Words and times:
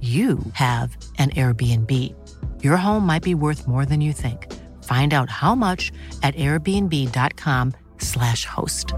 you 0.00 0.38
have 0.52 0.96
an 1.18 1.30
Airbnb. 1.30 2.14
Your 2.62 2.76
home 2.76 3.04
might 3.06 3.24
be 3.24 3.34
worth 3.34 3.66
more 3.66 3.84
than 3.84 4.00
you 4.00 4.12
think. 4.12 4.46
Find 4.84 5.12
out 5.12 5.28
how 5.30 5.56
much 5.56 5.90
at 6.22 6.36
airbnb.com/slash 6.36 8.46
host. 8.46 8.94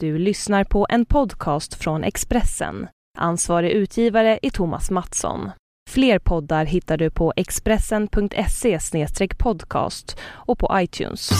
Du 0.00 0.18
lyssnar 0.18 0.64
på 0.64 0.86
en 0.90 1.04
podcast 1.04 1.74
från 1.74 2.04
Expressen. 2.04 2.88
Ansvarig 3.18 3.70
utgivare 3.70 4.38
är 4.42 4.50
Thomas 4.50 4.90
Mattsson. 4.90 5.50
Fler 5.90 6.18
poddar 6.18 6.64
hittar 6.64 6.96
du 6.96 7.10
på 7.10 7.32
expressen.se 7.36 8.78
podcast 9.38 10.16
och 10.22 10.58
på 10.58 10.70
iTunes. 10.80 11.30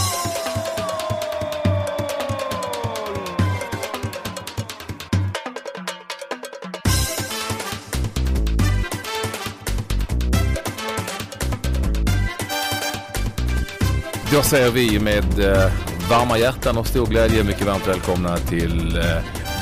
Då 14.32 14.42
säger 14.42 14.70
vi 14.70 15.00
med 15.00 15.38
eh, 15.38 15.72
varma 16.10 16.38
hjärtan 16.38 16.76
och 16.76 16.86
stor 16.86 17.06
glädje 17.06 17.44
mycket 17.44 17.66
varmt 17.66 17.88
välkomna 17.88 18.36
till 18.36 18.96
eh, 18.98 19.04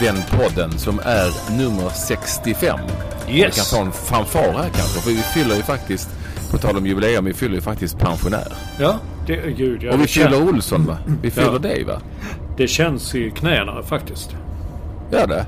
den 0.00 0.16
podden 0.30 0.70
som 0.78 0.98
är 1.04 1.56
nummer 1.58 1.88
65. 1.88 2.78
Vi 3.26 3.32
kan 3.32 3.36
Yes. 3.46 3.70
ta 3.70 3.80
en 3.80 3.92
fanfar 3.92 4.40
här 4.52 4.68
kanske, 4.74 5.00
för 5.00 5.10
vi 5.10 5.16
fyller 5.16 5.56
ju 5.56 5.62
faktiskt, 5.62 6.08
på 6.50 6.58
tal 6.58 6.76
om 6.76 6.86
jubileum, 6.86 7.24
vi 7.24 7.32
fyller 7.34 7.54
ju 7.54 7.60
faktiskt 7.60 7.98
pensionär. 7.98 8.52
Ja, 8.78 8.98
det, 9.26 9.36
gud, 9.56 9.82
ja, 9.82 9.92
och 9.92 10.00
vi 10.00 10.06
fyller 10.06 10.48
Olsson 10.48 10.86
va? 10.86 10.96
Vi 11.22 11.30
fyller 11.30 11.52
Ja. 11.52 11.58
dig 11.58 11.84
va? 11.84 12.00
det 12.56 12.66
känns 12.68 13.14
i 13.14 13.30
knäna 13.30 13.82
faktiskt. 13.82 14.36
Gör 15.12 15.26
det? 15.26 15.46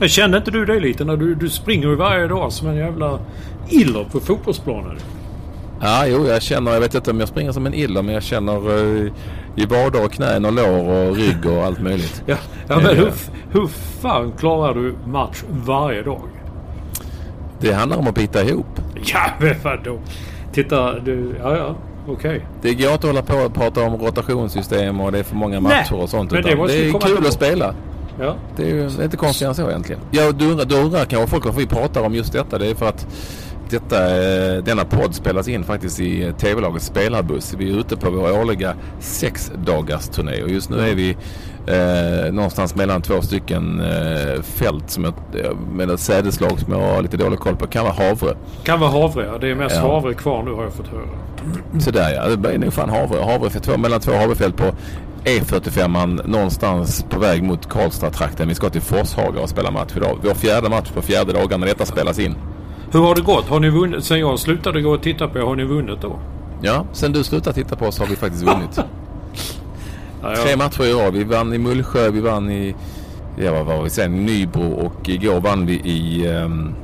Men 0.00 0.08
Kände 0.08 0.38
inte 0.38 0.50
du 0.50 0.64
det 0.64 0.80
lite 0.80 1.04
när 1.04 1.16
du, 1.16 1.34
du 1.34 1.48
springer 1.50 1.88
ju 1.88 1.96
varje 1.96 2.26
dag 2.28 2.52
som 2.52 2.68
en 2.68 2.76
jävla 2.76 3.18
iller 3.68 4.04
på 4.04 4.20
fotbollsplanen? 4.20 4.96
Ja, 5.80 6.06
jo, 6.06 6.26
jag 6.26 6.42
känner, 6.42 6.72
jag 6.72 6.80
vet 6.80 6.94
inte 6.94 7.10
om 7.10 7.20
jag 7.20 7.28
springer 7.28 7.52
som 7.52 7.66
en 7.66 7.74
iller, 7.74 8.02
men 8.02 8.14
jag 8.14 8.22
känner 8.22 8.54
eh, 9.06 9.12
i 9.56 9.66
vader 9.66 10.04
och 10.04 10.12
knän 10.12 10.44
och 10.44 10.52
lår 10.52 10.88
och 10.90 11.16
rygg 11.16 11.46
och 11.46 11.64
allt 11.64 11.80
möjligt. 11.80 12.22
Ja, 12.26 12.36
ja 12.68 12.76
men 12.76 12.96
hur, 12.96 13.12
hur 13.50 13.66
fan 14.00 14.32
klarar 14.38 14.74
du 14.74 14.94
match 15.06 15.42
varje 15.48 16.02
dag? 16.02 16.22
Det 17.60 17.72
handlar 17.72 17.96
om 17.96 18.06
att 18.06 18.14
bita 18.14 18.44
ihop. 18.44 18.80
Ja, 19.04 19.20
men 19.38 19.54
vadå? 19.62 19.98
Titta, 20.52 20.98
du... 20.98 21.34
Ja, 21.42 21.56
ja. 21.56 21.76
Okej. 22.08 22.46
Det 22.62 22.74
går 22.74 22.92
inte 22.92 22.94
att 22.94 23.04
hålla 23.04 23.22
på 23.22 23.34
och 23.34 23.54
prata 23.54 23.82
om 23.82 23.96
rotationssystem 23.96 25.00
och 25.00 25.12
det 25.12 25.18
är 25.18 25.22
för 25.22 25.36
många 25.36 25.60
matcher 25.60 25.88
Nej, 25.90 26.00
och 26.02 26.08
sånt. 26.08 26.30
men 26.30 26.42
det 26.42 26.56
måste 26.56 26.76
det 26.76 26.88
är 26.88 26.92
kul 26.92 27.26
att 27.26 27.32
spela. 27.32 27.74
Ja. 28.20 28.34
Det 28.56 28.62
är 28.62 28.74
ju 28.74 29.04
inte 29.04 29.16
konstigare 29.16 29.50
än 29.50 29.54
så 29.54 29.70
egentligen. 29.70 30.00
Ja, 30.10 30.32
du 30.32 30.50
undrar, 30.50 30.64
du 30.64 30.76
undrar 30.82 31.04
kanske 31.04 31.30
folk 31.30 31.44
varför 31.44 31.60
vi 31.60 31.66
pratar 31.66 32.02
om 32.02 32.14
just 32.14 32.32
detta. 32.32 32.58
Det 32.58 32.66
är 32.70 32.74
för 32.74 32.88
att 32.88 33.06
detta, 33.70 34.16
eh, 34.16 34.62
denna 34.64 34.84
podd 34.84 35.14
spelas 35.14 35.48
in 35.48 35.64
faktiskt 35.64 36.00
i 36.00 36.22
eh, 36.24 36.34
TV-lagets 36.36 36.86
spelarbuss. 36.86 37.54
Vi 37.58 37.70
är 37.72 37.78
ute 37.80 37.96
på 37.96 38.10
vår 38.10 38.40
årliga 38.40 38.74
sex 39.00 39.52
dagars 39.66 40.08
turné 40.08 40.42
och 40.42 40.48
just 40.50 40.70
nu 40.70 40.78
är 40.90 40.94
vi 40.94 41.16
eh, 41.66 42.32
någonstans 42.32 42.74
mellan 42.74 43.02
två 43.02 43.22
stycken 43.22 43.80
eh, 43.80 44.42
fält 44.42 44.90
som 44.90 45.04
jag, 45.04 45.14
eh, 45.44 45.50
med 45.72 45.90
ett 45.90 46.00
sädeslag 46.00 46.60
som 46.60 46.72
jag 46.72 46.80
har 46.80 47.02
lite 47.02 47.16
dålig 47.16 47.38
koll 47.38 47.56
på. 47.56 47.66
Kan 47.66 47.84
vara 47.84 47.94
havre. 47.94 48.36
Kan 48.64 48.80
vara 48.80 48.90
havre, 48.90 49.26
ja. 49.32 49.38
Det 49.38 49.50
är 49.50 49.54
mest 49.54 49.76
Ja. 49.76 49.82
havre 49.82 50.14
kvar 50.14 50.42
nu 50.42 50.52
har 50.52 50.62
jag 50.62 50.72
fått 50.72 50.88
höra. 50.88 51.80
Så 51.80 51.90
där 51.90 52.14
ja, 52.14 52.28
det 52.28 52.36
blir 52.36 52.58
nog 52.58 52.72
fan 52.72 52.90
havre. 52.90 53.24
havre 53.32 53.50
för 53.50 53.60
två, 53.60 53.76
mellan 53.76 54.00
två 54.00 54.12
havrefält 54.12 54.56
på 54.56 54.64
E45 55.24 56.26
någonstans 56.28 57.04
på 57.10 57.18
väg 57.20 57.42
mot 57.42 57.68
Karlstad-trakten. 57.68 58.48
Vi 58.48 58.54
ska 58.54 58.70
till 58.70 58.80
Forshaga 58.80 59.40
och 59.40 59.48
spela 59.48 59.70
match 59.70 59.92
idag. 59.96 60.18
Vår 60.22 60.34
fjärde 60.34 60.68
match 60.68 60.90
på 60.94 61.02
fjärde 61.02 61.32
dagen 61.32 61.60
när 61.60 61.66
detta 61.66 61.86
spelas 61.86 62.18
in. 62.18 62.34
Hur 62.92 63.00
har 63.00 63.14
det 63.14 63.20
gått? 63.22 63.48
Har 63.48 63.60
ni 63.60 63.70
vunnit? 63.70 64.04
Sen 64.04 64.20
jag 64.20 64.38
slutade 64.38 64.82
gå 64.82 64.90
och 64.90 65.02
titta 65.02 65.28
på 65.28 65.38
er, 65.38 65.42
har 65.42 65.56
ni 65.56 65.64
vunnit 65.64 66.00
då? 66.00 66.18
Ja, 66.62 66.84
sen 66.92 67.12
du 67.12 67.24
slutade 67.24 67.54
titta 67.54 67.76
på 67.76 67.86
oss 67.86 67.98
har 67.98 68.06
vi 68.06 68.16
faktiskt 68.16 68.42
vunnit. 68.42 68.70
Tre 70.44 70.56
matcher 70.56 70.84
i 70.84 70.94
år. 70.94 71.10
Vi 71.10 71.24
vann 71.24 71.52
i 71.52 71.58
Mullsjö, 71.58 72.10
vi 72.10 72.20
vann 72.20 72.50
i 72.50 72.74
ja, 73.36 73.52
vad 73.52 73.66
var 73.66 73.82
vi 73.82 73.90
sen? 73.90 74.26
Nybro 74.26 74.72
och 74.72 75.08
igår 75.08 75.40
vann 75.40 75.66
vi 75.66 75.74
i 75.74 76.28
um, 76.28 76.74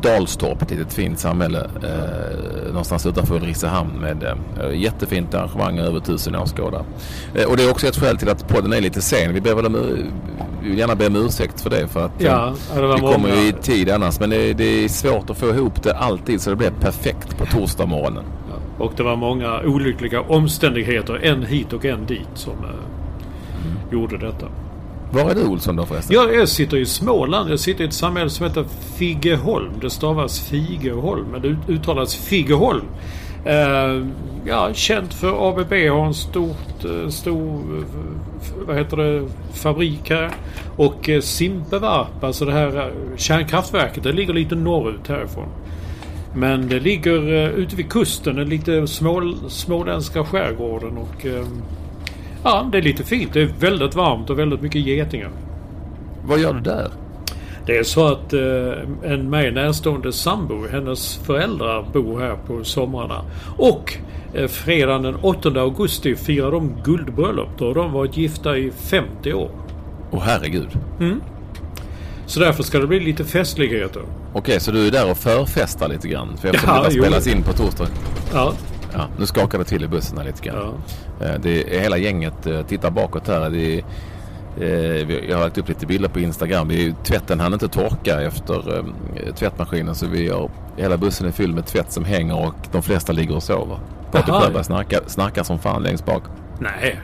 Dalstorp, 0.00 0.62
ett 0.62 0.70
litet 0.70 0.92
fint 0.92 1.18
samhälle 1.18 1.58
eh, 1.82 2.68
någonstans 2.68 3.06
utanför 3.06 3.34
Ulricehamn 3.34 3.92
med 4.00 4.22
eh, 4.22 4.80
jättefint 4.80 5.34
arrangemang 5.34 5.78
över 5.78 6.00
tusen 6.00 6.34
åskådare. 6.34 6.84
Eh, 7.34 7.50
och 7.50 7.56
det 7.56 7.64
är 7.64 7.70
också 7.70 7.86
ett 7.86 7.96
skäl 7.96 8.16
till 8.16 8.28
att 8.28 8.48
podden 8.48 8.72
är 8.72 8.80
lite 8.80 9.02
sen. 9.02 9.34
Vi, 9.34 9.40
ber 9.40 9.54
väl 9.54 9.66
om, 9.66 9.76
vi 10.62 10.68
vill 10.68 10.78
gärna 10.78 10.94
be 10.94 11.06
om 11.06 11.16
ursäkt 11.16 11.60
för 11.60 11.70
det 11.70 11.88
för 11.88 12.04
att 12.06 12.20
eh, 12.20 12.26
Ja, 12.26 12.54
ja, 12.74 12.80
det 12.80 12.94
vi 12.94 13.00
kommer 13.00 13.28
ju 13.28 13.48
i 13.48 13.52
tid 13.52 13.90
annars. 13.90 14.20
Men 14.20 14.30
det, 14.30 14.52
det 14.52 14.84
är 14.84 14.88
svårt 14.88 15.30
att 15.30 15.38
få 15.38 15.48
ihop 15.48 15.82
det 15.82 15.96
alltid 15.96 16.40
så 16.40 16.50
det 16.50 16.56
blir 16.56 16.70
perfekt 16.70 17.38
på 17.38 17.46
torsdag 17.46 17.86
morgonen. 17.86 18.24
Och 18.78 18.92
det 18.96 19.02
var 19.02 19.16
många 19.16 19.60
olyckliga 19.60 20.20
omständigheter, 20.20 21.20
en 21.22 21.42
hit 21.42 21.72
och 21.72 21.84
en 21.84 22.06
dit, 22.06 22.28
som 22.34 22.52
eh, 22.52 23.92
gjorde 23.92 24.18
detta. 24.18 24.46
Var 25.14 25.30
är 25.30 25.34
du 25.34 25.44
Olsson 25.44 25.76
då 25.76 25.86
förresten? 25.86 26.14
Jag, 26.14 26.34
jag 26.34 26.48
sitter 26.48 26.76
i 26.76 26.86
Småland. 26.86 27.50
Jag 27.50 27.60
sitter 27.60 27.84
i 27.84 27.86
ett 27.86 27.94
samhälle 27.94 28.30
som 28.30 28.46
heter 28.46 28.64
Figeholm. 28.96 29.72
Det 29.80 29.90
stavas 29.90 30.40
Figeholm, 30.40 31.26
men 31.32 31.42
det 31.42 31.72
uttalas 31.72 32.14
Figeholm. 32.14 32.84
Uh, 33.46 34.06
ja, 34.44 34.70
känt 34.74 35.14
för 35.14 35.48
ABB 35.48 35.72
har 35.72 36.06
en 36.06 36.14
stort, 36.14 36.84
eh, 36.84 37.08
stor 37.08 37.78
eh, 37.78 37.84
vad 38.66 38.76
heter 38.76 38.96
det, 38.96 39.28
fabrik 39.52 40.10
här. 40.10 40.30
Och 40.76 41.10
Simpevarp, 41.22 42.24
alltså 42.24 42.44
det 42.44 42.52
här 42.52 42.92
kärnkraftverket, 43.16 44.02
det 44.02 44.12
ligger 44.12 44.34
lite 44.34 44.54
norrut 44.54 45.08
härifrån. 45.08 45.48
Men 46.36 46.68
det 46.68 46.80
ligger 46.80 47.32
uh, 47.32 47.50
ute 47.50 47.76
vid 47.76 47.90
kusten, 47.90 48.36
den 48.36 48.48
lite 48.48 48.86
små, 48.86 49.34
småländska 49.48 50.24
skärgården 50.24 50.98
och 50.98 51.24
uh, 51.24 51.46
ja, 52.44 52.68
det 52.72 52.78
är 52.78 52.82
lite 52.82 53.04
fint. 53.04 53.32
Det 53.32 53.42
är 53.42 53.50
väldigt 53.60 53.94
varmt 53.94 54.30
och 54.30 54.38
väldigt 54.38 54.60
mycket 54.62 54.82
getingar. 54.86 55.30
Vad 56.26 56.38
gör 56.38 56.54
du 56.54 56.60
där? 56.60 56.90
Det 57.66 57.76
är 57.78 57.82
så 57.82 58.06
att 58.06 58.32
eh, 58.32 59.10
en 59.12 59.30
mig 59.30 59.52
närstående 59.52 60.12
sambo, 60.12 60.66
hennes 60.72 61.16
föräldrar 61.16 61.84
bor 61.92 62.20
här 62.20 62.36
på 62.46 62.64
somrarna. 62.64 63.20
Och 63.56 63.94
eh, 64.34 64.46
fredagen 64.48 65.02
den 65.02 65.14
8 65.14 65.48
augusti 65.60 66.16
firar 66.16 66.50
de 66.50 66.72
guldbröllop. 66.84 67.48
Då 67.58 67.66
har 67.66 67.74
de 67.74 67.92
varit 67.92 68.16
gifta 68.16 68.58
i 68.58 68.70
50 68.70 69.32
år. 69.32 69.50
Åh 70.10 70.20
herregud. 70.24 70.68
Så 72.26 72.40
därför 72.40 72.62
ska 72.62 72.78
det 72.78 72.86
bli 72.86 73.00
lite 73.00 73.24
festligheter. 73.24 74.02
Okej, 74.32 74.60
så 74.60 74.70
du 74.70 74.86
är 74.86 74.90
där 74.90 75.10
och 75.10 75.16
förfestar 75.18 75.88
lite 75.88 76.08
grann? 76.08 76.36
För 76.36 76.48
eftersom 76.48 76.74
Ja, 76.74 76.86
jo. 76.90 77.02
spelas 77.02 77.26
in 77.26 77.42
på 77.42 77.52
torsdag. 77.52 77.86
Ja, 78.32 78.52
Ja, 78.94 79.06
nu 79.18 79.26
skakar 79.26 79.58
det 79.58 79.64
till 79.64 79.84
i 79.84 79.88
bussen 79.88 80.18
här 80.18 80.24
lite 80.24 80.42
grann. 80.48 80.74
ja. 81.20 81.26
Eh, 81.26 81.40
Det 81.42 81.76
är 81.76 81.80
hela 81.80 81.96
gänget 81.96 82.46
eh, 82.46 82.62
tittar 82.62 82.90
bakåt 82.90 83.28
här. 83.28 83.50
Det 83.50 83.74
är, 83.78 83.84
eh, 84.60 85.28
jag 85.28 85.36
har 85.36 85.44
lagt 85.44 85.58
upp 85.58 85.68
lite 85.68 85.86
bilder 85.86 86.08
på 86.08 86.20
Instagram. 86.20 86.68
Vi, 86.68 86.94
tvätten 87.04 87.40
hann 87.40 87.52
inte 87.52 87.68
torka 87.68 88.20
efter 88.22 88.84
tvättmaskinen 89.36 89.94
så 89.94 90.06
vi 90.06 90.28
har, 90.28 90.50
hela 90.76 90.96
bussen 90.96 91.26
är 91.26 91.30
fylld 91.30 91.54
med 91.54 91.66
tvätt 91.66 91.92
som 91.92 92.04
hänger 92.04 92.46
och 92.46 92.54
de 92.72 92.82
flesta 92.82 93.12
ligger 93.12 93.36
och 93.36 93.42
sover. 93.42 93.78
Patrik. 94.12 94.34
Sjöberg 94.34 94.64
snackar, 94.64 95.00
snackar 95.06 95.42
som 95.42 95.58
fan 95.58 95.82
längst 95.82 96.04
bak. 96.06 96.22
Nej, 96.58 97.00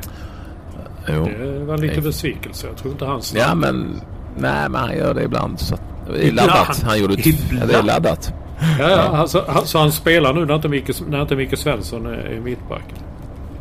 Jo. 1.09 1.29
det 1.39 1.65
var 1.65 1.79
lite 1.79 2.01
besvikelse. 2.01 2.67
Jag 2.67 2.77
tror 2.77 2.93
inte 2.93 3.05
han 3.05 3.21
Ja 3.35 3.55
men 3.55 4.01
Nej, 4.39 4.69
men 4.69 4.81
han 4.81 4.97
gör 4.97 5.15
det 5.15 5.23
ibland. 5.23 5.61
Så 5.61 5.77
det 6.13 6.29
är 6.29 6.33
laddat. 6.33 6.83
Han 6.87 6.99
gjorde 7.01 7.17
t- 7.17 7.35
ja, 7.61 7.67
det 7.67 7.75
är 7.75 7.83
laddat. 7.83 8.33
Ja, 8.79 8.91
ja, 8.91 8.97
alltså, 8.97 9.45
alltså 9.49 9.79
han 9.79 9.93
spelar 9.93 10.33
nu 10.33 10.47
när 10.47 10.55
inte 10.55 10.69
Micke, 10.69 10.91
när 11.09 11.23
inte 11.23 11.37
Micke 11.37 11.59
Svensson 11.59 12.07
är, 12.07 12.41
mittback. 12.41 12.85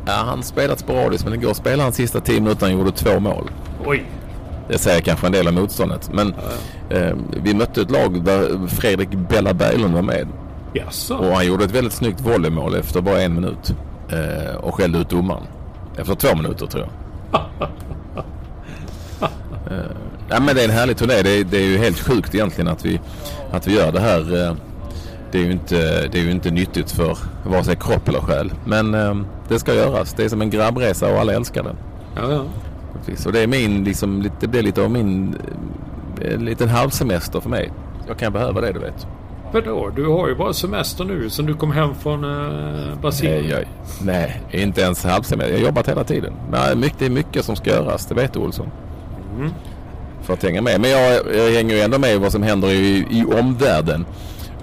Ja, 0.06 0.14
han 0.14 0.44
spelat 0.44 0.80
sporadiskt 0.80 1.26
men 1.26 1.34
igår 1.34 1.54
spelade 1.54 1.84
han 1.84 1.94
sista 1.94 2.20
tio 2.20 2.42
minuterna 2.42 2.74
och 2.74 2.80
gjorde 2.80 2.92
två 2.92 3.20
mål. 3.20 3.52
Oj! 3.86 4.06
Det 4.68 4.78
säger 4.78 5.02
kanske 5.02 5.26
en 5.26 5.32
del 5.32 5.48
av 5.48 5.54
motståndet. 5.54 6.10
Men 6.14 6.34
eh, 6.90 7.16
vi 7.44 7.54
mötte 7.54 7.82
ett 7.82 7.92
lag 7.92 8.24
där 8.24 8.68
Fredrik 8.68 9.10
Bella 9.10 9.54
Berglund 9.54 9.94
var 9.94 10.02
med. 10.02 10.28
Jaså? 10.74 11.18
Och 11.18 11.36
han 11.36 11.48
gjorde 11.48 11.64
ett 11.64 11.72
väldigt 11.72 11.94
snyggt 11.94 12.22
volleymål 12.22 12.76
efter 12.76 13.02
bara 13.02 13.22
en 13.22 13.34
minut. 13.34 13.76
Eh, 14.10 14.56
och 14.56 14.76
skällde 14.76 15.00
ut 15.00 15.10
domaren. 15.10 15.44
Efter 15.98 16.16
två 16.16 16.36
minuter 16.36 16.66
tror 16.66 16.88
jag. 17.32 17.42
eh, 19.72 19.86
ja, 20.30 20.40
men 20.40 20.56
det 20.56 20.62
är 20.62 20.66
en 20.66 20.76
härlig 20.76 20.98
turné. 20.98 21.22
Det 21.22 21.30
är, 21.30 21.44
det 21.44 21.58
är 21.58 21.68
ju 21.68 21.78
helt 21.78 22.00
sjukt 22.00 22.36
egentligen 22.36 22.68
att 22.68 22.86
vi, 22.86 23.00
att 23.52 23.68
vi 23.68 23.76
gör 23.76 23.92
det 23.92 24.00
här. 24.00 24.56
Det 25.32 25.40
är, 25.40 25.44
ju 25.44 25.52
inte, 25.52 26.08
det 26.08 26.20
är 26.20 26.24
ju 26.24 26.32
inte 26.32 26.52
nyttigt 26.52 26.92
för 26.92 27.18
vare 27.46 27.64
sig 27.64 27.76
kropp 27.76 28.08
eller 28.08 28.20
själ. 28.20 28.52
Men 28.66 28.94
eh, 28.94 29.16
det 29.48 29.60
ska 29.60 29.74
göras. 29.74 30.14
Det 30.14 30.24
är 30.24 30.30
som 30.30 30.42
en 30.42 30.50
grabbresa 30.50 31.14
och 31.14 31.20
alla 31.20 31.34
älskar 31.34 31.64
den. 31.64 31.76
Ja, 32.16 32.32
ja. 32.32 32.44
Precis. 32.94 33.26
Och 33.26 33.32
det 33.32 33.40
är 33.40 33.48
min, 33.48 33.84
liksom, 33.84 34.30
det 34.40 34.48
blir 34.48 34.62
lite 34.62 34.82
av 34.84 34.92
min, 34.92 35.36
eh, 36.22 36.34
en 36.34 36.46
liten 36.46 36.70
halvsemester 36.70 37.40
för 37.40 37.50
mig. 37.50 37.72
Jag 38.08 38.18
kan 38.18 38.34
behöva 38.34 38.62
det 38.62 38.72
du 38.72 38.80
vet. 38.80 39.08
Vadå? 39.54 39.90
Du 39.96 40.08
har 40.08 40.28
ju 40.28 40.36
bara 40.36 40.54
semester 40.54 41.06
nu 41.06 41.30
sen 41.30 41.46
du 41.46 41.54
kom 41.54 41.72
hem 41.72 41.96
från 41.96 42.24
eh, 42.24 43.00
Brasilien. 43.02 43.44
Nej, 43.44 43.68
jag, 44.00 44.06
nej, 44.06 44.42
inte 44.64 44.82
ens 44.82 45.04
halvsemester. 45.04 45.52
Jag 45.52 45.60
har 45.60 45.66
jobbat 45.66 45.88
hela 45.88 46.04
tiden. 46.04 46.34
Nej, 46.52 46.76
mycket, 46.76 47.00
det 47.00 47.06
är 47.06 47.10
mycket 47.10 47.46
som 47.46 47.56
ska 47.56 47.70
göras, 47.70 48.06
det 48.06 48.16
vet 48.16 48.34
du 48.34 48.40
Olsson. 48.40 48.68
För 50.22 50.34
att 50.34 50.44
hänga 50.44 50.62
med. 50.62 50.82
Men 50.82 50.90
jag, 50.90 51.22
jag 51.36 51.52
hänger 51.52 51.76
ju 51.76 51.82
ändå 51.82 52.00
med 52.00 52.20
vad 52.20 52.32
som 52.32 52.44
händer 52.44 52.68
i, 52.68 53.06
i 53.10 53.26
omvärlden. 53.40 54.06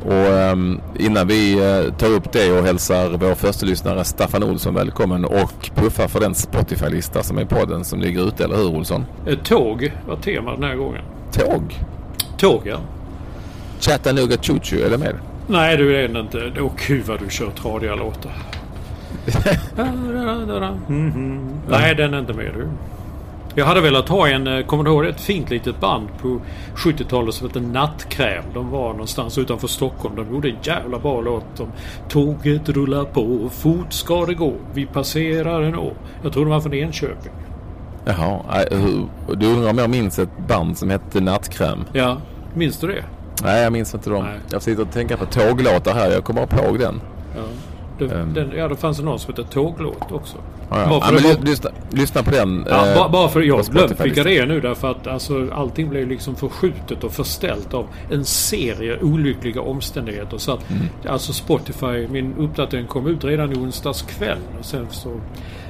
Och 0.06 0.12
ehm, 0.38 0.81
innan 0.99 1.26
vi 1.26 1.53
eh, 1.53 1.93
tar 1.94 2.08
upp 2.08 2.32
det 2.32 2.53
och 2.53 2.64
hälsar 2.64 3.11
vår 3.11 3.35
första 3.35 3.67
lyssnare 3.67 4.05
Staffan 4.05 4.43
Olsson 4.43 4.75
välkommen 4.75 5.25
och 5.25 5.70
puffar 5.75 6.08
för 6.08 6.20
den 6.20 6.35
Spotify-lista 6.35 7.23
som 7.23 7.38
är 7.38 7.44
podden 7.44 7.85
som 7.85 8.00
ligger 8.00 8.29
ute, 8.29 8.44
eller 8.44 8.56
hur 8.56 8.67
Olsson? 8.67 9.05
Ett 9.26 9.44
tåg 9.44 9.93
var 10.08 10.17
tema 10.17 10.53
den 10.53 10.62
här 10.62 10.75
gången. 10.75 11.03
Tåg? 11.32 11.75
Tåg, 12.38 12.62
ja. 12.64 12.79
Chattanooga 13.81 14.37
Choo 14.43 14.58
Choo, 14.62 14.85
är 14.87 14.91
det 14.91 14.99
med? 14.99 15.14
Nej, 15.47 15.76
du 15.76 15.97
är 15.97 16.08
det 16.08 16.20
inte. 16.20 16.53
Åh 16.61 16.73
gud 16.87 17.05
vad 17.06 17.20
du 17.20 17.31
kör 17.31 17.50
tradiga 17.50 17.94
låtar. 17.94 18.32
Mhm. 20.88 21.50
Nej, 21.69 21.94
den 21.94 22.14
är 22.14 22.19
inte 22.19 22.32
med 22.32 22.55
du. 22.55 22.69
Jag 23.58 23.67
hade 23.67 23.81
velat 23.81 24.08
ha 24.08 24.29
en, 24.29 24.47
eh, 24.47 24.67
kommer 24.67 24.85
du 24.85 24.91
ihåg? 24.91 25.05
Ett 25.06 25.20
fint 25.20 25.50
litet 25.50 25.81
band 25.81 26.08
på 26.23 26.41
70-talet 26.76 27.35
som 27.35 27.47
hette 27.47 27.61
Nattkräm. 27.61 28.44
De 28.55 28.70
var 28.70 28.88
någonstans 28.93 29.38
utanför 29.38 29.69
Stockholm. 29.69 30.17
De 30.17 30.35
gjorde 30.35 30.49
en 30.49 30.56
jävla 30.62 30.99
bra 30.99 31.20
låt 31.20 31.61
om 31.61 31.69
Tåget 32.08 32.69
rullar 32.69 33.05
på, 33.05 33.49
fort 33.53 33.93
ska 33.93 34.26
det 34.26 34.35
gå. 34.35 34.53
Vi 34.75 34.87
passerar 34.87 35.62
en 35.62 35.76
å. 35.76 35.93
Jag 36.23 36.32
tror 36.32 36.44
de 36.44 36.50
var 36.50 36.61
från 36.61 36.75
Enköping. 36.75 37.32
Jaha, 38.05 38.41
du 39.37 39.47
undrar 39.47 39.70
om 39.70 39.79
jag 39.79 39.91
minns 39.91 40.19
ett 40.19 40.38
band 40.49 40.79
som 40.79 40.91
hette 40.91 41.20
Nattkräm? 41.20 41.85
Ja, 41.93 42.17
minns 42.55 42.79
du 42.81 42.87
det? 42.87 43.05
Nej, 43.43 43.62
jag 43.62 43.73
minns 43.73 43.94
inte 43.94 44.11
dem. 44.11 44.25
Nej. 44.25 44.38
Jag 44.50 44.62
sitter 44.62 44.82
och 44.82 44.91
tänker 44.91 45.17
på 45.17 45.25
tåglåtar 45.26 45.94
här. 45.94 46.11
Jag 46.11 46.25
kommer 46.25 46.41
ihåg 46.67 46.79
den. 46.79 47.00
Ja. 47.37 47.43
Det, 47.99 48.14
Ehm. 48.14 48.35
den, 48.35 48.53
ja, 48.56 48.69
det 48.69 48.76
fanns 48.76 49.00
någon 49.00 49.19
som 49.19 49.35
hette 49.35 49.50
Tåglåt 49.50 50.12
också. 50.12 50.37
Ja, 50.71 50.81
ja. 50.81 50.89
Bara 50.89 51.01
ja, 51.05 51.21
men 51.37 51.45
lyssna, 51.45 51.71
lyssna 51.91 52.23
på 52.23 52.31
den. 52.31 52.67
Ja, 52.71 52.87
eh, 52.89 52.95
ba- 52.95 53.09
bara 53.09 53.29
för 53.29 53.41
jag 53.43 53.65
vilka 54.03 54.23
det 54.25 54.39
är 54.39 54.47
nu 54.47 54.61
därför 54.61 54.91
att 54.91 55.07
alltså, 55.07 55.49
allting 55.53 55.89
blev 55.89 56.09
liksom 56.09 56.37
förskjutet 56.37 57.05
och 57.05 57.13
förställt 57.13 57.75
av 57.75 57.87
en 58.11 58.25
serie 58.25 58.99
olyckliga 59.03 59.61
omständigheter. 59.61 60.39
Så 60.39 60.53
att 60.53 60.71
Mm. 60.71 60.83
alltså 61.09 61.33
Spotify, 61.33 62.09
min 62.11 62.35
uppdatering 62.39 62.87
kom 62.87 63.07
ut 63.07 63.25
redan 63.25 63.53
i 63.53 63.55
onsdags 63.57 64.03
kväll. 64.03 64.39
Och 64.59 64.65
sen 64.65 64.87
så... 64.91 65.21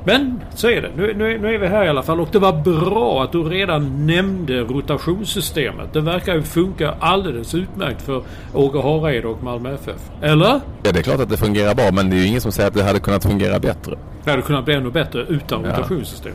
Men 0.05 0.41
så 0.55 0.69
är 0.71 0.83
det. 0.83 0.91
Nu, 0.97 1.15
nu, 1.17 1.35
är- 1.35 1.39
nu 1.39 1.55
är 1.55 1.59
vi 1.59 1.67
här 1.67 1.85
i 1.85 1.89
alla 1.89 2.03
fall 2.03 2.21
och 2.21 2.29
det 2.33 2.39
var 2.39 2.53
bra 2.53 3.23
att 3.23 3.33
du 3.33 3.43
redan 3.43 4.07
nämnde 4.07 4.61
rotationssystemet. 4.61 5.93
Det 5.93 6.01
verkar 6.01 6.35
ju 6.35 6.43
funka 6.43 6.95
alldeles 7.01 7.55
utmärkt 7.55 8.03
för 8.03 8.23
Åge 8.55 8.83
Hareide 8.83 9.29
och 9.29 9.43
Malmö 9.43 9.75
FF. 9.75 10.01
Eller? 10.23 10.61
Ja, 10.83 10.93
det 10.93 10.99
är 10.99 11.03
klart 11.03 11.21
att 11.21 11.29
det 11.29 11.37
fungerar 11.37 11.75
bra 11.75 11.91
men 11.93 12.11
det 12.11 12.17
är 12.17 12.19
ju 12.21 12.27
ingen 12.27 12.41
som 12.41 12.53
säger 12.53 12.69
att 12.69 12.75
det 12.75 12.83
hade 12.83 12.99
kunnat 13.01 13.23
fungera 13.25 13.59
bättre. 13.59 13.95
Det 14.25 14.31
hade 14.31 14.43
kunnat 14.43 14.65
bli 14.65 14.75
ännu 14.87 15.05
bättre 15.05 15.23
utan 15.23 15.63
Ja. 15.65 15.71
rotationssystem. 15.71 16.33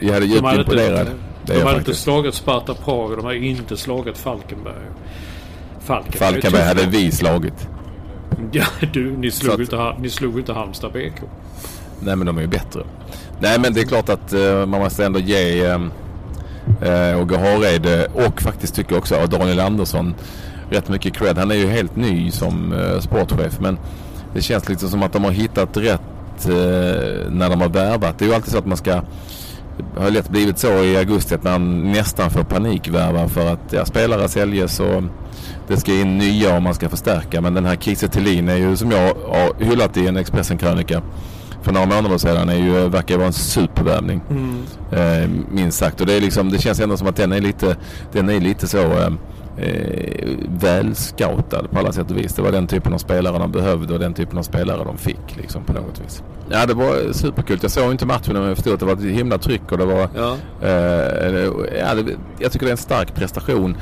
Jag 0.00 0.12
hade 0.14 0.26
De 0.26 0.32
djupt 0.32 0.52
imponerad. 0.54 1.00
inte, 1.00 1.12
de 1.46 1.52
hade 1.52 1.60
inte 1.62 1.74
faktiskt. 1.78 2.02
slagit 2.02 2.34
Sparta 2.34 2.74
Prag 2.74 3.10
och 3.10 3.16
de 3.16 3.24
hade 3.26 3.38
inte 3.38 3.76
slagit 3.76 4.18
Falkenberg. 4.18 4.74
Falkenberg, 5.80 6.18
Falkenberg 6.32 6.62
hade 6.62 6.86
vi 6.86 7.12
slagit. 7.12 7.68
Ja, 8.52 8.64
du, 8.92 9.16
ni 9.16 9.30
slog, 9.30 9.54
att- 9.54 9.60
inte, 9.60 9.94
ni 10.00 10.10
slog 10.10 10.38
inte 10.38 10.52
Halmstad 10.52 10.92
BK. 10.92 11.22
Nej 12.00 12.16
men 12.16 12.26
de 12.26 12.36
är 12.38 12.42
ju 12.42 12.46
bättre. 12.48 12.80
Nej 13.40 13.60
men 13.60 13.74
det 13.74 13.80
är 13.80 13.84
klart 13.84 14.08
att 14.08 14.32
eh, 14.32 14.66
man 14.66 14.80
måste 14.80 15.04
ändå 15.04 15.18
ge 15.18 15.64
eh, 15.64 15.80
eh, 16.82 17.20
Åge 17.20 17.36
Hareide 17.38 18.06
och 18.14 18.42
faktiskt 18.42 18.74
tycker 18.74 18.92
jag 18.92 18.98
också 18.98 19.14
att 19.14 19.30
Daniel 19.30 19.60
Andersson 19.60 20.14
rätt 20.70 20.88
mycket 20.88 21.16
cred. 21.16 21.38
Han 21.38 21.50
är 21.50 21.54
ju 21.54 21.66
helt 21.66 21.96
ny 21.96 22.30
som 22.30 22.72
eh, 22.72 22.98
sportchef 23.00 23.60
men 23.60 23.78
det 24.34 24.42
känns 24.42 24.68
lite 24.68 24.88
som 24.88 25.02
att 25.02 25.12
de 25.12 25.24
har 25.24 25.30
hittat 25.30 25.76
rätt 25.76 26.00
eh, 26.44 27.30
när 27.30 27.50
de 27.50 27.60
har 27.60 27.68
värvat. 27.68 28.18
Det 28.18 28.24
är 28.24 28.28
ju 28.28 28.34
alltid 28.34 28.52
så 28.52 28.58
att 28.58 28.66
man 28.66 28.76
ska 28.76 29.02
har 29.96 30.10
lätt 30.10 30.28
blivit 30.28 30.58
så 30.58 30.84
i 30.84 30.96
augusti 30.96 31.34
att 31.34 31.44
man 31.44 31.92
nästan 31.92 32.30
får 32.30 32.42
panikvärva 32.42 33.28
för 33.28 33.52
att 33.52 33.72
ja, 33.72 33.84
spelare 33.84 34.28
säljes 34.28 34.80
och 34.80 35.02
det 35.68 35.76
ska 35.76 35.92
in 35.92 36.18
nya 36.18 36.56
och 36.56 36.62
man 36.62 36.74
ska 36.74 36.88
förstärka. 36.88 37.40
Men 37.40 37.54
den 37.54 37.64
här 37.64 37.76
Kiese 37.76 38.08
Thelin 38.08 38.48
är 38.48 38.56
ju 38.56 38.76
som 38.76 38.90
jag 38.90 39.14
har 39.14 39.64
hyllat 39.64 39.96
i 39.96 40.06
en 40.06 40.16
Expressen-krönika 40.16 41.02
för 41.62 41.72
några 41.72 41.86
månader 41.86 42.18
sedan 42.18 42.48
är 42.48 42.56
ju, 42.56 42.88
verkar 42.88 43.16
vara 43.16 43.26
en 43.26 43.32
supervärvning. 43.32 44.20
Eh, 44.92 45.28
minst 45.50 45.78
sagt. 45.78 46.00
Och 46.00 46.06
det, 46.06 46.12
är 46.12 46.20
liksom, 46.20 46.50
det 46.50 46.58
känns 46.58 46.80
ändå 46.80 46.96
som 46.96 47.06
att 47.08 47.16
den 47.16 47.32
är 47.32 47.40
lite, 47.40 47.76
den 48.12 48.30
är 48.30 48.40
lite 48.40 48.68
så 48.68 48.82
eh, 48.82 49.10
eh, 49.58 50.28
väl 50.48 50.94
scoutad 50.94 51.62
på 51.70 51.78
alla 51.78 51.92
sätt 51.92 52.10
och 52.10 52.18
vis. 52.18 52.34
Det 52.34 52.42
var 52.42 52.52
den 52.52 52.66
typen 52.66 52.92
av 52.92 52.98
spelare 52.98 53.38
de 53.38 53.52
behövde 53.52 53.94
och 53.94 54.00
den 54.00 54.14
typen 54.14 54.38
av 54.38 54.42
spelare 54.42 54.84
de 54.84 54.98
fick 54.98 55.36
liksom 55.36 55.64
på 55.64 55.72
något 55.72 56.00
vis. 56.04 56.22
Ja 56.50 56.66
det 56.66 56.74
var 56.74 57.12
superkul. 57.12 57.58
Jag 57.62 57.70
såg 57.70 57.90
inte 57.90 58.06
matchen 58.06 58.32
men 58.32 58.42
jag 58.42 58.56
förstod 58.56 58.74
att 58.74 58.80
det 58.80 58.86
var 58.86 58.92
ett 58.92 59.02
himla 59.02 59.38
tryck 59.38 59.72
och 59.72 59.78
det 59.78 59.84
var 59.84 60.08
Ja. 60.16 60.36
Eh, 60.62 61.44
ja, 61.78 61.94
det, 61.94 62.04
jag 62.38 62.52
tycker 62.52 62.66
det 62.66 62.70
är 62.70 62.72
en 62.72 62.76
stark 62.76 63.14
prestation. 63.14 63.76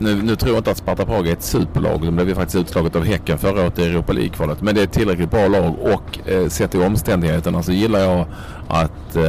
Nu, 0.00 0.22
nu 0.22 0.36
tror 0.36 0.52
jag 0.52 0.60
inte 0.60 0.70
att 0.70 0.76
Sparta 0.76 1.04
Prag 1.04 1.28
är 1.28 1.32
ett 1.32 1.42
superlag. 1.42 2.00
De 2.04 2.14
blev 2.16 2.28
ju 2.28 2.34
faktiskt 2.34 2.56
utslaget 2.56 2.96
av 2.96 3.04
Häcken 3.04 3.38
förra 3.38 3.62
året 3.62 3.78
i 3.78 3.84
Europa 3.84 4.12
League-kvalet. 4.12 4.62
Men 4.62 4.74
det 4.74 4.80
är 4.80 4.84
ett 4.84 4.92
tillräckligt 4.92 5.30
bra 5.30 5.48
lag 5.48 5.74
och 5.80 6.28
eh, 6.28 6.48
sett 6.48 6.70
till 6.70 6.82
omständigheterna 6.82 7.62
så 7.62 7.72
gillar 7.72 7.98
jag 8.00 8.26
att 8.68 9.16
eh, 9.16 9.22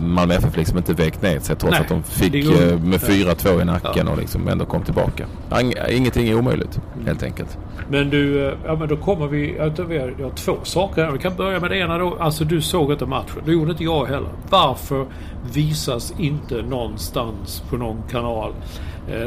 Malmö 0.00 0.34
FF 0.34 0.56
liksom 0.56 0.78
inte 0.78 0.92
vek 0.92 1.22
ner 1.22 1.40
sig 1.40 1.56
trots 1.56 1.70
Nej, 1.72 1.80
att 1.80 1.88
de 1.88 2.02
fick 2.02 2.34
eh, 2.34 2.78
med 2.78 3.00
ja. 3.02 3.34
4-2 3.34 3.62
i 3.62 3.64
nacken 3.64 4.08
och 4.08 4.18
liksom 4.18 4.48
ändå 4.48 4.64
kom 4.64 4.82
tillbaka. 4.82 5.26
Ing- 5.50 5.90
Ingenting 5.90 6.28
är 6.28 6.34
omöjligt 6.38 6.80
helt 7.06 7.22
enkelt. 7.22 7.58
Men 7.90 8.10
du, 8.10 8.46
eh, 8.48 8.54
ja 8.66 8.76
men 8.76 8.88
då 8.88 8.96
kommer 8.96 9.26
vi... 9.26 9.56
ja, 9.58 9.64
Vi 9.88 9.98
har, 9.98 10.14
vi 10.16 10.22
har 10.22 10.30
två 10.30 10.56
saker 10.62 11.04
här. 11.04 11.12
Vi 11.12 11.18
kan 11.18 11.36
börja 11.36 11.60
med 11.60 11.70
det 11.70 11.78
ena 11.78 11.98
då. 11.98 12.16
Alltså 12.20 12.44
du 12.44 12.60
såg 12.60 12.92
inte 12.92 13.06
matchen. 13.06 13.42
Det 13.46 13.52
gjorde 13.52 13.70
inte 13.70 13.84
jag 13.84 14.06
heller. 14.06 14.28
Varför 14.50 15.06
visas 15.52 16.14
inte 16.18 16.62
någonstans 16.62 17.62
på 17.70 17.76
någon 17.76 18.02
kanal 18.10 18.52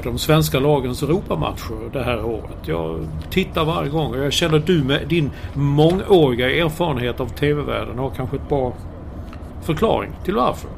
de 0.04 0.18
svenska 0.18 0.60
lagens 0.60 1.04
Europamatcher 1.04 1.90
det 1.94 2.04
här 2.04 2.26
året? 2.26 2.58
Jag 2.66 3.08
tittar 3.30 3.66
varje 3.66 3.90
gång 3.90 4.12
och 4.12 4.18
jag 4.20 4.34
känner 4.34 4.58
att 4.58 4.68
du 4.68 4.84
med 4.84 5.08
din 5.08 5.32
mångåriga 5.54 6.50
erfarenhet 6.66 7.20
av 7.20 7.28
TV-världen 7.28 7.98
har 7.98 8.10
kanske 8.10 8.36
ett 8.36 8.50
bra 8.50 8.74
förklaring 9.62 10.12
till 10.26 10.36
varför. 10.36 10.70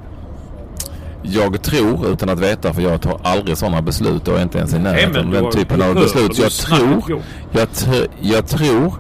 Jag 1.24 1.62
tror, 1.62 2.08
utan 2.08 2.30
att 2.30 2.40
veta, 2.40 2.74
för 2.74 2.82
jag 2.82 3.02
tar 3.02 3.20
aldrig 3.24 3.58
sådana 3.58 3.82
beslut 3.82 4.28
och 4.28 4.38
är 4.40 4.44
inte 4.44 4.58
ens 4.58 4.74
i 4.74 4.80
närheten 4.80 5.28
av 5.28 5.34
den 5.34 5.52
typen 5.52 5.82
av 5.82 5.94
beslut. 5.94 6.38
Jag 6.40 6.52
tror, 6.52 7.22
jag, 7.52 7.68
tr- 7.68 8.08
jag 8.22 8.48
tror 8.48 8.94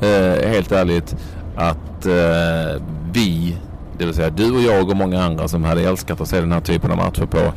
eh, 0.00 0.48
helt 0.48 0.72
ärligt 0.72 1.16
att 1.56 2.06
eh, 2.06 2.82
vi, 3.12 3.56
det 3.98 4.04
vill 4.04 4.14
säga 4.14 4.30
du 4.30 4.50
och 4.56 4.62
jag 4.62 4.90
och 4.90 4.96
många 4.96 5.24
andra 5.24 5.48
som 5.48 5.64
hade 5.64 5.82
älskat 5.82 6.20
att 6.20 6.28
se 6.28 6.40
den 6.40 6.52
här 6.52 6.60
typen 6.60 6.90
av 6.90 6.96
matcher 6.96 7.26
på, 7.26 7.52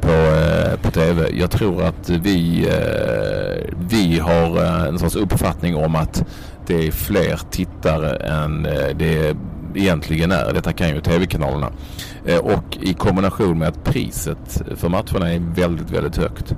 på, 0.00 0.10
eh, 0.10 0.80
på 0.82 0.90
TV. 0.90 1.28
Jag 1.32 1.50
tror 1.50 1.82
att 1.82 2.10
vi, 2.10 2.68
eh, 2.68 3.74
vi 3.90 4.18
har 4.18 4.56
eh, 4.64 4.84
en 4.84 4.98
sorts 4.98 5.16
uppfattning 5.16 5.76
om 5.76 5.96
att 5.96 6.24
det 6.66 6.86
är 6.86 6.90
fler 6.90 7.40
tittare 7.50 8.16
än 8.16 8.62
det 8.94 9.36
egentligen 9.74 10.32
är. 10.32 10.52
Detta 10.52 10.72
kan 10.72 10.88
ju 10.88 11.00
TV-kanalerna. 11.00 11.70
Och 12.42 12.78
i 12.80 12.94
kombination 12.94 13.58
med 13.58 13.68
att 13.68 13.84
priset 13.84 14.62
för 14.76 14.88
matcherna 14.88 15.32
är 15.32 15.54
väldigt, 15.54 15.90
väldigt 15.90 16.16
högt 16.16 16.54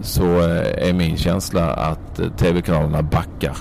så 0.00 0.40
är 0.76 0.92
min 0.92 1.16
känsla 1.16 1.72
att 1.72 2.38
TV-kanalerna 2.38 3.02
backar. 3.02 3.56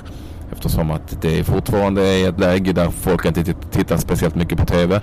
Eftersom 0.57 0.91
att 0.91 1.21
det 1.21 1.43
fortfarande 1.43 2.07
är 2.07 2.29
ett 2.29 2.39
läge 2.39 2.73
där 2.73 2.89
folk 2.89 3.25
inte 3.25 3.53
tittar 3.71 3.97
speciellt 3.97 4.35
mycket 4.35 4.57
på 4.57 4.65
TV. 4.65 5.01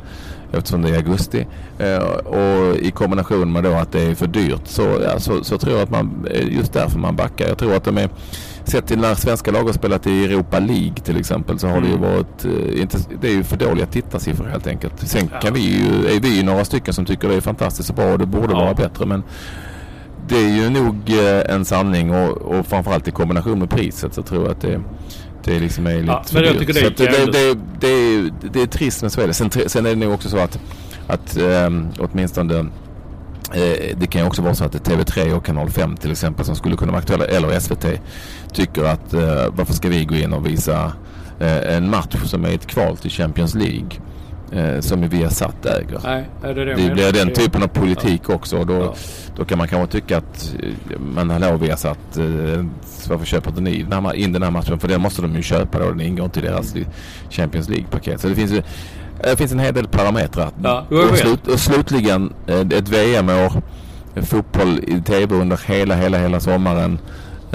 Eftersom 0.53 0.83
det 0.83 0.91
är 0.91 0.97
augusti. 0.97 1.47
Eh, 1.79 1.99
och 2.15 2.77
i 2.77 2.91
kombination 2.91 3.53
med 3.53 3.65
då 3.65 3.73
att 3.73 3.93
det 3.93 4.03
är 4.03 4.15
för 4.15 4.27
dyrt 4.27 4.61
så, 4.65 4.83
ja, 4.83 5.21
så, 5.21 5.45
så 5.45 5.59
tror 5.59 5.73
jag 5.73 5.83
att 5.83 5.91
man, 5.91 6.29
just 6.51 6.73
därför 6.73 6.99
man 6.99 7.17
backar. 7.17 7.49
Jag 7.49 7.59
tror 7.59 7.75
att 7.75 7.85
de 7.85 7.99
är 7.99 8.09
Sett 8.65 8.87
till 8.87 8.99
när 8.99 9.15
svenska 9.15 9.51
lag 9.51 9.65
har 9.65 9.73
spelat 9.73 10.07
i 10.07 10.25
Europa 10.25 10.59
League 10.59 10.95
till 10.95 11.17
exempel 11.17 11.59
så 11.59 11.67
har 11.67 11.77
mm. 11.77 11.85
det 11.85 11.91
ju 11.91 11.97
mm. 11.97 12.11
varit, 12.11 12.45
eh, 12.45 12.81
inte, 12.83 12.99
det 13.21 13.29
är 13.29 13.33
ju 13.33 13.45
för 13.45 13.57
dåliga 13.57 13.87
tittarsiffror 13.87 14.47
helt 14.47 14.67
enkelt. 14.67 15.09
Sen 15.09 15.29
ja. 15.33 15.41
kan 15.41 15.55
vi 15.55 15.61
ju, 15.61 16.17
är 16.17 16.21
vi 16.21 16.37
ju 16.37 16.43
några 16.43 16.65
stycken 16.65 16.95
som 16.95 17.05
tycker 17.05 17.29
det 17.29 17.35
är 17.35 17.41
fantastiskt 17.41 17.97
bra 17.97 18.13
och 18.13 18.19
det 18.19 18.27
borde 18.27 18.53
ja. 18.53 18.59
vara 18.59 18.75
bättre 18.75 19.07
men 19.07 19.23
det 20.29 20.37
är 20.37 20.49
ju 20.49 20.71
nog 20.71 21.11
eh, 21.11 21.55
en 21.55 21.65
sanning 21.65 22.15
och, 22.15 22.31
och 22.31 22.67
framförallt 22.67 23.09
i 23.09 23.11
kombination 23.11 23.59
med 23.59 23.71
priset 23.71 24.15
så 24.15 24.23
tror 24.23 24.43
jag 24.43 24.51
att 24.51 24.61
det, 24.61 24.81
det 25.45 25.61
liksom 25.61 25.87
är 25.87 25.95
lite 25.95 26.07
ja, 26.07 26.25
för 26.27 26.43
dyrt. 26.43 26.67
Det, 26.67 26.75
så 26.75 26.89
det, 26.89 27.33
det, 27.33 27.59
det, 27.81 27.89
är, 27.89 28.31
det 28.53 28.63
är 28.63 28.67
trist 28.67 29.03
med 29.03 29.13
Sverige. 29.13 29.35
Sen, 29.35 29.51
sen 29.67 29.87
är 29.87 29.91
det 29.91 29.97
nog 29.97 30.15
också 30.15 30.29
så 30.29 30.39
att, 30.39 30.59
att 31.07 31.37
ähm, 31.37 31.89
åtminstone 31.99 32.59
eh, 33.55 33.97
det 33.97 34.07
kan 34.11 34.21
ju 34.21 34.27
också 34.27 34.43
vara 34.43 34.55
så 34.55 34.65
att 34.65 34.75
TV3 34.75 35.33
och 35.33 35.45
Kanal 35.45 35.71
5 35.71 35.97
till 35.97 36.11
exempel 36.11 36.45
som 36.45 36.57
skulle 36.57 36.77
kunna 36.77 36.93
vara 36.93 37.01
aktuella 37.01 37.25
eller 37.25 37.61
SVT 37.61 37.87
tycker 38.53 38.85
att 38.85 39.15
eh, 39.15 39.47
varför 39.51 39.75
ska 39.75 39.89
vi 39.89 40.05
gå 40.05 40.15
in 40.15 40.33
och 40.33 40.47
visa 40.47 40.93
eh, 41.41 41.77
en 41.77 41.91
match 41.91 42.17
som 42.25 42.45
är 42.45 42.55
ett 42.55 42.67
kval 42.67 42.97
till 42.97 43.11
Champions 43.11 43.55
League 43.55 43.91
eh, 44.55 44.81
som 44.81 45.09
vi 45.09 45.23
har 45.23 45.31
satt 45.31 45.67
äger. 45.67 46.01
Nej, 46.05 46.29
är 46.43 46.55
det, 46.55 46.65
det, 46.65 46.75
det 46.75 46.95
blir 46.95 47.13
den 47.13 47.33
typen 47.33 47.63
av 47.63 47.69
politik 47.69 48.23
ja. 48.29 48.35
också. 48.35 48.59
Och 48.59 48.67
då, 48.67 48.75
ja. 48.75 48.95
då 49.37 49.45
kan 49.45 49.59
man 49.59 49.69
kanske 49.69 50.01
tycka 50.01 50.19
att 50.19 50.55
eh, 50.63 50.99
man 50.99 51.31
har 51.31 51.39
lov 51.39 51.69
att 51.73 51.81
satt 51.81 52.17
eh, 52.17 52.65
varför 53.09 53.27
köper 53.27 53.51
inte 53.51 53.61
ni 53.61 53.83
den 53.83 54.07
här, 54.07 54.15
in 54.15 54.33
den 54.33 54.43
här 54.43 54.51
matchen? 54.51 54.79
För 54.79 54.89
den 54.89 55.01
måste 55.01 55.23
de 55.23 55.37
ju 55.37 55.43
köpa 55.43 55.79
då. 55.79 55.89
Den 55.89 56.01
ingår 56.01 56.25
inte 56.25 56.41
i 56.41 56.43
deras 56.43 56.75
Champions 57.31 57.69
League-paket. 57.69 58.21
Så 58.21 58.29
det 58.29 58.35
finns 58.35 58.53
ju 58.53 58.63
det 59.23 59.37
finns 59.37 59.53
en 59.53 59.59
hel 59.59 59.75
del 59.75 59.89
parametrar. 59.89 60.51
Ja, 60.63 60.87
och, 60.91 61.19
slut, 61.19 61.47
och 61.47 61.61
slutligen 61.61 62.33
ett 62.47 62.89
VM-år. 62.89 63.53
Fotboll 64.23 64.81
i 64.87 65.01
tv 65.01 65.35
under 65.35 65.61
hela, 65.67 65.95
hela, 65.95 66.19
hela 66.19 66.41
sommaren. 66.41 66.99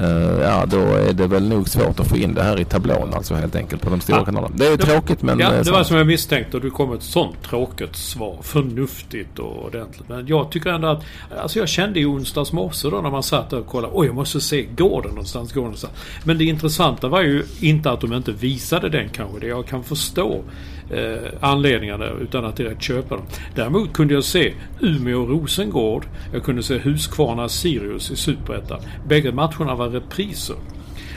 Uh, 0.03 0.41
ja, 0.41 0.65
då 0.65 0.79
är 0.79 1.13
det 1.13 1.27
väl 1.27 1.49
nog 1.49 1.69
svårt 1.69 1.99
att 1.99 2.07
få 2.07 2.17
in 2.17 2.33
det 2.33 2.43
här 2.43 2.59
i 2.59 2.65
tablån 2.65 3.13
alltså 3.13 3.35
helt 3.35 3.55
enkelt 3.55 3.81
på 3.81 3.89
de 3.89 4.01
stora 4.01 4.17
ja. 4.17 4.25
kanalerna. 4.25 4.55
Det 4.57 4.67
är 4.67 4.77
det, 4.77 4.85
tråkigt 4.85 5.21
men... 5.21 5.39
Ja, 5.39 5.49
det 5.49 5.65
sant. 5.65 5.77
var 5.77 5.83
som 5.83 5.97
jag 5.97 6.07
misstänkte 6.07 6.57
och 6.57 6.63
du 6.63 6.69
kom 6.69 6.93
ett 6.93 7.03
sånt 7.03 7.43
tråkigt 7.43 7.95
svar. 7.95 8.37
Förnuftigt 8.41 9.39
och 9.39 9.65
ordentligt. 9.65 10.09
Men 10.09 10.27
jag 10.27 10.51
tycker 10.51 10.69
ändå 10.69 10.87
att... 10.87 11.03
Alltså 11.41 11.59
jag 11.59 11.69
kände 11.69 11.99
i 11.99 12.05
onsdags 12.05 12.51
morse 12.51 12.89
då 12.89 13.01
när 13.01 13.11
man 13.11 13.23
satt 13.23 13.49
där 13.49 13.59
och 13.59 13.67
kollade. 13.67 13.93
Oj, 13.95 14.07
jag 14.07 14.15
måste 14.15 14.41
se. 14.41 14.63
Går 14.63 15.01
det 15.01 15.09
någonstans? 15.09 15.53
Går 15.53 15.61
det 15.61 15.65
någonstans? 15.65 15.93
Men 16.23 16.37
det 16.37 16.43
intressanta 16.43 17.07
var 17.07 17.21
ju 17.21 17.43
inte 17.59 17.91
att 17.91 18.01
de 18.01 18.13
inte 18.13 18.31
visade 18.31 18.89
den 18.89 19.09
kanske. 19.09 19.39
Det 19.39 19.47
jag 19.47 19.65
kan 19.65 19.83
förstå 19.83 20.41
eh, 20.89 21.31
anledningarna 21.39 22.05
utan 22.22 22.46
att 22.46 22.55
direkt 22.55 22.81
köpa 22.81 23.15
dem. 23.15 23.25
Däremot 23.55 23.93
kunde 23.93 24.13
jag 24.13 24.24
se 24.24 24.53
Umeå-Rosengård. 24.79 26.03
Jag 26.34 26.43
kunde 26.43 26.63
se 26.63 26.77
Huskvarna-Sirius 26.77 28.12
i 28.12 28.15
Superettan. 28.15 28.79
Bägge 29.08 29.31
matcherna 29.31 29.75
var 29.75 29.89
repriser. 29.89 30.55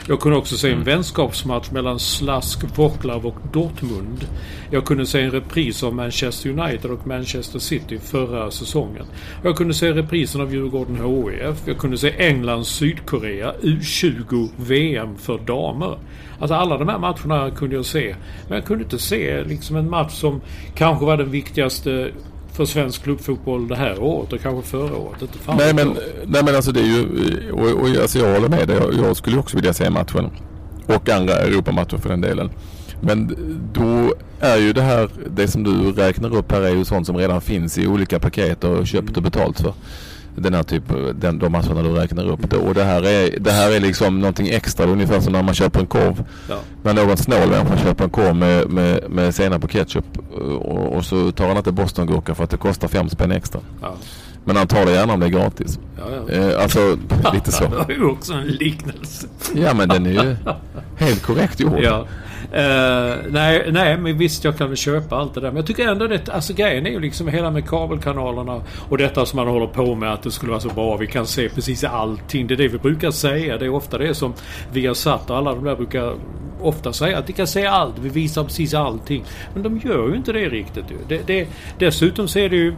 Jag 0.07 0.19
kunde 0.19 0.37
också 0.37 0.57
se 0.57 0.67
en 0.67 0.73
mm. 0.73 0.85
vänskapsmatch 0.85 1.71
mellan 1.71 1.99
Slask, 1.99 2.63
Wroclaw 2.75 3.27
och 3.27 3.37
Dortmund. 3.53 4.27
Jag 4.71 4.85
kunde 4.85 5.05
se 5.05 5.21
en 5.21 5.31
repris 5.31 5.83
av 5.83 5.95
Manchester 5.95 6.49
United 6.49 6.91
och 6.91 7.07
Manchester 7.07 7.59
City 7.59 7.99
förra 7.99 8.51
säsongen. 8.51 9.05
Jag 9.43 9.55
kunde 9.55 9.73
se 9.73 9.91
reprisen 9.91 10.41
av 10.41 10.53
Djurgården 10.53 10.95
HIF. 10.95 11.57
Jag 11.65 11.77
kunde 11.77 11.97
se 11.97 12.13
England, 12.17 12.65
Sydkorea, 12.65 13.53
U20 13.61 14.49
VM 14.55 15.17
för 15.17 15.37
damer. 15.37 15.97
Alltså 16.39 16.55
alla 16.55 16.77
de 16.77 16.87
här 16.87 16.99
matcherna 16.99 17.51
kunde 17.51 17.75
jag 17.75 17.85
se. 17.85 18.15
Men 18.47 18.55
jag 18.55 18.65
kunde 18.65 18.83
inte 18.83 18.99
se 18.99 19.43
liksom 19.43 19.75
en 19.75 19.89
match 19.89 20.13
som 20.13 20.41
kanske 20.75 21.05
var 21.05 21.17
den 21.17 21.31
viktigaste 21.31 22.11
för 22.53 22.65
svensk 22.65 23.03
klubbfotboll 23.03 23.67
det 23.67 23.75
här 23.75 23.99
året 23.99 24.33
och 24.33 24.41
kanske 24.41 24.69
förra 24.69 24.97
året. 24.97 25.21
Inte 25.21 25.37
fan 25.37 25.57
nej, 25.57 25.73
men, 25.73 25.97
nej 26.25 26.43
men 26.43 26.55
alltså 26.55 26.71
det 26.71 26.79
är 26.79 26.85
ju, 26.85 27.51
och, 27.51 27.81
och 27.81 27.87
alltså 27.87 28.19
jag 28.19 28.33
håller 28.33 28.49
med 28.49 28.67
dig. 28.67 28.77
Jag, 28.77 28.93
jag 28.93 29.17
skulle 29.17 29.37
också 29.37 29.55
vilja 29.55 29.73
se 29.73 29.89
matchen. 29.89 30.29
Och 30.85 31.09
andra 31.09 31.33
Europamatcher 31.33 31.97
för 31.97 32.09
den 32.09 32.21
delen. 32.21 32.49
Men 33.01 33.35
då 33.73 34.13
är 34.39 34.57
ju 34.57 34.73
det 34.73 34.81
här, 34.81 35.09
det 35.29 35.47
som 35.47 35.63
du 35.63 35.91
räknar 35.91 36.35
upp 36.35 36.51
här 36.51 36.61
är 36.61 36.75
ju 36.75 36.85
sånt 36.85 37.07
som 37.07 37.17
redan 37.17 37.41
finns 37.41 37.77
i 37.77 37.87
olika 37.87 38.19
paket 38.19 38.63
och 38.63 38.87
köpt 38.87 39.17
och 39.17 39.23
betalt 39.23 39.61
för 39.61 39.73
den 40.35 40.53
här 40.53 40.63
typ, 40.63 40.83
den, 41.15 41.39
de 41.39 41.51
matcherna 41.51 41.81
du 41.81 41.89
räknar 41.89 42.25
upp. 42.27 42.53
Och 42.53 42.73
det 42.73 42.83
här 42.83 43.03
är, 43.05 43.39
det 43.39 43.51
här 43.51 43.71
är 43.71 43.79
liksom 43.79 44.19
någonting 44.19 44.49
extra. 44.49 44.85
Ungefär 44.85 45.19
som 45.19 45.33
när 45.33 45.43
man 45.43 45.53
köper 45.53 45.79
en 45.79 45.87
korv. 45.87 46.25
Ja. 46.49 46.59
När 46.83 46.93
någon 46.93 47.17
snål 47.17 47.49
människa 47.49 47.77
köper 47.77 48.03
en 48.03 48.09
korv 48.09 48.35
med, 48.35 48.69
med, 48.69 49.09
med 49.09 49.35
senap 49.35 49.63
och 49.63 49.71
ketchup. 49.71 50.05
Och, 50.61 50.95
och 50.95 51.05
så 51.05 51.31
tar 51.31 51.47
han 51.47 51.57
inte 51.57 51.71
bostongurka 51.71 52.35
för 52.35 52.43
att 52.43 52.49
det 52.49 52.57
kostar 52.57 52.87
fem 52.87 53.09
spänn 53.09 53.31
extra. 53.31 53.61
Ja. 53.81 53.95
Men 54.45 54.55
han 54.55 54.67
tar 54.67 54.85
det 54.85 54.91
gärna 54.91 55.13
om 55.13 55.19
det 55.19 55.25
är 55.25 55.29
gratis. 55.29 55.79
Ja, 55.97 56.03
ja. 56.27 56.33
Eh, 56.33 56.63
alltså 56.63 56.97
lite 57.33 57.51
så. 57.51 57.63
det 57.69 57.75
var 57.75 57.89
ju 57.89 58.05
också 58.05 58.33
en 58.33 58.47
liknelse. 58.47 59.27
ja 59.53 59.73
men 59.73 59.89
den 59.89 60.05
är 60.05 60.11
ju 60.11 60.35
helt 60.97 61.21
korrekt 61.21 61.59
gjord. 61.59 61.79
Ja. 61.81 62.07
Uh, 62.43 63.31
nej, 63.31 63.69
nej, 63.71 63.97
men 63.97 64.17
visst 64.17 64.43
jag 64.43 64.57
kan 64.57 64.67
väl 64.67 64.77
köpa 64.77 65.15
allt 65.15 65.33
det 65.33 65.41
där. 65.41 65.47
Men 65.47 65.55
jag 65.55 65.67
tycker 65.67 65.87
ändå 65.87 66.07
det, 66.07 66.29
alltså 66.29 66.53
grejen 66.53 66.85
är 66.85 66.91
ju 66.91 66.99
liksom 66.99 67.27
hela 67.27 67.51
med 67.51 67.69
kabelkanalerna 67.69 68.61
och 68.89 68.97
detta 68.97 69.25
som 69.25 69.37
man 69.37 69.47
håller 69.47 69.67
på 69.67 69.95
med 69.95 70.13
att 70.13 70.23
det 70.23 70.31
skulle 70.31 70.49
vara 70.49 70.61
så 70.61 70.69
bra. 70.69 70.97
Vi 70.97 71.07
kan 71.07 71.27
se 71.27 71.49
precis 71.49 71.83
allting. 71.83 72.47
Det 72.47 72.53
är 72.53 72.57
det 72.57 72.67
vi 72.67 72.77
brukar 72.77 73.11
säga. 73.11 73.57
Det 73.57 73.65
är 73.65 73.69
ofta 73.69 73.97
det 73.97 74.15
som 74.15 74.33
vi 74.71 74.87
har 74.87 74.93
satt 74.93 75.29
och 75.29 75.37
alla 75.37 75.55
de 75.55 75.63
där 75.63 75.75
brukar 75.75 76.13
ofta 76.61 76.93
säga 76.93 77.17
att 77.17 77.29
vi 77.29 77.33
kan 77.33 77.47
se 77.47 77.65
allt. 77.65 77.99
Vi 77.99 78.09
visar 78.09 78.43
precis 78.43 78.73
allting. 78.73 79.23
Men 79.53 79.63
de 79.63 79.77
gör 79.77 80.09
ju 80.09 80.15
inte 80.15 80.31
det 80.31 80.49
riktigt. 80.49 80.85
Det, 81.07 81.27
det, 81.27 81.47
dessutom 81.79 82.27
så 82.27 82.39
är 82.39 82.49
det 82.49 82.55
ju 82.55 82.73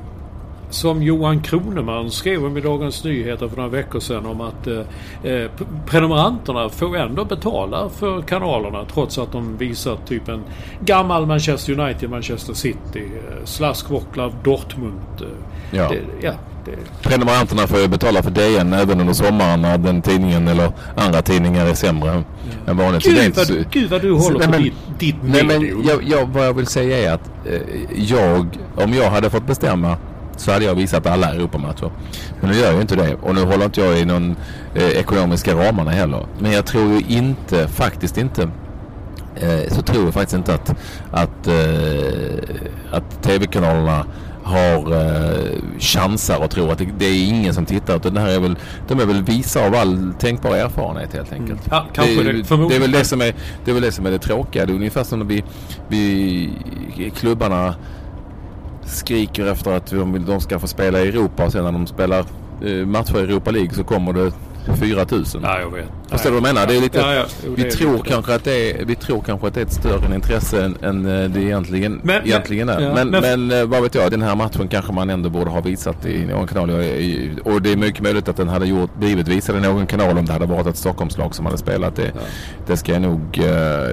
som 0.75 1.03
Johan 1.03 1.41
Kroneman 1.41 2.11
skrev 2.11 2.45
om 2.45 2.57
i 2.57 2.61
Dagens 2.61 3.03
Nyheter 3.03 3.47
för 3.47 3.55
några 3.55 3.69
veckor 3.69 3.99
sedan 3.99 4.25
om 4.25 4.41
att 4.41 4.67
eh, 4.67 4.79
eh 5.31 5.49
prenumeranterna 5.85 6.69
får 6.69 6.97
ändå 6.97 7.25
betala 7.25 7.89
för 7.89 8.21
kanalerna 8.21 8.85
trots 8.93 9.17
att 9.17 9.31
de 9.31 9.57
visar 9.57 9.97
typ 10.07 10.27
en 10.27 10.43
gammal 10.79 11.25
Manchester 11.25 11.79
United, 11.79 12.09
Manchester 12.09 12.53
City, 12.53 12.77
eh, 12.95 13.45
Slask 13.45 13.89
Wroclaw, 13.89 14.35
Dortmund. 14.43 15.21
Eh, 15.21 15.77
ja. 15.77 15.89
Det, 15.89 16.25
ja 16.27 16.33
det... 16.65 17.09
Prenumeranterna 17.09 17.67
får 17.67 17.79
ju 17.79 17.87
betala 17.87 18.23
för 18.23 18.31
DN 18.31 18.73
även 18.73 18.99
under 18.99 19.13
sommaren 19.13 19.61
när 19.61 19.77
den 19.77 20.01
tidningen 20.01 20.47
eller 20.47 20.71
andra 20.95 21.21
tidningar 21.21 21.65
är 21.65 21.73
sämre 21.73 22.09
ja. 22.09 22.71
än 22.71 22.77
vanligt. 22.77 23.03
Gud, 23.03 23.35
vad, 23.35 23.47
du, 23.47 23.65
gud 23.71 23.89
vad 23.89 24.01
du 24.01 24.11
håller 24.11 24.39
nej, 24.39 24.47
på 24.47 24.51
men, 24.51 24.63
ditt, 24.63 24.73
ditt 24.99 25.15
nej, 25.23 25.45
men 25.45 25.83
jag, 25.87 26.03
jag, 26.03 26.25
Vad 26.25 26.45
jag 26.45 26.53
vill 26.53 26.67
säga 26.67 26.97
är 26.97 27.13
att 27.13 27.29
eh, 27.45 27.61
jag, 27.95 28.57
om 28.75 28.93
jag 28.93 29.11
hade 29.11 29.29
fått 29.29 29.47
bestämma 29.47 29.97
så 30.37 30.51
hade 30.51 30.65
jag 30.65 30.75
visat 30.75 31.07
alla 31.07 31.33
Europamatcher. 31.33 31.91
Men 32.41 32.49
nu 32.49 32.57
gör 32.57 32.65
jag 32.65 32.75
ju 32.75 32.81
inte 32.81 32.95
det 32.95 33.15
och 33.21 33.35
nu 33.35 33.41
håller 33.41 33.65
inte 33.65 33.81
jag 33.81 33.99
i 33.99 34.05
någon 34.05 34.35
eh, 34.75 34.89
ekonomiska 34.89 35.53
ramarna 35.53 35.91
heller. 35.91 36.25
Men 36.39 36.51
jag 36.51 36.65
tror 36.65 36.93
ju 36.93 37.17
inte, 37.17 37.67
faktiskt 37.67 38.17
inte, 38.17 38.49
eh, 39.35 39.73
så 39.73 39.81
tror 39.81 40.05
jag 40.05 40.13
faktiskt 40.13 40.37
inte 40.37 40.53
att, 40.53 40.75
att, 41.11 41.47
eh, 41.47 42.57
att 42.91 43.23
tv-kanalerna 43.23 44.05
har 44.45 44.93
eh, 44.93 45.79
chansar 45.79 46.43
och 46.43 46.51
tror 46.51 46.71
att 46.71 46.77
det, 46.77 46.87
det, 46.97 47.05
är 47.05 47.27
ingen 47.27 47.53
som 47.53 47.65
tittar. 47.65 47.95
Utan 47.95 48.13
det 48.13 48.19
här 48.19 48.29
är 48.29 48.39
väl, 48.39 48.55
de 48.87 48.99
är 48.99 49.05
väl 49.05 49.23
visa 49.23 49.65
av 49.67 49.75
all 49.75 50.13
tänkbar 50.19 50.55
erfarenhet 50.55 51.13
helt 51.13 51.33
enkelt. 51.33 51.67
Mm. 51.67 51.69
Ja, 51.71 51.85
kanske 51.93 52.23
det, 52.23 52.31
det, 52.31 52.67
det, 52.69 52.75
är 52.75 52.79
väl 52.79 52.91
det, 52.91 53.05
som 53.05 53.21
är, 53.21 53.35
det 53.65 53.71
är 53.71 53.73
väl 53.73 53.83
det 53.83 53.91
som 53.91 54.05
är 54.05 54.11
det 54.11 54.19
tråkiga. 54.19 54.65
Det 54.65 54.71
är 54.71 54.75
ungefär 54.75 55.03
som 55.03 55.19
när 55.19 55.25
vi, 55.25 55.43
vi 55.87 57.11
klubbarna 57.15 57.75
skriker 58.85 59.45
efter 59.45 59.71
att 59.71 59.87
de, 59.87 60.25
de 60.25 60.41
ska 60.41 60.59
få 60.59 60.67
spela 60.67 60.99
i 60.99 61.07
Europa 61.07 61.45
och 61.45 61.51
sen 61.51 61.63
när 61.63 61.71
de 61.71 61.87
spelar 61.87 62.25
eh, 62.61 62.85
matcher 62.85 63.17
i 63.17 63.21
Europa 63.21 63.51
League 63.51 63.73
så 63.73 63.83
kommer 63.83 64.13
det 64.13 64.31
4000. 64.73 65.41
Ja, 65.43 65.59
jag 65.59 65.71
vet. 65.71 65.85
Förstår 66.09 66.29
du 66.29 66.39
vad 66.39 66.49
jag 66.49 66.55
menar? 66.55 66.67
Det 66.67 66.77
är 66.77 66.81
lite, 66.81 66.97
ja, 66.97 67.13
ja. 67.13 67.25
Jo, 67.45 67.53
vi, 67.57 67.63
tror 67.71 67.97
kanske 67.99 68.35
att 68.35 68.43
det 68.43 68.71
är, 68.71 68.85
vi 68.85 68.95
tror 68.95 69.21
kanske 69.21 69.47
att 69.47 69.53
det 69.53 69.61
är 69.61 69.65
ett 69.65 69.73
större 69.73 70.15
intresse 70.15 70.65
än, 70.65 70.77
än 70.81 71.05
eh, 71.05 71.29
det 71.29 71.41
egentligen, 71.41 72.01
men, 72.03 72.25
egentligen 72.25 72.69
är. 72.69 72.81
Ja, 72.81 72.93
men, 72.93 73.09
men, 73.09 73.21
men, 73.21 73.59
eh, 73.61 73.65
vad 73.65 73.83
vet 73.83 73.95
jag, 73.95 74.11
den 74.11 74.21
här 74.21 74.35
matchen 74.35 74.67
kanske 74.67 74.93
man 74.93 75.09
ändå 75.09 75.29
borde 75.29 75.51
ha 75.51 75.61
visat 75.61 76.05
i 76.05 76.25
någon 76.25 76.47
kanal. 76.47 76.69
Och 77.43 77.61
det 77.61 77.71
är 77.71 77.77
mycket 77.77 78.01
möjligt 78.01 78.29
att 78.29 78.37
den 78.37 78.49
hade 78.49 78.65
gjort, 78.65 78.95
blivit 78.95 79.27
visad 79.27 79.55
i 79.55 79.59
någon 79.59 79.87
kanal 79.87 80.17
om 80.17 80.25
det 80.25 80.33
hade 80.33 80.45
varit 80.45 80.67
ett 80.67 80.77
Stockholmslag 80.77 81.35
som 81.35 81.45
hade 81.45 81.57
spelat. 81.57 81.95
Det, 81.95 82.11
det 82.67 82.77
ska 82.77 82.93
jag 82.93 83.01
nog, 83.01 83.21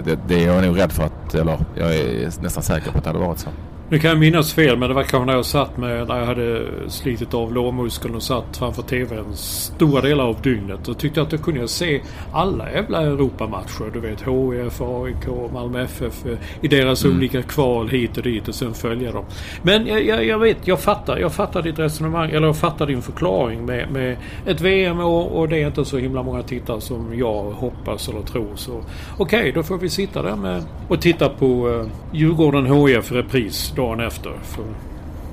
det, 0.04 0.18
det 0.28 0.44
är 0.44 0.46
jag 0.46 0.64
nog 0.64 0.78
rädd 0.78 0.92
för 0.92 1.02
att, 1.02 1.34
eller 1.34 1.58
jag 1.74 1.96
är 1.96 2.42
nästan 2.42 2.62
säker 2.62 2.90
på 2.92 2.98
att 2.98 3.04
det 3.04 3.10
hade 3.10 3.20
varit 3.26 3.38
så. 3.38 3.48
Nu 3.92 3.98
kan 3.98 4.10
jag 4.10 4.18
minnas 4.18 4.52
fel 4.52 4.78
men 4.78 4.88
det 4.88 4.94
var 4.94 5.02
kanske 5.02 5.26
när 5.26 5.32
jag 5.32 5.44
satt 5.44 5.76
med, 5.76 6.08
när 6.08 6.18
jag 6.18 6.26
hade 6.26 6.66
slitit 6.88 7.34
av 7.34 7.52
lårmuskeln 7.52 8.14
och 8.14 8.22
satt 8.22 8.56
framför 8.56 8.82
TVn 8.82 9.36
stora 9.36 10.00
delar 10.00 10.24
av 10.24 10.42
dygnet. 10.42 10.80
Då 10.84 10.94
tyckte 10.94 11.20
jag 11.20 11.24
att 11.24 11.30
då 11.30 11.38
kunde 11.38 11.60
jag 11.60 11.70
se 11.70 12.00
alla 12.32 12.72
jävla 12.72 13.02
Europamatcher. 13.02 13.90
Du 13.92 14.00
vet 14.00 14.20
HIF, 14.20 14.80
AIK, 14.80 15.52
Malmö 15.52 15.82
FF 15.82 16.24
i 16.60 16.68
deras 16.68 17.04
mm. 17.04 17.16
olika 17.16 17.42
kval 17.42 17.88
hit 17.88 18.16
och 18.16 18.22
dit 18.22 18.48
och 18.48 18.54
sen 18.54 18.74
följa 18.74 19.12
dem. 19.12 19.24
Men 19.62 19.86
jag, 19.86 20.06
jag, 20.06 20.26
jag, 20.26 20.38
vet, 20.38 20.66
jag 20.66 20.80
fattar. 20.80 21.18
Jag 21.18 21.32
fattar 21.32 21.62
ditt 21.62 21.78
resonemang, 21.78 22.30
eller 22.30 22.46
jag 22.46 22.56
fattar 22.56 22.86
din 22.86 23.02
förklaring 23.02 23.66
med, 23.66 23.90
med 23.90 24.16
ett 24.46 24.60
VM 24.60 25.00
och, 25.00 25.40
och 25.40 25.48
det 25.48 25.62
är 25.62 25.66
inte 25.66 25.84
så 25.84 25.98
himla 25.98 26.22
många 26.22 26.42
tittare 26.42 26.80
som 26.80 27.18
jag 27.18 27.42
hoppas 27.42 28.08
eller 28.08 28.22
tror. 28.22 28.52
Så 28.54 28.72
okej, 29.18 29.40
okay, 29.40 29.52
då 29.52 29.62
får 29.62 29.78
vi 29.78 29.88
sitta 29.88 30.22
där 30.22 30.36
med 30.36 30.64
och 30.88 31.00
titta 31.00 31.28
på 31.28 31.68
uh, 31.68 31.86
Djurgården 32.12 32.66
HIF 32.66 33.12
repris 33.12 33.72
dagen 33.82 34.00
efter. 34.00 34.32
För... 34.42 34.64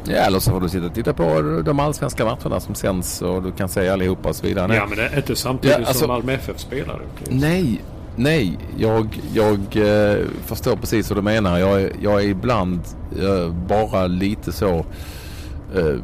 Ja, 0.03 0.15
eller 0.15 0.39
så 0.39 0.51
får 0.51 0.61
du 0.61 0.69
sitta 0.69 0.85
och 0.85 0.93
titta 0.93 1.13
på 1.13 1.41
de 1.65 1.79
allsvenska 1.79 2.25
matcherna 2.25 2.59
som 2.59 2.75
sänds 2.75 3.21
och 3.21 3.43
du 3.43 3.51
kan 3.51 3.69
säga 3.69 3.93
allihopa 3.93 4.29
och 4.29 4.35
så 4.35 4.47
vidare. 4.47 4.75
Ja, 4.75 4.85
men 4.89 4.97
det 4.97 5.03
är 5.03 5.17
inte 5.17 5.35
samtidigt 5.35 5.77
ja, 5.79 5.85
alltså, 5.85 5.99
som 5.99 6.07
Malmö 6.07 6.33
FF 6.33 6.59
spelar. 6.59 7.01
Nej, 7.29 7.81
nej. 8.15 8.57
Jag, 8.77 9.21
jag 9.33 9.59
eh, 9.75 10.25
förstår 10.45 10.75
precis 10.75 11.09
vad 11.09 11.17
du 11.17 11.21
menar. 11.21 11.57
Jag, 11.59 11.89
jag 12.01 12.23
är 12.23 12.27
ibland 12.27 12.79
eh, 13.21 13.53
bara 13.53 14.07
lite 14.07 14.51
så 14.51 14.85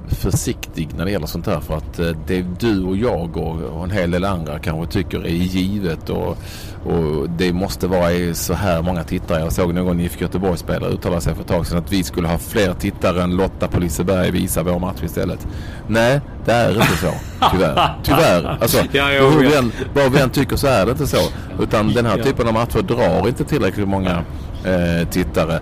försiktig 0.08 0.90
när 0.98 1.06
det 1.06 1.12
gäller 1.12 1.28
sånt 1.28 1.48
här 1.48 1.60
för 1.60 1.78
att 1.78 2.00
eh, 2.00 2.12
det 2.28 2.46
du 2.60 2.84
och 2.84 2.98
jag 2.98 3.38
och 3.38 3.84
en 3.84 3.92
hel 3.92 4.12
del 4.12 4.26
andra 4.26 4.60
kanske 4.60 4.94
tycker 4.94 5.26
är 5.26 5.30
givet 5.30 6.10
och, 6.10 6.38
och 6.86 7.30
det 7.30 7.54
måste 7.54 7.88
vara 7.88 8.34
så 8.34 8.54
här 8.54 8.82
många 8.82 9.04
tittare. 9.04 9.40
Jag 9.40 9.54
såg 9.54 9.74
någon 9.74 10.00
IFK 10.00 10.22
Göteborg-spelare 10.22 10.92
uttala 10.92 11.22
sig 11.22 11.36
för 11.36 11.42
ett 11.42 11.48
tag 11.48 11.68
sedan 11.68 11.78
att 11.78 11.92
vi 11.92 12.04
skulle 12.04 12.28
ha 12.28 12.38
fler 12.38 12.74
tittare 12.74 13.24
än 13.24 13.36
Lotta 13.36 13.68
på 13.68 13.80
Liseberg 13.80 14.32
visar 14.32 14.64
vår 14.64 14.80
match 14.80 15.04
istället. 15.04 15.48
Nej, 15.88 16.22
det 16.46 16.52
är 16.52 16.72
inte 16.72 16.98
så. 16.98 17.12
Tyvärr. 17.52 17.96
Tyvärr. 18.04 18.58
Alltså, 18.62 18.84
ja, 18.92 19.06
hur 19.06 19.40
vi 19.40 19.56
än, 19.56 19.72
vad 19.94 20.12
vi 20.12 20.20
än 20.20 20.30
tycker 20.30 20.56
så 20.56 20.68
är 20.68 20.86
det 20.86 20.92
inte 20.92 21.08
så. 21.08 21.30
Utan 21.60 21.94
den 21.94 22.06
här 22.06 22.18
typen 22.18 22.48
av 22.48 22.54
matcher 22.54 22.82
drar 22.82 23.28
inte 23.28 23.44
tillräckligt 23.44 23.88
många 23.88 24.24
eh, 24.66 25.08
tittare. 25.10 25.60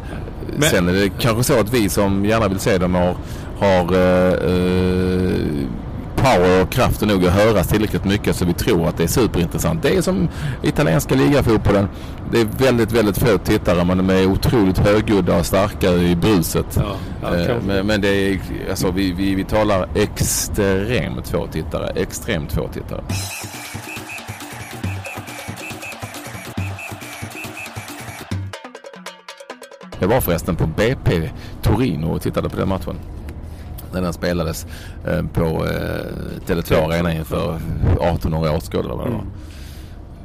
Men, 0.58 0.70
Sen 0.70 0.90
är 0.90 0.94
det 0.94 1.10
kanske 1.20 1.44
så 1.44 1.60
att 1.60 1.74
vi 1.74 1.90
som 1.90 2.26
gärna 2.26 2.48
vill 2.48 2.60
se 2.60 2.78
dem 2.78 2.96
har 2.96 3.16
har 3.64 3.94
eh, 3.94 4.34
eh, 4.34 5.68
power 6.16 6.62
och 6.62 6.70
kraften 6.70 7.08
nog 7.08 7.26
att 7.26 7.34
höras 7.34 7.68
tillräckligt 7.68 8.06
mycket 8.06 8.36
så 8.36 8.46
vi 8.46 8.54
tror 8.54 8.88
att 8.88 8.98
det 8.98 9.04
är 9.04 9.08
superintressant. 9.08 9.84
Det 9.84 9.96
är 9.96 10.02
som 10.02 10.30
italienska 10.62 11.16
ligafotbollen. 11.16 11.88
Det 12.32 12.42
är 12.42 12.46
väldigt, 12.46 12.92
väldigt 12.92 13.18
få 13.18 13.38
tittare 13.38 13.86
men 13.86 13.98
de 13.98 14.10
är 14.10 14.26
otroligt 14.26 14.78
högljudda 14.78 15.40
och 15.40 15.46
starka 15.46 15.94
i 15.94 16.16
bruset. 16.16 16.66
Ja, 16.76 16.96
ja, 17.22 17.36
eh, 17.36 17.56
men, 17.68 17.88
men, 17.88 18.02
det 18.02 18.08
är, 18.08 18.40
alltså 18.70 18.92
vi, 18.92 19.12
vi, 19.12 19.36
vi 19.36 19.44
talar 19.44 19.88
extremt 19.96 21.28
få 21.28 21.48
tittare. 21.48 21.88
Extremt 21.96 22.54
få 22.54 22.68
tittare. 22.68 23.04
Jag 30.00 30.08
var 30.08 30.22
förresten 30.22 30.56
på 30.56 30.68
BP 30.68 31.30
Torino 31.62 32.06
och 32.06 32.22
tittade 32.22 32.50
på 32.50 32.58
den 32.58 32.70
matchen 32.70 32.96
när 33.94 34.02
den 34.02 34.14
spelades 34.14 34.66
eh, 35.08 35.26
på 35.34 35.66
eh, 35.66 36.48
Tele2 36.48 36.86
Arena 36.86 37.14
inför 37.14 37.56
1800 37.56 38.52
åskådare. 38.52 39.08
Mm. 39.08 39.20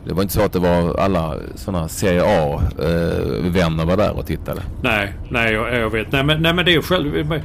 Det 0.09 0.15
var 0.15 0.23
inte 0.23 0.35
så 0.35 0.43
att 0.43 0.53
det 0.53 0.59
var 0.59 0.95
alla 0.99 1.35
sådana 1.55 1.89
Serie 1.89 2.23
A-vänner 2.25 3.85
var 3.85 3.97
där 3.97 4.19
och 4.19 4.27
tittade. 4.27 4.63
Nej, 4.83 5.13
nej 5.29 5.53
jag, 5.53 5.75
jag 5.75 5.91
vet. 5.91 6.13
Nej 6.13 6.25
men, 6.25 6.43
nej 6.43 6.55
men 6.55 6.65
det 6.65 6.75
är 6.75 6.83
själv... 6.83 7.41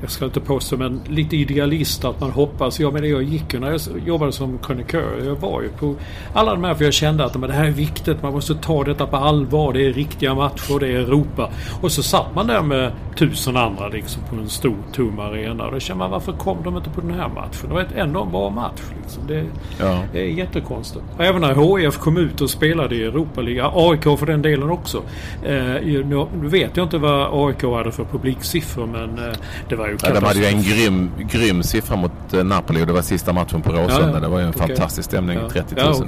Jag 0.00 0.10
ska 0.10 0.24
inte 0.24 0.40
påstå 0.40 0.76
men 0.76 1.00
lite 1.08 1.36
idealist 1.36 2.04
att 2.04 2.20
man 2.20 2.30
hoppas. 2.30 2.80
Jag 2.80 2.92
menar 2.92 3.06
jag 3.06 3.22
gick 3.22 3.54
ju 3.54 3.60
när 3.60 3.70
jag 3.70 3.80
jobbade 4.06 4.32
som 4.32 4.58
krönikör. 4.58 5.22
Jag 5.24 5.34
var 5.34 5.62
ju 5.62 5.68
på 5.68 5.94
alla 6.34 6.50
de 6.50 6.64
här 6.64 6.74
för 6.74 6.84
jag 6.84 6.94
kände 6.94 7.24
att 7.24 7.36
men 7.36 7.50
det 7.50 7.56
här 7.56 7.64
är 7.64 7.70
viktigt. 7.70 8.22
Man 8.22 8.32
måste 8.32 8.54
ta 8.54 8.84
detta 8.84 9.06
på 9.06 9.16
allvar. 9.16 9.72
Det 9.72 9.86
är 9.86 9.92
riktiga 9.92 10.34
matcher. 10.34 10.78
Det 10.80 10.86
är 10.86 10.98
Europa. 10.98 11.50
Och 11.80 11.92
så 11.92 12.02
satt 12.02 12.34
man 12.34 12.46
där 12.46 12.62
med 12.62 12.92
tusen 13.16 13.56
andra 13.56 13.88
liksom 13.88 14.22
på 14.30 14.36
en 14.36 14.48
stor 14.48 14.76
tom 14.92 15.18
arena. 15.18 15.64
Och 15.64 15.72
då 15.72 15.80
kände 15.80 15.98
man 15.98 16.10
varför 16.10 16.32
kom 16.32 16.62
de 16.64 16.76
inte 16.76 16.90
på 16.90 17.00
den 17.00 17.14
här 17.14 17.28
matchen? 17.28 17.68
Det 17.68 17.74
var 17.74 17.86
ändå 17.96 18.22
en 18.22 18.30
bra 18.30 18.50
match. 18.50 18.80
Liksom. 19.02 19.26
Det, 19.26 19.44
ja. 19.80 20.02
det 20.12 20.20
är 20.20 20.26
jättekonstigt. 20.26 21.04
Och 21.16 21.24
även 21.24 21.40
när 21.40 21.78
HIF 21.78 21.98
kom 21.98 22.16
ut 22.16 22.40
och 22.40 22.50
spelade 22.50 22.94
i 22.94 23.04
Europaliga. 23.04 23.70
AIK 23.74 24.02
för 24.02 24.26
den 24.26 24.42
delen 24.42 24.70
också. 24.70 25.02
Eh, 25.44 25.52
nu 25.52 26.26
vet 26.48 26.76
jag 26.76 26.86
inte 26.86 26.98
vad 26.98 27.48
AIK 27.48 27.62
hade 27.62 27.92
för 27.92 28.04
publiksiffror 28.04 28.86
men 28.86 29.28
eh, 29.28 29.34
det 29.68 29.76
var 29.76 29.88
ju 29.88 29.96
ja, 30.02 30.14
De 30.14 30.24
hade 30.24 30.38
ju 30.38 30.46
en 30.46 30.62
grym, 30.62 31.10
grym 31.18 31.62
siffra 31.62 31.96
mot 31.96 32.34
eh, 32.34 32.44
Napoli 32.44 32.82
och 32.82 32.86
det 32.86 32.92
var 32.92 33.02
sista 33.02 33.32
matchen 33.32 33.62
på 33.62 33.72
Råsunda. 33.72 34.08
Ja, 34.08 34.14
ja. 34.14 34.20
Det 34.20 34.28
var 34.28 34.38
ju 34.38 34.44
en 34.44 34.50
okay. 34.50 34.66
fantastisk 34.66 35.08
stämning. 35.08 35.38
30 35.52 35.74
000. 35.74 35.94
Okay. 35.94 36.06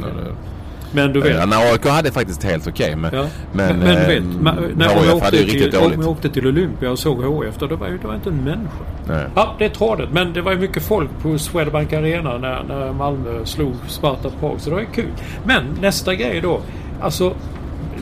Men 0.97 1.13
du 1.13 1.21
vet. 1.21 1.37
Ja, 1.37 1.47
när 1.47 1.73
AIK 1.73 1.87
hade 1.87 2.13
faktiskt 2.13 2.43
helt 2.43 2.67
okej. 2.67 2.87
Okay, 2.87 2.97
men, 2.97 3.15
ja. 3.15 3.27
men, 3.53 3.79
men, 3.79 3.95
du 3.97 4.07
vet. 4.07 4.41
Ma, 4.41 4.55
när 4.77 4.89
HF 4.89 5.23
hade 5.23 5.37
ju 5.37 5.43
riktigt 5.43 5.63
till, 5.63 5.81
dåligt. 5.81 5.97
Om 5.97 6.03
jag 6.03 6.11
åkte 6.11 6.29
till 6.29 6.47
Olympia 6.47 6.91
och 6.91 6.99
såg 6.99 7.25
HF 7.25 7.59
då, 7.59 7.67
det 7.67 7.77
var 7.77 7.89
ju 7.89 7.99
det 7.99 8.07
var 8.07 8.15
inte 8.15 8.29
en 8.29 8.45
människa. 8.45 8.85
Nej. 9.09 9.25
Ja, 9.35 9.55
det 9.59 9.65
är 9.65 9.69
tradigt. 9.69 10.11
Men 10.13 10.33
det 10.33 10.43
var 10.43 10.53
ju 10.53 10.59
mycket 10.59 10.83
folk 10.83 11.11
på 11.23 11.39
Swedbank 11.39 11.93
Arena 11.93 12.39
när, 12.39 12.63
när 12.63 12.93
Malmö 12.93 13.45
slog 13.45 13.75
Sparta 13.89 14.31
Prag. 14.41 14.61
Så 14.61 14.71
det 14.71 14.75
var 14.75 14.83
ju 14.83 14.89
kul. 14.95 15.11
Men 15.45 15.63
nästa 15.81 16.15
grej 16.15 16.41
då. 16.41 16.61
Alltså, 17.01 17.35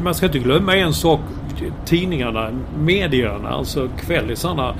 man 0.03 0.15
ska 0.15 0.27
inte 0.27 0.39
glömma 0.39 0.77
en 0.77 0.93
sak. 0.93 1.21
Tidningarna, 1.85 2.51
medierna, 2.79 3.49
alltså 3.49 3.89
kvällisarna 4.07 4.75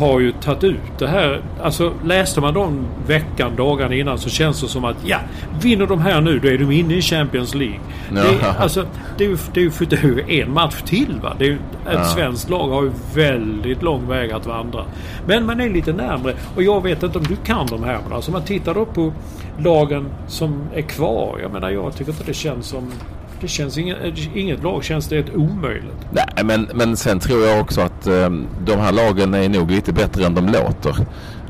har 0.00 0.20
ju 0.20 0.32
tagit 0.32 0.64
ut 0.64 0.98
det 0.98 1.08
här. 1.08 1.42
Alltså 1.62 1.92
läste 2.04 2.40
man 2.40 2.54
dem 2.54 2.86
veckan, 3.06 3.56
dagarna 3.56 3.94
innan 3.94 4.18
så 4.18 4.28
känns 4.28 4.60
det 4.60 4.68
som 4.68 4.84
att 4.84 4.96
ja, 5.04 5.18
vinner 5.62 5.86
de 5.86 6.00
här 6.00 6.20
nu 6.20 6.38
då 6.38 6.48
är 6.48 6.58
de 6.58 6.70
inne 6.70 6.94
i 6.94 7.02
Champions 7.02 7.54
League. 7.54 7.80
Ja. 8.14 8.22
Det, 8.22 8.46
alltså, 8.58 8.86
det 9.18 9.24
är 9.24 9.28
ju, 9.28 9.36
det 9.54 9.60
är 9.60 9.64
ju, 9.64 9.70
det 10.14 10.32
är 10.32 10.44
en 10.44 10.52
match 10.52 10.82
till 10.84 11.20
va. 11.22 11.36
Det 11.38 11.46
är 11.46 11.52
ett 11.52 11.58
ja. 11.92 12.04
svenskt 12.04 12.50
lag 12.50 12.68
har 12.68 12.82
ju 12.82 12.90
väldigt 13.14 13.82
lång 13.82 14.08
väg 14.08 14.32
att 14.32 14.46
vandra. 14.46 14.84
Men 15.26 15.46
man 15.46 15.60
är 15.60 15.70
lite 15.70 15.92
närmre. 15.92 16.34
Och 16.56 16.62
jag 16.62 16.82
vet 16.82 17.02
inte 17.02 17.18
om 17.18 17.24
du 17.24 17.36
kan 17.36 17.66
de 17.66 17.84
här. 17.84 17.98
Men 18.04 18.12
alltså 18.12 18.30
man 18.30 18.42
tittar 18.42 18.74
då 18.74 18.84
på 18.84 19.12
lagen 19.58 20.08
som 20.28 20.62
är 20.74 20.82
kvar. 20.82 21.38
Jag 21.42 21.52
menar 21.52 21.70
jag 21.70 21.96
tycker 21.96 22.12
inte 22.12 22.24
det 22.24 22.34
känns 22.34 22.66
som 22.66 22.92
det 23.40 23.48
känns 23.48 23.78
inget, 23.78 23.98
inget 24.34 24.62
lag 24.62 24.84
känns 24.84 25.08
det 25.08 25.18
ett 25.18 25.34
omöjligt. 25.34 26.06
Nej, 26.10 26.44
men, 26.44 26.68
men 26.74 26.96
sen 26.96 27.20
tror 27.20 27.46
jag 27.46 27.60
också 27.60 27.80
att 27.80 27.89
um, 28.06 28.46
de 28.64 28.78
här 28.78 28.92
lagen 28.92 29.34
är 29.34 29.48
nog 29.48 29.70
lite 29.70 29.92
bättre 29.92 30.26
än 30.26 30.34
de 30.34 30.46
låter. 30.46 30.96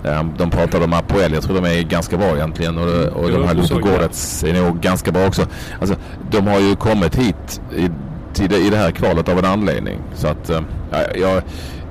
Um, 0.04 0.32
de 0.38 0.50
pratade 0.50 0.84
om 0.84 0.92
Apoel. 0.92 1.32
Jag 1.32 1.42
tror 1.42 1.54
de 1.54 1.64
är 1.64 1.82
ganska 1.82 2.16
bra 2.16 2.36
egentligen. 2.36 2.78
Och, 2.78 3.06
och 3.06 3.30
de 3.30 3.44
här 3.44 3.54
Ludogorets 3.54 4.44
är 4.44 4.52
nog 4.52 4.80
ganska 4.80 5.12
bra 5.12 5.26
också. 5.26 5.46
Alltså, 5.80 5.96
de 6.30 6.46
har 6.46 6.60
ju 6.60 6.76
kommit 6.76 7.14
hit 7.14 7.60
i, 7.76 8.46
det, 8.46 8.56
i 8.56 8.70
det 8.70 8.76
här 8.76 8.90
kvalet 8.90 9.28
av 9.28 9.38
en 9.38 9.44
anledning. 9.44 9.98
Så 10.14 10.28
att 10.28 10.50
um, 10.50 10.64
ja, 10.90 10.98
jag, 11.14 11.42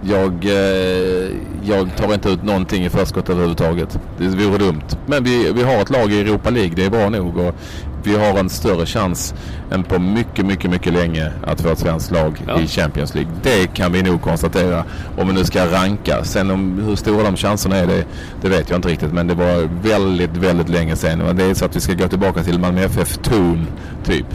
jag, 0.02 0.46
eh, 0.46 1.30
jag 1.64 1.98
tar 1.98 2.14
inte 2.14 2.30
ut 2.30 2.44
någonting 2.44 2.86
i 2.86 2.90
förskott 2.90 3.30
överhuvudtaget. 3.30 4.00
Det 4.18 4.28
vore 4.28 4.58
dumt. 4.58 4.98
Men 5.06 5.24
vi, 5.24 5.52
vi 5.52 5.64
har 5.64 5.82
ett 5.82 5.90
lag 5.90 6.12
i 6.12 6.22
Europa 6.22 6.50
League. 6.50 6.72
Det 6.76 6.86
är 6.86 6.90
bra 6.90 7.10
nog. 7.10 7.38
Och 7.38 7.56
vi 8.04 8.16
har 8.16 8.40
en 8.40 8.50
större 8.50 8.86
chans 8.86 9.34
än 9.72 9.84
på 9.84 10.00
mycket, 10.00 10.46
mycket, 10.46 10.72
mycket 10.72 10.94
länge 10.94 11.32
att 11.44 11.62
få 11.62 11.70
ett 11.70 11.80
svenskt 11.80 12.12
lag 12.12 12.44
ja. 12.48 12.60
i 12.60 12.68
Champions 12.68 13.16
League. 13.16 13.32
Det 13.44 13.68
kan 13.68 13.92
vi 13.92 14.04
nog 14.04 14.22
konstatera 14.22 14.84
om 15.18 15.28
vi 15.28 15.34
nu 15.34 15.44
ska 15.44 15.66
ranka. 15.66 16.24
Sen 16.24 16.52
om 16.52 16.80
hur 16.80 16.96
stora 16.96 17.24
de 17.24 17.38
chanserna 17.38 17.76
är, 17.76 17.88
det, 17.88 18.06
det 18.42 18.50
vet 18.50 18.70
jag 18.70 18.78
inte 18.78 18.88
riktigt. 18.88 19.14
Men 19.14 19.28
det 19.28 19.36
var 19.36 19.70
väldigt, 19.82 20.38
väldigt 20.38 20.70
länge 20.70 20.96
sedan. 20.96 21.36
det 21.36 21.44
är 21.44 21.54
så 21.54 21.66
att 21.66 21.76
vi 21.76 21.80
ska 21.80 21.94
gå 21.94 22.08
tillbaka 22.08 22.44
till 22.44 22.60
Malmö 22.60 22.82
FF 22.82 23.18
Toon, 23.18 23.68
typ 24.06 24.26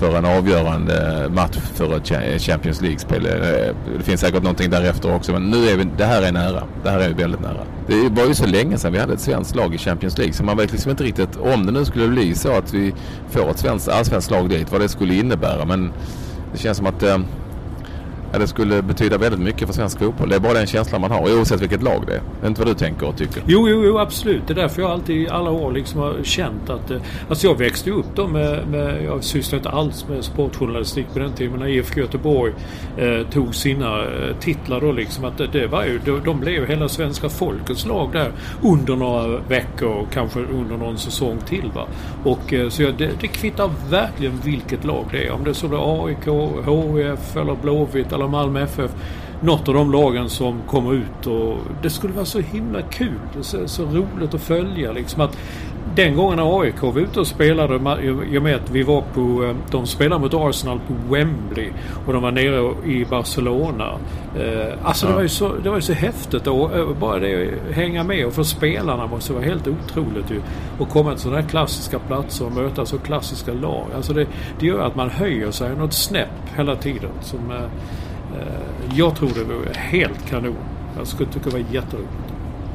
för 0.00 0.18
en 0.18 0.24
avgörande 0.24 1.28
match 1.30 1.56
för 1.74 1.96
ett 1.96 2.42
Champions 2.42 2.80
League-spel. 2.80 3.26
Eh, 3.26 3.74
det 3.98 4.04
finns 4.04 4.20
säkert 4.20 4.42
någonting 4.42 4.70
därefter 4.70 5.14
också 5.14 5.32
men 5.32 5.50
nu 5.50 5.68
är 5.68 5.76
vi, 5.76 5.86
det 5.98 6.04
här 6.04 6.22
är 6.22 6.32
nära. 6.32 6.62
Det 6.82 6.90
här 6.90 7.00
är 7.00 7.10
väldigt 7.10 7.40
nära. 7.40 7.66
Det 7.86 8.08
var 8.08 8.26
ju 8.28 8.34
så 8.34 8.46
länge 8.46 8.78
sedan 8.78 8.92
vi 8.92 8.98
hade 8.98 9.12
ett 9.12 9.20
svenskt 9.20 9.56
lag 9.56 9.74
i 9.74 9.78
Champions 9.78 10.18
League 10.18 10.34
så 10.34 10.44
man 10.44 10.56
vet 10.56 10.72
liksom 10.72 10.90
inte 10.90 11.04
riktigt 11.04 11.36
om 11.36 11.66
det 11.66 11.72
nu 11.72 11.84
skulle 11.84 12.08
bli 12.08 12.34
så 12.34 12.52
att 12.52 12.74
vi 12.74 12.94
får 13.30 13.50
ett 13.50 13.58
svenskt, 13.58 13.88
allsvenskt 13.88 14.30
lag 14.30 14.48
dit 14.48 14.72
vad 14.72 14.80
det 14.80 14.88
skulle 14.88 15.14
innebära 15.14 15.64
men 15.64 15.92
det 16.52 16.58
känns 16.58 16.76
som 16.76 16.86
att 16.86 17.02
eh, 17.02 17.18
Ja, 18.32 18.38
det 18.38 18.46
skulle 18.46 18.82
betyda 18.82 19.18
väldigt 19.18 19.40
mycket 19.40 19.66
för 19.66 19.74
svensk 19.74 19.98
fotboll. 19.98 20.28
Det 20.28 20.36
är 20.36 20.40
bara 20.40 20.54
den 20.54 20.66
känslan 20.66 21.00
man 21.00 21.10
har 21.10 21.20
oavsett 21.20 21.60
vilket 21.60 21.82
lag 21.82 22.04
det 22.06 22.12
är. 22.12 22.20
Det 22.40 22.46
är 22.46 22.48
inte 22.48 22.60
vad 22.60 22.68
du 22.68 22.74
tänker 22.74 23.06
och 23.06 23.16
tycker. 23.16 23.42
Jo, 23.46 23.68
jo, 23.68 23.84
jo 23.84 23.98
absolut. 23.98 24.42
Det 24.46 24.52
är 24.52 24.54
därför 24.54 24.82
jag 24.82 24.90
alltid 24.90 25.16
i 25.16 25.28
alla 25.28 25.50
år 25.50 25.72
liksom 25.72 26.00
har 26.00 26.14
känt 26.22 26.70
att... 26.70 26.90
Eh, 26.90 27.00
alltså 27.28 27.46
jag 27.46 27.58
växte 27.58 27.90
upp 27.90 28.06
då 28.14 28.26
med... 28.26 28.66
med 28.68 29.04
jag 29.04 29.24
sysslade 29.24 29.56
inte 29.56 29.70
alls 29.70 30.08
med 30.08 30.24
sportjournalistik 30.24 31.06
på 31.12 31.18
den 31.18 31.32
tiden. 31.32 31.52
Men 31.52 31.60
när 31.60 31.68
IFK 31.68 32.00
Göteborg 32.00 32.52
eh, 32.96 33.26
tog 33.30 33.54
sina 33.54 33.98
eh, 33.98 34.36
titlar 34.40 34.80
då 34.80 34.92
liksom. 34.92 35.24
Att 35.24 35.38
det, 35.38 35.46
det 35.46 35.66
var 35.66 35.84
ju... 35.84 36.00
De, 36.04 36.20
de 36.24 36.40
blev 36.40 36.54
ju 36.54 36.66
hela 36.66 36.88
svenska 36.88 37.28
folkets 37.28 37.86
lag 37.86 38.12
där 38.12 38.32
under 38.62 38.96
några 38.96 39.26
veckor 39.48 39.88
och 39.88 40.12
kanske 40.12 40.40
under 40.40 40.76
någon 40.76 40.98
säsong 40.98 41.38
till. 41.46 41.70
Va? 41.74 41.86
Och 42.24 42.52
eh, 42.52 42.68
så 42.68 42.82
jag, 42.82 42.94
det, 42.98 43.10
det 43.20 43.26
kvittar 43.26 43.70
verkligen 43.90 44.40
vilket 44.44 44.84
lag 44.84 45.04
det 45.12 45.26
är. 45.26 45.32
Om 45.32 45.44
det 45.44 45.54
så 45.54 45.68
blir 45.68 46.06
AIK, 46.06 46.26
HIF 46.26 47.36
eller 47.36 47.56
Blåvitt 47.62 48.12
eller 48.20 48.30
Malmö 48.30 48.62
FF. 48.62 48.90
något 49.42 49.68
av 49.68 49.74
de 49.74 49.92
lagen 49.92 50.30
som 50.30 50.62
kommer 50.66 50.94
ut 50.94 51.26
och 51.26 51.58
det 51.82 51.90
skulle 51.90 52.12
vara 52.12 52.24
så 52.24 52.40
himla 52.40 52.82
kul. 52.82 53.18
Så, 53.40 53.68
så 53.68 53.84
roligt 53.84 54.34
att 54.34 54.40
följa 54.40 54.92
liksom 54.92 55.20
att 55.20 55.36
den 55.94 56.16
gången 56.16 56.36
när 56.36 56.60
AIK 56.60 56.82
var 56.82 56.98
ute 56.98 57.20
och 57.20 57.26
spelade, 57.26 57.74
i 58.30 58.38
och 58.38 58.42
med 58.42 58.56
att 58.56 58.70
vi 58.70 58.82
var 58.82 59.04
på, 59.14 59.44
eh, 59.44 59.56
de 59.70 59.86
spelade 59.86 60.20
mot 60.20 60.34
Arsenal 60.34 60.80
på 60.88 61.14
Wembley 61.14 61.70
och 62.06 62.12
de 62.12 62.22
var 62.22 62.30
nere 62.30 62.74
i 62.84 63.04
Barcelona. 63.04 63.90
Eh, 64.38 64.74
alltså 64.82 65.06
ja. 65.06 65.10
det, 65.10 65.14
var 65.14 65.22
ju 65.22 65.28
så, 65.28 65.52
det 65.62 65.68
var 65.68 65.76
ju 65.76 65.82
så 65.82 65.92
häftigt 65.92 66.46
och 66.46 66.76
eh, 66.76 66.88
bara 67.00 67.18
det 67.18 67.54
hänga 67.72 68.04
med 68.04 68.26
och 68.26 68.32
för 68.32 68.42
spelarna 68.42 69.06
måste 69.06 69.32
vara 69.32 69.44
helt 69.44 69.68
otroligt 69.68 70.30
ju. 70.30 70.40
Och 70.78 70.88
komma 70.88 71.10
till 71.10 71.20
sådana 71.20 71.40
här 71.40 71.48
klassiska 71.48 71.98
platser 71.98 72.46
och 72.46 72.52
möta 72.52 72.86
så 72.86 72.98
klassiska 72.98 73.52
lag. 73.52 73.86
Alltså 73.96 74.12
det, 74.12 74.26
det 74.60 74.66
gör 74.66 74.80
att 74.80 74.96
man 74.96 75.10
höjer 75.10 75.50
sig 75.50 75.76
något 75.76 75.92
snäpp 75.92 76.56
hela 76.56 76.76
tiden. 76.76 77.10
Som, 77.20 77.52
jag 78.94 79.16
tror 79.16 79.30
det 79.34 79.44
vore 79.44 79.72
helt 79.74 80.30
kanon. 80.30 80.56
Jag 80.98 81.06
skulle 81.06 81.30
tycka 81.30 81.44
det 81.44 81.50
var 81.50 81.64
jätteroligt. 81.72 82.10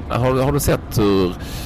Har, 0.09 0.43
har 0.43 0.51
du 0.51 0.59
sett 0.59 0.97
hur, 0.97 1.25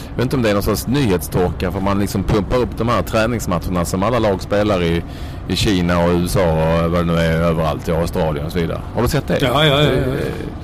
jag 0.10 0.16
vet 0.16 0.24
inte 0.24 0.36
om 0.36 0.42
det 0.42 0.50
är 0.50 0.54
någon 0.54 0.64
sorts 0.64 0.88
nyhetstorka 0.88 1.72
för 1.72 1.80
man 1.80 2.00
liksom 2.00 2.24
pumpar 2.24 2.58
upp 2.58 2.78
de 2.78 2.90
här 2.90 3.02
träningsmatcherna 3.02 3.86
som 3.86 4.04
alla 4.04 4.20
lag 4.20 4.42
spelar 4.42 4.84
i, 4.84 5.04
i 5.48 5.56
Kina 5.56 6.04
och 6.04 6.12
USA 6.12 6.52
och 6.52 6.92
vad 6.92 7.02
det 7.02 7.14
nu 7.14 7.20
är 7.20 7.42
överallt 7.42 7.88
i 7.88 7.92
Australien 7.92 8.46
och 8.46 8.52
så 8.52 8.60
vidare. 8.60 8.82
Har 8.96 9.02
du 9.02 9.08
sett 9.08 9.28
det? 9.28 9.40
Ja, 9.42 9.66
ja, 9.66 9.84
ja. 9.84 9.92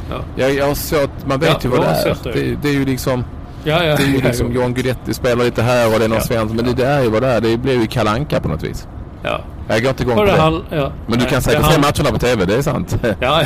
ja. 0.09 0.17
Jag, 0.35 0.53
jag 0.53 0.67
har 0.67 0.75
sett, 0.75 1.27
man 1.27 1.39
vet 1.39 1.49
ja, 1.49 1.59
ju 1.63 1.69
vad 1.69 1.79
det 1.79 1.85
är. 1.85 2.17
Det. 2.23 2.31
Det, 2.31 2.55
det. 2.61 2.69
är 2.69 2.73
ju 2.73 2.85
liksom 2.85 3.23
Ja, 3.63 3.83
ja, 3.83 3.95
det 3.95 4.03
är 4.03 4.07
ju 4.07 4.21
liksom 4.21 4.47
ja, 4.47 4.53
Johan 4.53 4.73
Guidetti 4.73 5.13
spelar 5.13 5.45
lite 5.45 5.61
här 5.61 5.93
och 5.93 5.99
det 5.99 6.05
är 6.05 6.09
någon 6.09 6.17
ja, 6.17 6.23
svensk. 6.23 6.55
Men 6.55 6.65
det, 6.65 6.73
det, 6.73 6.85
är 6.85 7.03
ju 7.03 7.09
vad 7.09 7.21
det 7.21 7.27
är. 7.27 7.41
Det 7.41 7.57
blir 7.57 7.81
ju 7.81 7.87
kalanka 7.87 8.39
på 8.39 8.47
något 8.47 8.63
vis. 8.63 8.87
Ja. 9.23 9.41
Jag 9.67 9.81
går 9.81 9.89
inte 9.89 10.03
igång 10.03 10.15
på 10.15 10.23
det. 10.23 10.31
Han, 10.31 10.63
ja. 10.69 10.91
Men 11.07 11.19
du 11.19 11.25
kan 11.25 11.41
säkert 11.41 11.65
se 11.65 11.79
matcherna 11.79 12.11
på 12.11 12.19
TV, 12.19 12.45
det 12.45 12.55
är 12.55 12.61
sant. 12.61 12.97
Ja, 13.19 13.43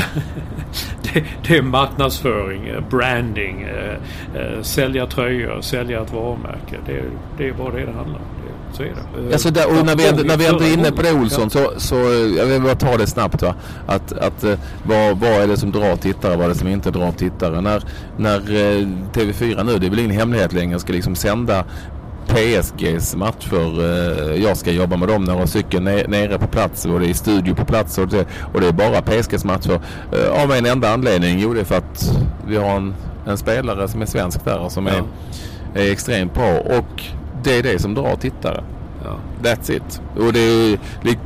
det, 1.13 1.23
det 1.47 1.57
är 1.57 1.61
marknadsföring, 1.61 2.67
eh, 2.67 2.83
branding, 2.89 3.61
eh, 3.61 4.41
eh, 4.41 4.61
sälja 4.61 5.05
tröjor, 5.05 5.61
sälja 5.61 6.01
ett 6.01 6.13
varumärke. 6.13 6.77
Det, 6.85 7.01
det 7.37 7.49
är 7.49 7.53
bara 7.53 7.71
det 7.71 7.85
det 7.85 7.91
handlar 7.91 8.15
om. 8.15 8.25
Så 8.73 8.83
är 8.83 8.87
det. 8.87 9.33
Alltså 9.33 9.49
där, 9.49 9.79
och 9.79 9.85
när, 9.85 9.95
vi 9.95 10.07
ändå, 10.07 10.23
när 10.23 10.37
vi 10.37 10.47
ändå 10.47 10.63
är 10.63 10.73
inne 10.73 10.91
på 10.91 11.01
det 11.01 11.13
Olsson 11.13 11.49
så, 11.49 11.73
så 11.77 11.95
jag 12.37 12.45
vill 12.45 12.61
bara 12.61 12.75
ta 12.75 12.97
det 12.97 13.07
snabbt 13.07 13.41
va. 13.41 13.55
Att, 13.87 14.11
att 14.11 14.43
vad, 14.83 15.17
vad 15.17 15.31
är 15.31 15.47
det 15.47 15.57
som 15.57 15.71
drar 15.71 15.95
tittare 15.95 16.35
vad 16.35 16.45
är 16.45 16.49
det 16.49 16.55
som 16.55 16.67
inte 16.67 16.91
drar 16.91 17.11
tittare. 17.11 17.61
När, 17.61 17.83
när 18.17 18.39
TV4 19.13 19.63
nu, 19.63 19.79
det 19.79 19.85
är 19.85 19.89
väl 19.89 19.99
ingen 19.99 20.11
hemlighet 20.11 20.53
längre, 20.53 20.79
ska 20.79 20.93
liksom 20.93 21.15
sända 21.15 21.63
PSGs 22.29 23.15
matcher. 23.15 23.81
Eh, 23.81 24.43
jag 24.43 24.57
ska 24.57 24.71
jobba 24.71 24.97
med 24.97 25.07
dem 25.07 25.23
när 25.23 25.39
jag 25.39 25.49
cykeln 25.49 25.83
nere 25.83 26.39
på 26.39 26.47
plats 26.47 26.85
och 26.85 26.99
det 26.99 27.09
är 27.09 27.13
studio 27.13 27.55
på 27.55 27.65
plats 27.65 27.97
och 27.97 28.07
det, 28.07 28.25
och 28.53 28.61
det 28.61 28.67
är 28.67 28.71
bara 28.71 29.01
PSGs 29.01 29.45
matcher. 29.45 29.81
Eh, 30.13 30.43
av 30.43 30.51
en 30.51 30.65
enda 30.65 30.93
anledning. 30.93 31.39
Jo, 31.39 31.53
det 31.53 31.59
är 31.59 31.65
för 31.65 31.77
att 31.77 32.11
vi 32.47 32.57
har 32.57 32.75
en, 32.75 32.93
en 33.27 33.37
spelare 33.37 33.87
som 33.87 34.01
är 34.01 34.05
svensk 34.05 34.45
där 34.45 34.69
som 34.69 34.87
ja. 34.87 34.93
är, 35.73 35.81
är 35.81 35.91
extremt 35.91 36.33
bra 36.33 36.59
och 36.59 37.03
det 37.43 37.57
är 37.57 37.63
det 37.63 37.79
som 37.79 37.93
drar 37.93 38.15
tittare. 38.15 38.63
Ja. 39.03 39.17
That's 39.43 39.71
it. 39.71 40.01
Och 40.17 40.33
det 40.33 40.39
är 40.39 40.79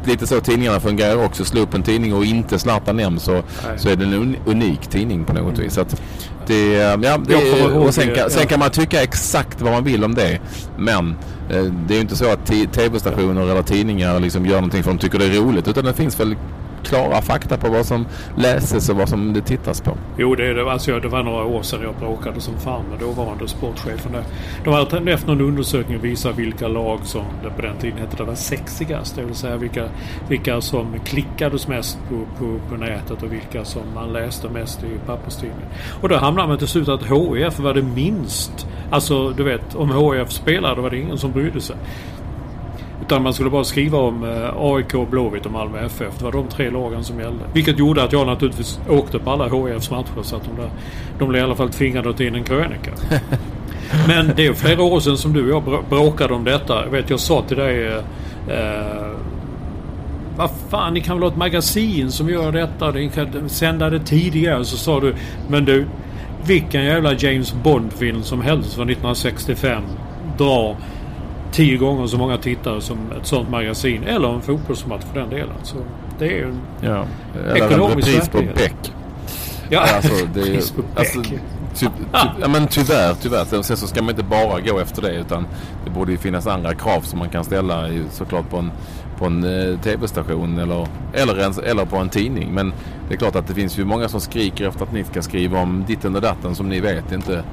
lite 0.05 0.27
så 0.27 0.39
tidningarna 0.39 0.79
fungerar 0.79 1.25
också. 1.25 1.45
Slå 1.45 1.61
upp 1.61 1.73
en 1.73 1.83
tidning 1.83 2.13
och 2.13 2.25
inte 2.25 2.59
Zlatan 2.59 2.97
nämns 2.97 3.23
så, 3.23 3.43
så 3.77 3.89
är 3.89 3.95
det 3.95 4.05
en 4.05 4.35
unik 4.45 4.87
tidning 4.87 5.25
på 5.25 5.33
något 5.33 5.53
mm. 5.53 5.63
vis. 5.63 5.73
Så 5.73 5.81
att 5.81 6.01
det, 6.47 6.73
ja, 6.73 7.17
det, 7.17 7.65
och 7.65 7.93
sen, 7.93 8.15
kan, 8.15 8.29
sen 8.29 8.47
kan 8.47 8.59
man 8.59 8.69
tycka 8.69 9.03
exakt 9.03 9.61
vad 9.61 9.71
man 9.71 9.83
vill 9.83 10.03
om 10.03 10.15
det. 10.15 10.39
Men 10.77 11.15
eh, 11.49 11.63
det 11.63 11.93
är 11.93 11.95
ju 11.95 12.01
inte 12.01 12.15
så 12.15 12.31
att 12.31 12.45
tv-stationer 12.45 13.41
eller 13.41 13.63
tidningar 13.63 14.19
liksom 14.19 14.45
gör 14.45 14.55
någonting 14.55 14.83
för 14.83 14.91
att 14.91 14.99
de 14.99 15.09
tycker 15.09 15.19
det 15.19 15.25
är 15.25 15.41
roligt. 15.41 15.67
Utan 15.67 15.85
det 15.85 15.93
finns 15.93 16.19
väl 16.19 16.35
klara 16.83 17.21
fakta 17.21 17.57
på 17.57 17.69
vad 17.69 17.85
som 17.85 18.05
läses 18.37 18.89
och 18.89 18.95
vad 18.95 19.09
som 19.09 19.33
det 19.33 19.41
tittas 19.41 19.81
på. 19.81 19.97
Jo, 20.17 20.35
det, 20.35 20.53
det, 20.53 20.71
alltså, 20.71 20.99
det 20.99 21.07
var 21.07 21.23
några 21.23 21.43
år 21.43 21.61
sedan 21.61 21.79
jag 21.83 21.95
bråkade 21.95 22.41
som 22.41 22.59
fan 22.59 22.85
med 22.91 22.99
dåvarande 22.99 23.47
sportchefen. 23.47 24.15
De 24.63 24.73
hade 24.73 25.11
efter 25.11 25.27
någon 25.27 25.41
undersökning 25.41 25.99
visat 25.99 26.37
vilka 26.37 26.67
lag 26.67 26.99
som 27.03 27.25
det 27.43 27.49
på 27.49 27.61
den 27.61 27.77
tiden 27.77 27.99
hette 27.99 28.17
det 28.17 28.23
var 28.23 28.35
sexigast. 28.35 29.15
Det 29.15 29.23
vill 29.25 29.35
säga 29.35 29.57
vilka, 29.57 29.89
vilka 30.29 30.61
som 30.61 30.99
klickades 31.05 31.67
mest 31.67 31.97
på, 32.09 32.25
på, 32.39 32.59
på 32.69 32.75
nätet 32.75 33.23
och 33.23 33.33
vilka 33.33 33.65
som 33.65 33.81
man 33.95 34.13
läste 34.13 34.49
mest 34.49 34.83
i 34.83 34.99
papperstidningen. 35.05 35.69
Och 36.01 36.09
då 36.09 36.17
hamnade 36.17 36.47
man 36.47 36.57
till 36.57 36.67
slut 36.67 36.89
att 36.89 37.03
HIF 37.03 37.59
var 37.59 37.73
det 37.73 37.81
minst. 37.81 38.67
Alltså 38.91 39.29
du 39.29 39.43
vet, 39.43 39.75
om 39.75 39.89
HIF 39.89 40.31
spelade 40.31 40.81
var 40.81 40.89
det 40.89 40.99
ingen 40.99 41.17
som 41.17 41.31
brydde 41.31 41.61
sig. 41.61 41.75
Utan 43.05 43.23
man 43.23 43.33
skulle 43.33 43.49
bara 43.49 43.63
skriva 43.63 43.97
om 43.97 44.23
eh, 44.23 44.49
AIK, 44.57 45.09
Blåvitt 45.09 45.45
och 45.45 45.51
Malmö 45.51 45.85
FF. 45.85 46.17
Det 46.17 46.23
var 46.23 46.31
de 46.31 46.47
tre 46.47 46.69
lagen 46.69 47.03
som 47.03 47.19
gällde. 47.19 47.43
Vilket 47.53 47.79
gjorde 47.79 48.03
att 48.03 48.13
jag 48.13 48.27
naturligtvis 48.27 48.79
åkte 48.89 49.19
på 49.19 49.31
alla 49.31 49.47
HIFs 49.47 49.91
matcher. 49.91 50.21
Så 50.21 50.35
att 50.35 50.43
de, 50.43 50.61
där, 50.61 50.69
de 51.19 51.29
blev 51.29 51.41
i 51.41 51.43
alla 51.43 51.55
fall 51.55 51.69
tvingade 51.69 52.09
att 52.09 52.17
ta 52.17 52.23
in 52.23 52.35
en 52.35 52.43
krönika. 52.43 52.91
Men 54.07 54.31
det 54.35 54.47
är 54.47 54.53
flera 54.53 54.83
år 54.83 54.99
sedan 54.99 55.17
som 55.17 55.33
du 55.33 55.53
och 55.53 55.63
jag 55.67 55.85
bråkade 55.89 56.33
om 56.33 56.43
detta. 56.43 56.83
Jag 56.83 56.91
vet, 56.91 57.09
jag 57.09 57.19
sa 57.19 57.41
till 57.41 57.57
dig... 57.57 57.87
Eh, 57.87 57.97
eh, 58.57 59.11
vad 60.37 60.49
fan, 60.69 60.93
ni 60.93 61.01
kan 61.01 61.15
väl 61.15 61.23
ha 61.23 61.31
ett 61.31 61.37
magasin 61.37 62.11
som 62.11 62.29
gör 62.29 62.51
detta. 62.51 62.91
Ni 62.91 63.09
kan 63.09 63.49
sända 63.49 63.89
det 63.89 63.99
tidigare. 63.99 64.65
Så 64.65 64.77
sa 64.77 64.99
du, 64.99 65.15
men 65.47 65.65
du, 65.65 65.85
vilken 66.45 66.83
jävla 66.83 67.13
James 67.13 67.53
Bond-film 67.63 68.23
som 68.23 68.41
helst 68.41 68.73
från 68.73 68.89
1965 68.89 69.83
drar 70.37 70.75
tio 71.53 71.77
gånger 71.77 72.07
så 72.07 72.17
många 72.17 72.37
tittare 72.37 72.81
som 72.81 72.97
ett 73.21 73.25
sånt 73.27 73.49
magasin. 73.49 74.03
Eller 74.03 74.33
en 74.33 74.41
fotbollsmatch 74.41 75.03
för 75.13 75.19
den 75.19 75.29
delen. 75.29 75.55
Så 75.63 75.77
det 76.19 76.25
är 76.25 76.31
ju 76.31 76.45
en 76.45 76.61
ja, 76.81 77.05
ekonomisk 77.55 78.07
verklighet. 78.07 78.31
på 78.31 78.59
Beck. 78.59 78.93
Ja, 79.69 79.79
alltså, 79.95 80.25
det 80.33 80.41
är, 80.41 80.75
på 80.75 80.81
alltså, 80.95 81.19
Beck. 81.19 81.29
Ty, 81.75 81.85
ty, 81.85 81.87
ja, 82.41 82.47
men 82.47 82.67
tyvärr, 82.67 83.13
tyvär. 83.13 83.61
Sen 83.63 83.77
så 83.77 83.87
ska 83.87 84.01
man 84.01 84.09
inte 84.09 84.23
bara 84.23 84.59
gå 84.59 84.79
efter 84.79 85.01
det 85.01 85.15
utan 85.15 85.47
det 85.85 85.91
borde 85.91 86.11
ju 86.11 86.17
finnas 86.17 86.47
andra 86.47 86.73
krav 86.75 87.01
som 87.01 87.19
man 87.19 87.29
kan 87.29 87.43
ställa 87.43 87.89
såklart 88.11 88.49
på 88.49 88.57
en, 88.57 88.71
på 89.17 89.25
en 89.25 89.43
eh, 89.43 89.79
tv-station 89.79 90.57
eller, 90.57 90.87
eller, 91.13 91.37
en, 91.37 91.53
eller 91.65 91.85
på 91.85 91.97
en 91.97 92.09
tidning. 92.09 92.53
Men 92.53 92.73
det 93.07 93.13
är 93.13 93.17
klart 93.17 93.35
att 93.35 93.47
det 93.47 93.53
finns 93.53 93.79
ju 93.79 93.85
många 93.85 94.09
som 94.09 94.21
skriker 94.21 94.67
efter 94.67 94.83
att 94.83 94.93
ni 94.93 95.03
ska 95.03 95.21
skriva 95.21 95.59
om 95.59 95.83
ditten 95.87 96.15
och 96.15 96.21
datten 96.21 96.55
som 96.55 96.69
ni 96.69 96.79
vet 96.79 97.11
inte, 97.11 97.43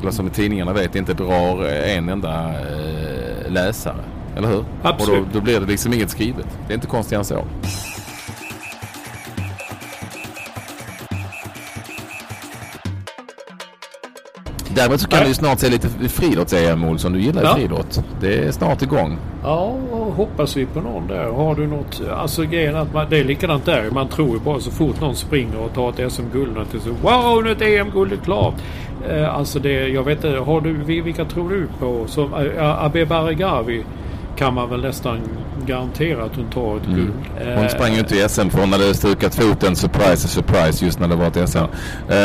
eller 0.00 0.10
som 0.10 0.30
tidningarna 0.30 0.72
vet 0.72 0.94
inte 0.94 1.14
drar 1.14 1.64
en 1.64 2.08
enda 2.08 2.48
eh, 2.48 3.07
läsare. 3.48 4.04
Eller 4.36 4.48
hur? 4.48 4.64
Absolut. 4.82 5.20
Och 5.20 5.26
då, 5.26 5.38
då 5.38 5.40
blir 5.40 5.60
det 5.60 5.66
liksom 5.66 5.92
inget 5.92 6.10
skrivet. 6.10 6.46
Det 6.66 6.72
är 6.72 6.74
inte 6.74 6.86
konstigt 6.86 7.18
än 7.18 7.24
så. 7.24 7.44
Däremot 14.78 15.00
så 15.00 15.08
kan 15.08 15.26
du 15.26 15.34
snart 15.34 15.58
se 15.58 15.68
lite 15.68 15.88
friidrotts-EM 15.88 16.84
Olsson. 16.84 17.12
Du 17.12 17.20
gillar 17.20 17.42
ju 17.42 17.48
ja. 17.48 17.54
friidrott. 17.54 18.04
Det 18.20 18.38
är 18.38 18.52
snart 18.52 18.82
igång. 18.82 19.18
Ja, 19.42 19.76
hoppas 20.16 20.56
vi 20.56 20.66
på 20.66 20.80
någon 20.80 21.06
där. 21.06 21.24
Har 21.24 21.54
du 21.54 21.66
något? 21.66 22.02
Alltså 22.16 22.42
grejen 22.42 22.76
att 22.76 22.94
man, 22.94 23.06
det 23.10 23.18
är 23.18 23.24
likadant 23.24 23.64
där. 23.64 23.90
Man 23.90 24.08
tror 24.08 24.28
ju 24.28 24.38
bara 24.38 24.60
så 24.60 24.70
fort 24.70 25.00
någon 25.00 25.16
springer 25.16 25.58
och 25.58 25.74
tar 25.74 25.88
ett 25.90 26.12
SM-guld. 26.12 26.56
Är 26.56 27.02
wow, 27.02 27.44
nu 27.44 27.50
är 27.50 27.54
ett 27.54 27.62
EM-guld 27.62 28.22
klart. 28.24 28.54
Eh, 29.08 29.34
alltså 29.34 29.58
det, 29.58 29.88
jag 29.88 30.04
vet 30.04 30.24
inte. 30.24 30.38
Har 30.38 30.60
du, 30.60 30.72
vilka 31.02 31.24
tror 31.24 31.50
du 31.50 31.66
på? 31.78 32.06
Som 32.06 32.34
äh, 32.34 32.84
Abbe 32.84 33.06
Baregawi 33.06 33.84
kan 34.36 34.54
man 34.54 34.70
väl 34.70 34.82
nästan 34.82 35.18
garantera 35.66 36.24
att 36.24 36.36
hon 36.36 36.50
tar 36.50 36.76
ett 36.76 36.86
mm. 36.86 36.96
guld. 36.96 37.12
Hon 37.58 37.68
sprang 37.68 37.92
ju 37.92 37.98
inte 37.98 38.16
i 38.16 38.28
SM 38.28 38.48
för 38.48 38.60
hon 38.60 38.72
hade 38.72 38.94
stukat 38.94 39.34
foten 39.34 39.76
surprise 39.76 40.28
surprise 40.28 40.84
just 40.84 41.00
när 41.00 41.08
det 41.08 41.16
var 41.16 41.26
ett 41.26 41.48
SM. 41.48 41.58
Eh, 41.58 41.66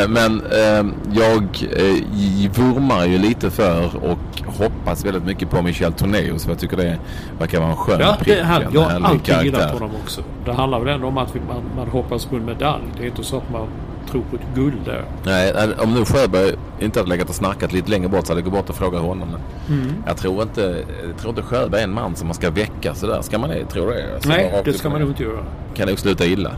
men 0.10 0.42
ehm, 0.46 0.94
jag 1.14 1.44
eh, 1.44 2.52
vurmar 2.52 3.06
ju 3.06 3.18
lite 3.18 3.52
för 3.52 3.96
och 3.96 4.54
hoppas 4.58 5.06
väldigt 5.06 5.26
mycket 5.26 5.50
på 5.50 5.62
Michel 5.62 5.94
Tornéus 5.94 6.44
för 6.44 6.52
jag 6.52 6.60
tycker 6.60 6.78
det 6.78 6.98
verkar 7.40 7.60
vara 7.60 7.70
en 7.70 7.76
skön 7.76 8.00
ja, 8.00 8.18
prick. 8.20 8.38
Det, 8.38 8.44
han, 8.44 8.64
jag 8.74 8.82
har 8.82 9.02
alltid 9.02 9.36
gillat 9.44 9.72
honom 9.72 9.92
också. 10.04 10.22
Det 10.46 10.54
handlar 10.54 10.80
väl 10.80 10.96
ändå 10.96 11.08
om 11.08 11.18
att 11.18 11.36
man, 11.36 11.64
man 11.76 11.88
hoppas 11.88 12.26
på 12.26 12.36
en 12.36 12.46
medalj. 12.46 12.84
Det 12.98 13.04
är 13.04 13.08
inte 13.08 13.24
så 13.24 13.38
att 13.38 13.52
man 13.52 13.68
tror 14.12 14.24
på 14.30 14.36
ett 14.36 14.56
guld 14.56 14.78
där. 14.86 15.06
Nej, 15.26 15.54
om 15.80 15.94
nu 15.94 16.06
Sjöberg 16.06 16.56
inte 16.80 17.00
hade 17.00 17.10
legat 17.10 17.30
och 17.30 17.36
snackat 17.36 17.74
lite 17.74 17.90
längre 17.90 18.10
bort 18.10 18.28
så 18.28 18.32
hade 18.32 18.42
jag 18.42 18.52
gått 18.52 18.60
bort 18.60 18.70
och 18.70 18.76
frågat 18.76 19.02
honom. 19.02 19.30
Mm. 19.70 20.04
jag, 20.08 20.18
tror 20.18 20.42
inte, 20.42 20.84
jag 21.08 21.18
tror 21.18 21.30
inte 21.30 21.42
Sjöberg 21.42 21.82
är 21.82 21.84
en 21.84 21.94
man 21.94 22.16
som 22.16 22.28
man 22.28 22.36
ska 22.36 22.50
väcka 22.50 22.96
sådär. 22.96 23.22
Ska 23.22 23.38
man 23.38 23.50
det? 23.50 23.66
Tror 23.66 23.88
du 23.88 23.94
det? 23.94 24.14
Alltså, 24.14 24.30
Nej, 24.30 24.62
det 24.66 24.74
ska 24.74 24.90
man 24.90 25.02
nog 25.02 25.10
inte 25.10 25.24
göra. 25.24 25.46
Kan 25.76 25.88
nog 25.88 26.00
sluta 26.00 26.26
illa. 26.26 26.52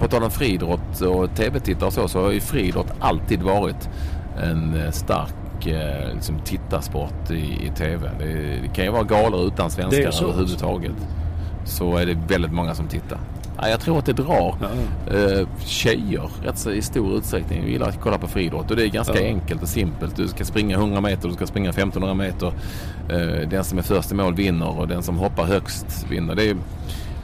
På 0.00 0.08
tal 0.08 0.22
om 0.22 0.30
friidrott 0.30 1.00
och 1.00 1.34
tv-tittare 1.36 1.86
och 1.86 1.92
så, 1.92 2.08
så 2.08 2.22
har 2.22 2.30
ju 2.30 2.40
friidrott 2.40 2.92
alltid 3.00 3.42
varit 3.42 3.88
en 4.42 4.80
eh, 4.80 4.90
stark 4.90 5.66
eh, 5.66 6.14
liksom, 6.14 6.38
tittarsport 6.44 7.30
i, 7.30 7.66
i 7.66 7.72
tv. 7.76 8.10
Det, 8.18 8.26
det, 8.62 8.68
kan 8.74 8.84
ju 8.84 8.90
vara 8.90 9.02
galor 9.02 9.46
utan 9.46 9.70
svenskar 9.70 10.24
överhuvudtaget. 10.24 10.92
Så 11.64 11.96
är 11.96 12.06
det 12.06 12.16
väldigt 12.28 12.52
många 12.52 12.74
som 12.74 12.88
tittar. 12.88 13.18
Ja, 13.60 13.68
jag 13.68 13.80
tror 13.80 13.98
att 13.98 14.06
det 14.06 14.12
drar 14.12 14.54
ja. 14.60 15.14
eh, 15.16 15.48
tjejer 15.64 16.30
rätt 16.44 16.58
så 16.58 16.70
i 16.70 16.82
stor 16.82 17.16
utsträckning. 17.16 17.60
Jag 17.60 17.68
gillar 17.70 17.88
att 17.88 18.00
kolla 18.00 18.18
på 18.18 18.26
friidrott 18.26 18.70
och 18.70 18.76
det 18.76 18.82
är 18.84 18.88
ganska 18.88 19.20
ja. 19.20 19.26
enkelt 19.26 19.62
och 19.62 19.68
simpelt. 19.68 20.16
Du 20.16 20.28
ska 20.28 20.44
springa 20.44 20.76
100 20.76 21.00
meter, 21.00 21.28
du 21.28 21.34
ska 21.34 21.46
springa 21.46 21.70
1500 21.70 22.14
meter. 22.14 22.52
Eh, 23.08 23.48
den 23.48 23.64
som 23.64 23.78
är 23.78 23.82
först 23.82 24.12
i 24.12 24.14
mål 24.14 24.34
vinner 24.34 24.78
och 24.78 24.88
den 24.88 25.02
som 25.02 25.16
hoppar 25.18 25.44
högst 25.44 26.06
vinner. 26.10 26.34
Det 26.34 26.50
är, 26.50 26.56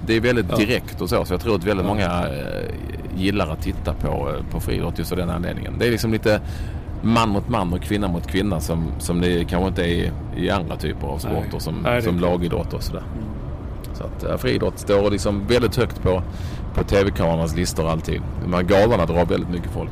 Det 0.06 0.16
är 0.16 0.20
väldigt 0.20 0.46
Ja. 0.50 0.56
direkt 0.56 1.00
och 1.00 1.08
så. 1.08 1.24
Så 1.24 1.34
jag 1.34 1.40
tror 1.40 1.54
att 1.54 1.64
väldigt 1.64 1.86
många 1.86 2.06
eh, 2.28 2.70
gillar 3.16 3.48
att 3.50 3.62
titta 3.62 3.92
på, 3.94 4.08
eh, 4.08 4.44
på 4.52 4.60
friidrott 4.60 4.98
just 4.98 5.12
av 5.12 5.18
den 5.18 5.30
anledningen. 5.30 5.74
Det 5.78 5.86
är 5.86 5.90
liksom 5.90 6.12
lite 6.12 6.40
man 7.02 7.28
mot 7.28 7.48
man 7.48 7.72
och 7.72 7.82
kvinna 7.82 8.08
mot 8.08 8.26
kvinna 8.26 8.60
som, 8.60 8.92
som 8.98 9.20
det 9.20 9.44
kanske 9.44 9.68
inte 9.68 9.82
är 9.82 10.12
i 10.36 10.50
andra 10.50 10.76
typer 10.76 11.06
av 11.06 11.18
sporter 11.18 11.58
som, 11.58 11.74
Nej, 11.82 12.02
som 12.02 12.18
lagidrott 12.20 12.72
och 12.74 12.82
sådär. 12.82 13.02
Så 14.00 14.06
att 14.06 14.30
eh, 14.30 14.36
friidrott 14.36 14.78
står 14.78 15.10
liksom 15.10 15.46
väldigt 15.46 15.76
högt 15.76 16.02
på, 16.02 16.22
på 16.74 16.84
tv-kamerornas 16.84 17.56
listor 17.56 17.90
alltid. 17.90 18.22
De 18.42 18.54
här 18.54 18.62
galorna 18.62 19.06
drar 19.06 19.24
väldigt 19.24 19.50
mycket 19.50 19.70
folk. 19.70 19.90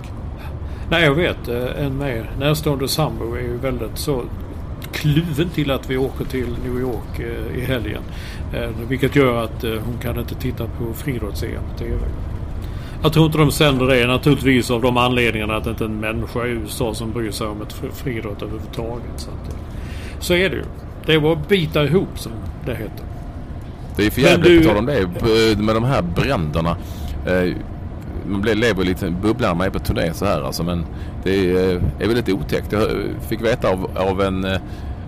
Nej, 0.91 1.05
jag 1.05 1.15
vet. 1.15 1.49
Eh, 1.49 1.85
en 1.85 1.99
mer 1.99 2.31
närstående 2.39 2.89
sambo 2.89 3.35
är 3.35 3.41
ju 3.41 3.57
väldigt 3.57 3.99
så 3.99 4.23
kluven 4.93 5.49
till 5.49 5.71
att 5.71 5.91
vi 5.91 5.97
åker 5.97 6.25
till 6.25 6.57
New 6.65 6.81
York 6.81 7.19
eh, 7.19 7.59
i 7.59 7.61
helgen. 7.61 8.03
Vilket 8.89 9.17
gör 9.17 9.45
att 9.45 9.63
hon 9.63 9.99
kan 10.03 10.19
inte 10.19 10.35
titta 10.35 10.65
på 10.65 10.85
friidrotts-EM 10.95 11.63
på 11.73 11.79
TV. 11.79 11.97
Jag 13.03 13.13
tror 13.13 13.27
inte 13.27 13.39
de 13.39 13.51
sänder 13.51 13.87
det 13.87 14.07
naturligtvis 14.07 14.71
av 14.71 14.83
de 14.83 14.97
anledningarna 14.97 15.57
att 15.57 15.65
det 15.65 15.71
inte 15.71 15.85
är 15.85 15.89
en 15.89 16.01
människa 16.01 16.47
i 16.47 16.51
USA 16.51 16.95
som 16.95 17.13
bryr 17.13 17.31
sig 17.31 17.47
om 17.47 17.63
ett 17.63 17.73
friidrott 17.73 18.43
överhuvudtaget. 18.43 19.11
Så, 19.17 19.31
att, 19.31 19.57
så 20.21 20.35
är 20.35 20.51
det 20.51 20.57
ju. 20.57 20.65
Det 21.07 21.19
var 21.19 21.33
att 21.33 21.49
bita 21.49 21.85
ihop 21.85 22.19
som 22.19 22.33
det 22.67 22.75
heter. 22.75 23.05
Det 23.99 24.07
är 24.07 24.11
för 24.11 24.21
jävligt 24.21 24.45
du- 24.63 24.63
på 24.63 24.69
tal 24.69 24.77
om 24.79 24.87
det. 24.87 25.63
Med 25.63 25.75
de 25.75 25.85
här 25.85 26.03
bränderna. 26.03 26.77
Eh, 27.27 27.55
Man 28.27 28.43
lever 28.43 28.85
lite 28.85 29.11
bubblan 29.11 29.57
man 29.57 29.67
är 29.67 29.71
på 29.71 29.79
turné 29.79 30.13
så 30.15 30.25
här 30.25 30.43
alltså. 30.43 30.63
Men 30.63 30.85
det 31.25 31.31
är, 31.51 31.75
eh, 31.77 31.83
är 31.99 32.07
väldigt 32.07 32.29
otäckt. 32.29 32.73
Jag 32.73 32.83
fick 33.29 33.41
veta 33.45 33.69
av, 33.69 33.91
av 33.97 34.23
en 34.23 34.45
eh, 34.45 34.59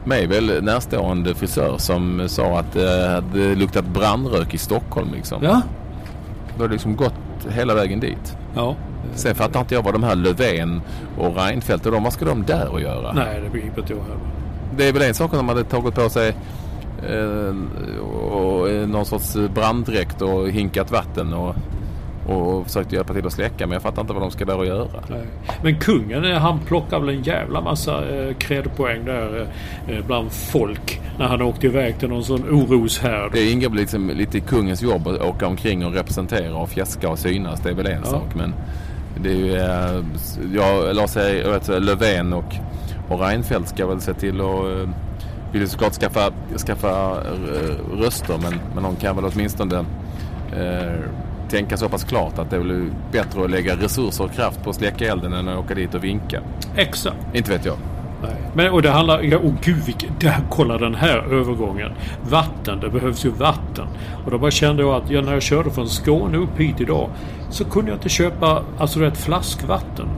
mig 0.04 0.26
väl 0.26 0.62
närstående 0.64 1.34
frisör 1.34 1.74
som 1.78 2.22
sa 2.28 2.58
att 2.58 2.72
det 2.72 3.08
hade 3.08 3.54
luktat 3.54 3.84
brandrök 3.86 4.54
i 4.54 4.58
Stockholm 4.58 5.08
liksom. 5.14 5.42
Ja. 5.44 5.60
Det 6.56 6.62
har 6.62 6.68
liksom 6.68 6.96
gått 6.96 7.14
hela 7.48 7.74
vägen 7.74 8.00
dit. 8.00 8.36
Ja. 8.54 8.76
Sen 9.14 9.34
fattar 9.34 9.60
inte 9.60 9.74
jag 9.74 9.82
vad 9.82 9.94
de 9.94 10.02
här 10.02 10.14
Löfven 10.14 10.80
och 11.18 11.36
Reinfeldt 11.36 11.86
och 11.86 11.92
de, 11.92 12.02
vad 12.04 12.12
ska 12.12 12.24
de 12.24 12.44
där 12.46 12.76
att 12.76 12.82
göra? 12.82 13.12
Nej, 13.12 13.40
det 13.44 13.50
begriper 13.50 13.80
inte 13.80 13.92
jag 13.92 14.00
heller. 14.00 14.18
Det 14.76 14.88
är 14.88 14.92
väl 14.92 15.02
en 15.02 15.14
sak 15.14 15.32
om 15.32 15.36
de 15.36 15.48
hade 15.48 15.64
tagit 15.64 15.94
på 15.94 16.08
sig 16.10 16.34
och, 18.30 18.70
eh, 18.70 18.88
någon 18.88 19.06
sorts 19.06 19.36
branddräkt 19.54 20.22
och 20.22 20.50
hinkat 20.50 20.90
vatten 20.90 21.34
och, 21.34 21.54
och 22.26 22.66
försökt 22.66 22.92
hjälpa 22.92 23.14
till 23.14 23.26
att 23.26 23.32
släcka. 23.32 23.66
Men 23.66 23.72
jag 23.72 23.82
fattar 23.82 24.00
inte 24.02 24.12
vad 24.12 24.22
de 24.22 24.30
ska 24.30 24.44
där 24.44 24.56
och 24.58 24.66
göra. 24.66 24.88
Nej. 25.10 25.26
Men 25.62 25.78
kungen 25.78 26.24
eh, 26.24 26.38
han 26.38 26.58
plockar 26.66 27.00
väl 27.00 27.08
en 27.08 27.22
jävla 27.22 27.60
massa 27.60 28.08
eh, 28.08 28.34
credpoäng 28.34 29.04
där 29.04 29.48
eh, 29.88 29.96
eh, 29.98 30.04
bland 30.06 30.32
folk. 30.32 31.00
När 31.18 31.26
han 31.28 31.42
åkte 31.42 31.66
iväg 31.66 31.98
till 31.98 32.08
någon 32.08 32.24
sån 32.24 32.42
oroshärd. 32.50 33.30
Det 33.32 33.50
ingår 33.50 33.68
väl 33.68 33.78
liksom 33.78 34.08
lite 34.10 34.38
i 34.38 34.40
kungens 34.40 34.82
jobb 34.82 35.08
att 35.08 35.20
åka 35.22 35.46
omkring 35.46 35.86
och 35.86 35.92
representera 35.92 36.54
och 36.56 36.68
fjäska 36.68 37.08
och 37.10 37.18
synas. 37.18 37.60
Det 37.60 37.70
är 37.70 37.74
väl 37.74 37.86
en 37.86 38.00
Ja. 38.04 38.10
sak. 38.10 38.34
Men 38.34 38.54
det 39.22 39.30
är 39.30 39.34
ju, 39.34 39.56
eh, 39.56 40.04
jag, 40.54 40.96
Lars 40.96 41.16
Löfven 41.68 42.32
och, 42.32 42.54
och 43.08 43.20
Reinfeldt 43.20 43.68
ska 43.68 43.86
väl 43.86 44.00
se 44.00 44.14
till 44.14 44.40
att 44.40 44.46
eh, 44.46 44.88
vill 45.52 45.60
ju 45.60 45.68
såklart 45.68 45.92
skaffa, 45.92 46.30
skaffa 46.66 47.10
eh, 47.20 47.98
röster 47.98 48.38
men, 48.42 48.60
men 48.74 48.82
de 48.82 48.96
kan 48.96 49.16
väl 49.16 49.24
åtminstone 49.24 49.84
eh, 50.56 51.00
tänka 51.48 51.76
så 51.76 51.88
pass 51.88 52.04
klart 52.04 52.38
att 52.38 52.50
det 52.50 52.56
är 52.56 52.60
väl 52.60 52.90
bättre 53.12 53.44
att 53.44 53.50
lägga 53.50 53.76
resurser 53.76 54.24
och 54.24 54.32
kraft 54.32 54.64
på 54.64 54.70
att 54.70 54.76
släcka 54.76 55.12
elden 55.12 55.32
än 55.32 55.48
att 55.48 55.58
åka 55.58 55.74
dit 55.74 55.94
och 55.94 56.04
vinka. 56.04 56.40
Exakt. 56.76 57.16
Inte 57.34 57.50
vet 57.50 57.64
jag. 57.64 57.76
Nej. 58.22 58.36
Men, 58.54 58.72
och 58.72 58.82
det 58.82 58.90
handlar... 58.90 59.22
Ja, 59.22 59.38
oh 59.38 59.54
gud, 59.62 59.84
vilken, 59.86 60.10
där, 60.20 60.40
kolla 60.50 60.78
den 60.78 60.94
här 60.94 61.18
övergången. 61.18 61.92
Vatten. 62.30 62.80
Det 62.80 62.90
behövs 62.90 63.24
ju 63.24 63.30
vatten. 63.30 63.86
Och 64.24 64.30
då 64.30 64.38
bara 64.38 64.50
kände 64.50 64.82
jag 64.82 64.94
att 64.94 65.10
ja, 65.10 65.20
när 65.20 65.32
jag 65.32 65.42
körde 65.42 65.70
från 65.70 65.88
Skåne 65.88 66.38
upp 66.38 66.60
hit 66.60 66.80
idag 66.80 67.10
så 67.50 67.64
kunde 67.64 67.90
jag 67.90 67.96
inte 67.96 68.08
köpa 68.08 68.62
alltså 68.78 69.00
vet, 69.00 69.16
flaskvatten. 69.16 70.08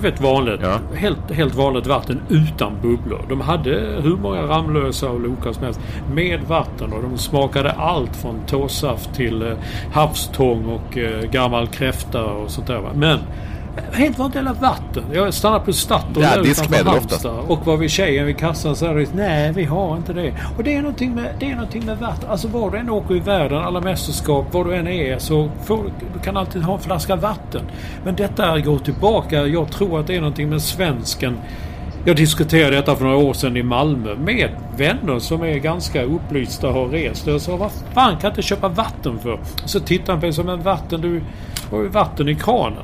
Du 0.00 0.10
vet 0.10 0.20
vanligt, 0.20 0.60
Ja. 0.62 0.78
helt, 0.94 1.30
helt 1.30 1.54
vanligt 1.54 1.86
vatten 1.86 2.20
utan 2.28 2.72
bubblor. 2.82 3.20
De 3.28 3.40
hade 3.40 3.70
hur 4.02 4.16
många 4.16 4.42
Ramlösa 4.42 5.10
och 5.10 5.20
Loka 5.20 5.52
som 5.52 5.64
helst 5.64 5.80
med 6.14 6.40
vatten 6.48 6.92
och 6.92 7.02
de 7.02 7.18
smakade 7.18 7.70
allt 7.72 8.16
från 8.16 8.40
tåsaft 8.46 9.14
till 9.14 9.42
eh, 9.42 9.52
havstång 9.92 10.64
och 10.66 10.98
eh, 10.98 11.22
gammal 11.30 11.66
kräfta 11.66 12.24
och 12.24 12.50
sånt 12.50 12.66
där. 12.66 12.80
Men 12.94 13.18
helt 13.92 14.18
vanligt 14.18 14.36
jävla 14.36 14.52
vatten. 14.52 15.04
Jag 15.12 15.34
stannade 15.34 15.64
på 15.64 15.72
Statoil 15.72 16.22
Ja, 16.22 16.36
utanför. 16.36 16.84
Halmstad 16.84 17.38
och 17.48 17.66
var 17.66 17.76
vid 17.76 17.90
tjejen 17.90 18.26
vid 18.26 18.38
kassan 18.38 18.76
så 18.76 18.86
sa 18.86 19.04
nej 19.12 19.52
vi 19.52 19.64
har 19.64 19.96
inte 19.96 20.12
det. 20.12 20.34
Och 20.56 20.64
det 20.64 20.74
är 20.74 20.82
någonting 20.82 21.14
med, 21.14 21.34
det 21.40 21.50
är 21.50 21.54
någonting 21.54 21.86
med 21.86 21.98
vatten. 21.98 22.30
Alltså 22.30 22.48
var 22.48 22.70
du 22.70 22.78
än 22.78 22.90
åker 22.90 23.16
i 23.16 23.20
världen, 23.20 23.58
alla 23.58 23.80
mästerskap, 23.80 24.54
var 24.54 24.64
du 24.64 24.74
än 24.74 24.88
är 24.88 25.18
så 25.18 25.50
får, 25.64 25.84
du 26.14 26.20
kan 26.20 26.36
alltid 26.36 26.62
ha 26.62 26.74
en 26.74 26.80
flaska 26.80 27.16
vatten. 27.16 27.62
Men 28.04 28.16
detta 28.16 28.58
går 28.58 28.78
tillbaka. 28.78 29.46
Jag 29.46 29.72
tror 29.72 30.00
att 30.00 30.06
det 30.06 30.16
är 30.16 30.20
någonting 30.20 30.48
med 30.48 30.62
svensken. 30.62 31.36
Jag 32.04 32.16
diskuterade 32.16 32.76
detta 32.76 32.96
för 32.96 33.04
några 33.04 33.16
år 33.16 33.32
sedan 33.32 33.56
i 33.56 33.62
Malmö 33.62 34.14
med 34.14 34.50
vänner 34.76 35.18
som 35.18 35.42
är 35.42 35.58
ganska 35.58 36.02
upplysta 36.02 36.68
och 36.68 36.74
har 36.74 36.88
rest. 36.88 37.26
Jag 37.26 37.40
sa 37.40 37.56
vad 37.56 37.70
fan 37.94 38.10
kan 38.10 38.20
jag 38.22 38.30
inte 38.30 38.42
köpa 38.42 38.68
vatten 38.68 39.18
för? 39.18 39.40
Så 39.64 39.80
tittade 39.80 40.12
han 40.12 40.20
på 40.20 40.26
mig 40.26 40.32
som 40.32 40.48
en 40.48 40.62
vatten, 40.62 41.00
du 41.00 41.22
har 41.70 41.82
ju 41.82 41.88
vatten 41.88 42.28
i 42.28 42.34
kranen. 42.34 42.82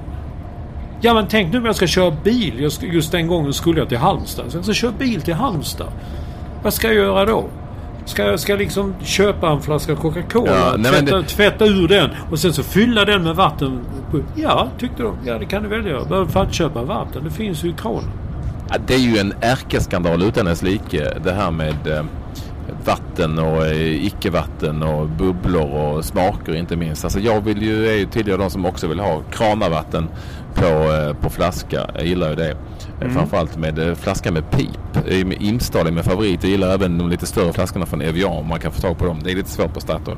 Ja 1.04 1.14
men 1.14 1.26
tänk 1.28 1.52
nu 1.52 1.58
om 1.58 1.64
jag 1.64 1.76
ska 1.76 1.86
köra 1.86 2.10
bil. 2.24 2.52
Jag 2.60 2.72
just 2.94 3.12
den 3.12 3.26
gången 3.26 3.52
skulle 3.52 3.78
jag 3.80 3.88
till 3.88 3.98
Halmstad. 3.98 4.44
Så 4.50 4.56
jag 4.58 4.64
ska 4.64 4.74
köra 4.74 4.92
bil 4.98 5.22
till 5.22 5.34
Halmstad. 5.34 5.86
Vad 6.62 6.74
ska 6.74 6.86
jag 6.86 6.96
göra 6.96 7.24
då? 7.24 7.44
Ska 8.04 8.22
jag 8.22 8.40
ska 8.40 8.52
jag 8.52 8.58
liksom 8.58 8.94
köpa 9.02 9.50
en 9.50 9.60
flaska 9.62 9.94
Coca-Cola, 9.96 10.50
Ja, 10.50 10.74
nej, 10.78 10.92
tvätta, 10.92 11.16
det- 11.16 11.22
tvätta 11.22 11.64
ur 11.66 11.88
den 11.88 12.10
och 12.30 12.38
sen 12.38 12.52
så 12.52 12.62
fylla 12.62 13.04
den 13.04 13.22
med 13.22 13.36
vatten? 13.36 13.80
Ja, 14.36 14.68
tyckte 14.78 15.02
de. 15.02 15.16
Ja, 15.24 15.38
det 15.38 15.44
kan 15.44 15.62
du 15.62 15.68
väl 15.68 15.86
göra. 15.86 16.04
Behöver 16.04 16.30
fan 16.30 16.52
köpa 16.52 16.82
vatten. 16.82 17.24
Det 17.24 17.30
finns 17.30 17.64
ju 17.64 17.68
i 17.68 17.72
kranen. 17.72 18.10
Ja, 18.68 18.74
det 18.86 18.94
är 18.94 18.98
ju 18.98 19.18
en 19.18 19.34
ärkeskandal 19.40 20.22
utan 20.22 20.46
dess 20.46 20.62
like. 20.62 21.12
Det 21.24 21.32
här 21.32 21.50
med 21.50 21.86
eh, 21.86 22.04
vatten 22.84 23.38
och 23.38 23.66
eh, 23.66 24.06
icke-vatten 24.06 24.82
och 24.82 25.08
bubblor 25.08 25.70
och 25.70 26.04
smaker 26.04 26.54
inte 26.54 26.76
minst. 26.76 27.04
Alltså 27.04 27.20
jag 27.20 27.40
vill 27.40 27.62
ju, 27.62 27.88
är 27.88 27.94
ju 27.94 28.06
tillhör 28.06 28.38
de 28.38 28.50
som 28.50 28.66
också 28.66 28.86
vill 28.86 29.00
ha 29.00 29.20
kranavatten 29.30 30.08
på, 30.54 30.92
eh, 30.92 31.14
på 31.14 31.30
flaska. 31.30 31.90
Jag 31.94 32.06
gillar 32.06 32.30
ju 32.30 32.36
det. 32.36 32.56
Mm. 33.00 33.14
Framförallt 33.14 33.56
med 33.56 33.78
eh, 33.78 33.94
flaska 33.94 34.32
med 34.32 34.50
pip. 34.50 35.06
Eh, 35.06 35.46
Imsdal 35.48 35.86
är 35.86 35.90
min 35.92 36.04
favorit. 36.04 36.42
Jag 36.42 36.50
gillar 36.50 36.74
även 36.74 36.98
de 36.98 37.08
lite 37.08 37.26
större 37.26 37.52
flaskorna 37.52 37.86
från 37.86 38.00
Evian 38.02 38.32
om 38.32 38.48
man 38.48 38.60
kan 38.60 38.72
få 38.72 38.80
tag 38.80 38.98
på 38.98 39.04
dem. 39.04 39.20
Det 39.24 39.30
är 39.30 39.36
lite 39.36 39.50
svårt 39.50 39.74
på 39.74 39.80
Statoil. 39.80 40.16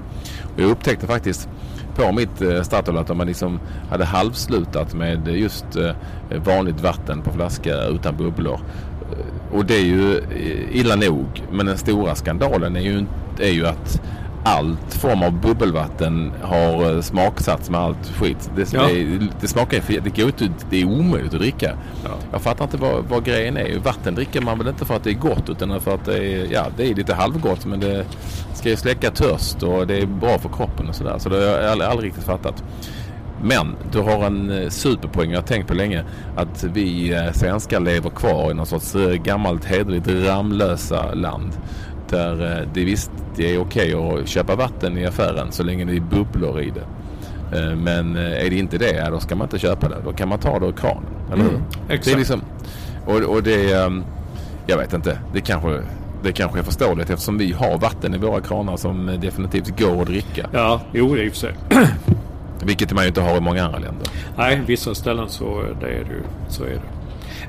Och 0.54 0.62
jag 0.62 0.70
upptäckte 0.70 1.06
faktiskt 1.06 1.48
på 1.96 2.12
mitt 2.12 2.42
eh, 2.42 2.62
Statoil 2.62 2.98
att 2.98 3.06
de 3.06 3.18
hade 3.18 3.28
liksom 3.28 3.60
hade 3.90 4.04
halvslutat 4.04 4.94
med 4.94 5.28
just 5.28 5.76
eh, 5.76 5.92
vanligt 6.44 6.80
vatten 6.80 7.22
på 7.22 7.30
flaska 7.32 7.84
utan 7.84 8.16
bubblor. 8.16 8.60
Och 9.52 9.64
det 9.66 9.74
är 9.74 9.84
ju 9.84 10.16
eh, 10.18 10.76
illa 10.76 10.96
nog. 10.96 11.42
Men 11.52 11.66
den 11.66 11.78
stora 11.78 12.14
skandalen 12.14 12.76
är 12.76 12.80
ju, 12.80 13.04
är 13.40 13.50
ju 13.50 13.66
att 13.66 14.00
allt 14.44 14.94
form 14.94 15.22
av 15.22 15.32
bubbelvatten 15.40 16.32
har 16.42 16.94
eh, 16.94 17.00
smaksatts 17.00 17.70
med 17.70 17.80
allt 17.80 18.06
skit. 18.20 18.50
Det, 18.56 18.72
Ja. 18.72 18.82
det, 18.82 19.18
det 19.40 19.48
smakar 19.48 19.80
för 19.80 19.92
det 19.92 20.16
går 20.16 20.26
inte, 20.26 20.48
det 20.70 20.80
är 20.80 20.84
omöjligt 20.84 21.34
att 21.34 21.40
dricka. 21.40 21.72
Ja. 22.04 22.10
Jag 22.32 22.42
fattar 22.42 22.64
inte 22.64 22.76
vad, 22.76 23.04
vad 23.04 23.24
grejen 23.24 23.56
är. 23.56 23.78
Vatten 23.78 24.14
dricker 24.14 24.40
man 24.40 24.58
väl 24.58 24.68
inte 24.68 24.84
för 24.84 24.96
att 24.96 25.04
det 25.04 25.10
är 25.10 25.14
gott 25.14 25.48
utan 25.50 25.80
för 25.80 25.94
att 25.94 26.04
det 26.04 26.16
är, 26.18 26.52
ja, 26.52 26.66
det 26.76 26.90
är 26.90 26.94
lite 26.94 27.14
halvgott 27.14 27.66
men 27.66 27.80
det 27.80 28.04
ska 28.54 28.68
ju 28.68 28.76
släcka 28.76 29.10
törst 29.10 29.62
och 29.62 29.86
det 29.86 29.98
är 29.98 30.06
bra 30.06 30.38
för 30.38 30.48
kroppen 30.48 30.88
och 30.88 30.94
sådär. 30.94 31.18
Så 31.18 31.28
det 31.28 31.36
har 31.36 31.42
jag 31.42 31.64
aldrig, 31.70 31.90
aldrig 31.90 32.08
riktigt 32.08 32.24
fattat. 32.24 32.64
Men 33.42 33.76
du 33.92 34.00
har 34.00 34.24
en 34.24 34.50
eh, 34.50 34.68
superpoäng 34.68 35.30
jag 35.30 35.38
har 35.38 35.46
tänkt 35.46 35.68
på 35.68 35.74
länge. 35.74 36.04
Att 36.36 36.64
vi 36.64 37.14
eh, 37.14 37.32
svenskar 37.32 37.80
lever 37.80 38.10
kvar 38.10 38.50
i 38.50 38.54
någon 38.54 38.66
sorts 38.66 38.94
eh, 38.94 39.12
gammalt 39.12 39.64
hederligt 39.64 40.08
Ramlösa 40.08 41.14
land. 41.14 41.52
Där 42.08 42.68
det 42.74 42.84
visst 42.84 43.10
det 43.36 43.54
är 43.54 43.60
okej 43.60 43.94
att 43.94 44.28
köpa 44.28 44.56
vatten 44.56 44.98
i 44.98 45.06
affären 45.06 45.52
så 45.52 45.62
länge 45.62 45.84
det 45.84 45.96
är 45.96 46.00
bubblor 46.00 46.60
i 46.60 46.70
det. 46.70 46.86
Men 47.76 48.16
är 48.16 48.50
det 48.50 48.56
inte 48.56 48.78
det, 48.78 49.08
då 49.10 49.20
ska 49.20 49.36
man 49.36 49.44
inte 49.44 49.58
köpa 49.58 49.88
det. 49.88 49.96
Då 50.04 50.12
kan 50.12 50.28
man 50.28 50.38
ta 50.38 50.58
det 50.58 50.66
ur 50.66 50.72
kranen. 50.72 51.04
Eller 51.32 51.42
hur? 51.42 51.50
Det 51.50 51.92
är 51.92 51.96
exakt. 51.96 52.18
liksom, 52.18 52.40
och, 53.06 53.20
och 53.20 53.42
det, 53.42 53.72
ehm, 53.72 54.04
jag 54.66 54.78
vet 54.78 54.92
inte, 54.92 55.18
det 55.32 55.40
kanske, 55.40 55.80
det 56.22 56.32
kanske 56.32 56.58
är 56.58 56.62
förståeligt 56.62 57.10
eftersom 57.10 57.38
vi 57.38 57.52
har 57.52 57.78
vatten 57.78 58.14
i 58.14 58.18
våra 58.18 58.40
kranar 58.40 58.76
som 58.76 59.18
definitivt 59.20 59.80
går 59.80 60.02
att 60.02 60.06
dricka. 60.06 60.48
Ja, 60.52 60.80
jo 60.92 61.16
i 61.16 61.28
och 61.28 61.32
för 61.32 61.38
sig. 61.38 61.54
Vilket 62.64 62.92
man 62.92 63.04
ju 63.04 63.08
inte 63.08 63.20
har 63.20 63.36
i 63.36 63.40
många 63.40 63.64
andra 63.64 63.78
länder. 63.78 64.08
Nej, 64.36 64.60
vissa 64.66 64.94
ställen 64.94 65.28
så, 65.28 65.44
eh, 65.44 65.76
det 65.80 65.86
är 65.86 66.04
det. 66.04 66.52
Så 66.52 66.64
är 66.64 66.68
det. 66.68 66.80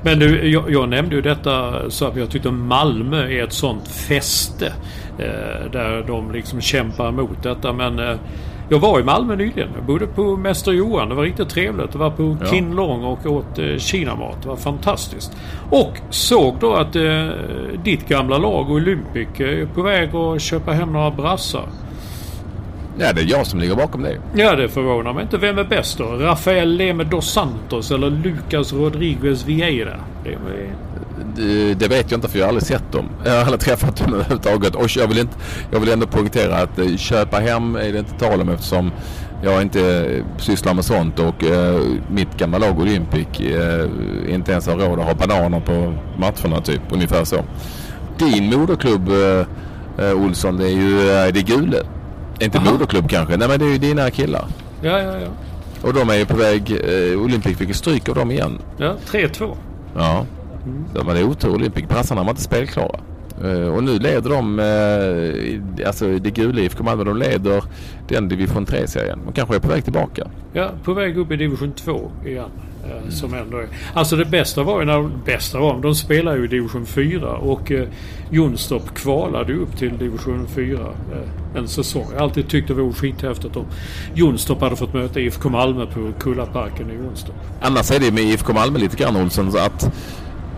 Men 0.02 0.18
du, 0.18 0.50
jag, 0.50 0.70
jag 0.70 0.88
nämnde 0.88 1.14
ju 1.14 1.22
detta 1.22 1.74
så 1.90 2.06
att 2.06 2.16
jag 2.16 2.30
tyckte 2.30 2.50
Malmö 2.50 3.28
är 3.28 3.44
ett 3.44 3.52
sånt 3.52 3.88
fäste. 3.88 4.72
Eh, 5.18 5.70
där 5.72 6.04
de 6.06 6.32
liksom 6.32 6.60
kämpar 6.60 7.08
emot 7.08 7.42
detta. 7.42 7.72
Men 7.72 7.98
eh, 7.98 8.16
jag 8.68 8.78
var 8.78 9.00
i 9.00 9.04
Malmö 9.04 9.36
nyligen. 9.36 9.68
Jag 9.74 9.84
bodde 9.84 10.06
på 10.06 10.36
Mäster 10.36 10.72
Johan. 10.72 11.08
Det 11.08 11.14
var 11.14 11.22
riktigt 11.22 11.48
trevligt. 11.48 11.88
Jag 11.92 11.98
var 11.98 12.10
på 12.10 12.36
Ja. 12.40 12.46
Kin 12.46 12.74
Long 12.74 13.04
och 13.04 13.26
åt 13.26 13.58
eh, 13.58 13.76
kinamat. 13.78 14.42
Det 14.42 14.48
var 14.48 14.56
fantastiskt. 14.56 15.36
Och 15.70 15.92
såg 16.10 16.56
då 16.60 16.74
att 16.74 16.96
eh, 16.96 17.26
ditt 17.84 18.08
gamla 18.08 18.38
lag 18.38 18.70
Olympic 18.70 19.28
är 19.40 19.66
på 19.74 19.82
väg 19.82 20.14
att 20.14 20.42
köpa 20.42 20.72
hem 20.72 20.92
några 20.92 21.10
brassar. 21.10 21.66
Ja, 23.00 23.12
det 23.12 23.20
är 23.20 23.30
jag 23.30 23.46
som 23.46 23.60
ligger 23.60 23.74
bakom 23.74 24.02
det. 24.02 24.20
Ja, 24.34 24.56
det 24.56 24.68
förvånar 24.68 25.12
mig 25.12 25.22
inte. 25.22 25.38
Vem 25.38 25.58
är 25.58 25.64
bäst 25.64 25.98
då? 25.98 26.04
Rafael 26.04 26.76
Leme 26.76 27.04
dos 27.04 27.32
Santos 27.32 27.90
eller 27.90 28.10
Lucas 28.10 28.72
Rodriguez 28.72 29.46
Vieira? 29.46 29.96
Det 30.24 30.32
är... 30.32 30.38
Det, 31.36 31.74
det 31.74 31.88
vet 31.88 32.10
jag 32.10 32.18
inte 32.18 32.28
för 32.28 32.38
jag 32.38 32.46
har 32.46 32.48
aldrig 32.48 32.66
sett 32.66 32.92
dem. 32.92 33.08
Jag 33.24 33.32
har 33.32 33.40
aldrig 33.40 33.60
träffat 33.60 33.96
dem 33.96 34.14
överhuvudtaget. 34.14 34.74
Och 34.74 34.96
jag 34.96 35.06
vill, 35.06 35.18
inte, 35.18 35.36
jag 35.70 35.80
vill 35.80 35.88
ändå 35.88 36.06
poängtera 36.06 36.56
att 36.56 36.78
eh, 36.78 36.96
köpa 36.96 37.36
hem 37.36 37.76
är 37.76 37.92
det 37.92 37.98
inte 37.98 38.14
tal 38.18 38.40
om 38.40 38.48
eftersom 38.48 38.90
jag 39.42 39.62
inte 39.62 40.08
sysslar 40.38 40.74
med 40.74 40.84
sånt 40.84 41.18
och 41.18 41.44
eh, 41.44 41.80
mitt 42.10 42.36
gamla 42.36 42.58
lag 42.58 42.78
Olympic 42.78 43.40
eh, 43.40 43.88
inte 44.28 44.52
ens 44.52 44.66
har 44.66 44.76
råd 44.76 45.00
att 45.00 45.06
ha 45.06 45.14
bananer 45.14 45.60
på 45.60 45.94
matcherna 46.18 46.60
typ. 46.60 46.80
Ungefär 46.90 47.24
så. 47.24 47.44
Din 48.18 48.50
moderklubb 48.58 49.08
eh, 49.08 49.46
eh 50.06 50.24
Olsson 50.24 50.56
det 50.56 50.64
är 50.64 50.76
ju 50.76 51.10
eh, 51.10 51.32
det 51.32 51.42
Gule. 51.42 51.82
Inte 52.40 52.60
moderklubb 52.60 53.08
kanske. 53.10 53.36
Nej 53.36 53.48
men 53.48 53.58
det 53.58 53.64
är 53.64 53.70
ju 53.70 53.78
dina 53.78 54.10
killar. 54.10 54.44
Ja, 54.82 54.98
ja, 55.02 55.18
ja. 55.18 55.28
Och 55.82 55.94
de 55.94 56.10
är 56.10 56.14
ju 56.14 56.26
på 56.26 56.36
väg. 56.36 56.70
Eh, 56.70 57.20
Olympic 57.20 57.56
fick 57.58 57.68
ju 57.68 57.74
stryk 57.74 58.08
av 58.08 58.14
dem 58.14 58.30
igen. 58.30 58.58
Ja, 58.76 58.94
3-2. 59.06 59.56
Ja. 59.96 60.26
De 60.94 61.08
hade 61.08 61.24
otur. 61.24 61.54
Olympic. 61.54 61.88
Brassarna 61.88 62.22
var 62.22 62.30
inte 62.30 62.42
spelklara. 62.42 63.00
Eh, 63.44 63.74
och 63.74 63.84
nu 63.84 63.98
leder 63.98 64.30
de, 64.30 64.58
eh, 64.58 65.86
alltså 65.86 66.18
det 66.18 66.30
gula 66.30 66.60
IFK 66.60 66.84
Malmö, 66.84 67.04
de 67.04 67.16
leder 67.16 67.64
den 68.08 68.28
division 68.28 68.66
3-serien. 68.66 69.18
De 69.26 69.32
kanske 69.32 69.54
är 69.54 69.60
på 69.60 69.68
väg 69.68 69.84
tillbaka. 69.84 70.26
Ja, 70.52 70.70
på 70.84 70.92
väg 70.94 71.18
upp 71.18 71.32
i 71.32 71.36
division 71.36 71.72
2 71.72 72.10
igen. 72.26 72.50
Mm. 72.84 73.10
som 73.10 73.34
ändå 73.34 73.56
är. 73.56 73.68
Alltså 73.94 74.16
det 74.16 74.24
bästa 74.24 74.62
var 74.62 74.80
ju 74.80 74.86
när 74.86 74.92
de, 74.92 75.12
bästa 75.24 75.58
var, 75.58 75.80
de 75.82 75.94
spelar 75.94 76.36
ju 76.36 76.44
i 76.44 76.46
division 76.46 76.86
4 76.86 77.36
och 77.36 77.72
eh, 77.72 77.88
Jonstorp 78.30 78.94
kvalade 78.94 79.54
upp 79.54 79.76
till 79.78 79.98
division 79.98 80.46
4 80.54 80.80
eh, 80.80 81.58
en 81.58 81.68
säsong. 81.68 82.06
Jag 82.10 82.18
har 82.18 82.24
alltid 82.24 82.48
tyckt 82.48 82.68
det 82.68 82.74
var 82.74 82.92
skithäftigt 82.92 83.56
om 83.56 83.64
Jonstorp 84.14 84.60
hade 84.60 84.76
fått 84.76 84.94
möta 84.94 85.20
IFK 85.20 85.48
Malmö 85.48 85.86
på 85.86 86.12
Kullaparken 86.18 86.90
i 86.90 86.94
Jonstorp. 86.94 87.36
Annars 87.60 87.90
är 87.90 88.00
det 88.00 88.10
med 88.10 88.24
IFK 88.24 88.52
Malmö 88.52 88.78
lite 88.78 88.96
grann 88.96 89.16
Olsson 89.16 89.48
att 89.48 89.92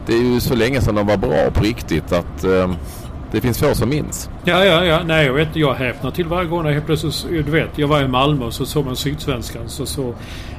det 0.06 0.12
är 0.12 0.22
ju 0.22 0.40
så 0.40 0.54
länge 0.54 0.80
sedan 0.80 0.94
de 0.94 1.06
var 1.06 1.16
bra 1.16 1.50
på 1.50 1.64
riktigt 1.64 2.12
att 2.12 2.44
eh, 2.44 2.70
det 3.32 3.40
finns 3.40 3.58
få 3.58 3.74
som 3.74 3.88
minns. 3.88 4.30
Ja, 4.44 4.64
ja, 4.64 4.84
ja. 4.84 5.00
Nej, 5.06 5.26
jag 5.26 5.32
vet. 5.32 5.56
Jag 5.56 5.74
häpnar 5.74 6.10
till 6.10 6.26
varje 6.26 6.48
gång 6.48 6.66
jag 6.66 6.72
helt 6.72 6.86
plötsligt... 6.86 7.46
Du 7.46 7.52
vet, 7.52 7.78
jag 7.78 7.88
var 7.88 8.00
i 8.00 8.08
Malmö 8.08 8.44
och 8.44 8.54
så 8.54 8.66
såg 8.66 8.84
man 8.86 8.96
Sydsvenskan. 8.96 9.68
Så 9.68 9.86
så... 9.86 10.08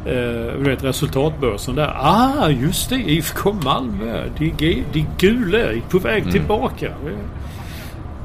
Eh, 0.05 0.57
du 0.57 0.63
vet, 0.63 0.83
resultatbörsen 0.83 1.75
där. 1.75 1.93
Ah, 1.99 2.49
just 2.49 2.89
det. 2.89 2.95
IFK 2.95 3.53
Malmö. 3.53 4.23
De, 4.37 4.83
de 4.93 5.05
gula 5.17 5.57
är 5.57 5.81
på 5.89 5.99
väg 5.99 6.31
tillbaka. 6.31 6.91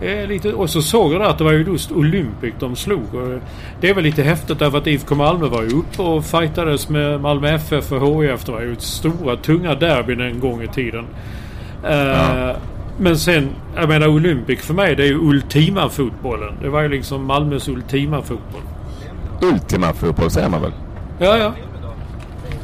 Eh, 0.01 0.29
lite, 0.29 0.53
och 0.53 0.71
så 0.71 0.83
såg 0.83 1.13
jag 1.13 1.23
att 1.23 1.39
det 1.39 1.45
var 1.45 1.53
ju 1.53 1.65
just 1.65 1.93
Olympic 1.93 2.55
de 2.59 2.77
slog. 2.77 3.15
Och 3.15 3.41
det 3.81 3.91
är 3.91 3.95
väl 3.95 4.05
lite 4.05 4.23
häftigt 4.23 4.59
därför 4.59 4.79
att 4.79 4.87
IFK 4.87 5.15
Malmö 5.15 5.47
var 5.47 5.63
ju 5.63 5.69
uppe 5.69 6.03
och 6.03 6.25
fightades 6.25 6.89
med 6.89 7.21
Malmö 7.21 7.49
FF 7.49 7.93
och 7.93 8.25
HIF. 8.25 8.45
Det 8.45 8.53
var 8.53 8.61
ju 8.61 8.77
stora, 8.79 9.37
tunga 9.37 9.75
derbyn 9.75 10.21
en 10.21 10.41
gång 10.41 10.63
i 10.63 10.69
tiden. 10.69 11.07
Eh, 11.85 12.57
Men 12.99 13.19
sen, 13.19 13.49
jag 13.77 13.89
menar 13.89 14.07
Olympic 14.09 14.61
för 14.61 14.75
mig 14.75 14.97
det 14.97 15.03
är 15.03 15.07
ju 15.07 15.19
ultima-fotbollen. 15.19 16.55
Det 16.63 16.69
var 16.69 16.83
ju 16.83 16.89
liksom 16.89 17.25
Malmös 17.25 17.69
ultima-fotboll. 17.69 18.63
Ultima 19.43 19.93
fotboll 19.93 20.31
säger 20.31 20.49
man 20.49 20.63
väl? 20.63 20.73
Ja, 21.19 21.39
ja. 21.39 21.53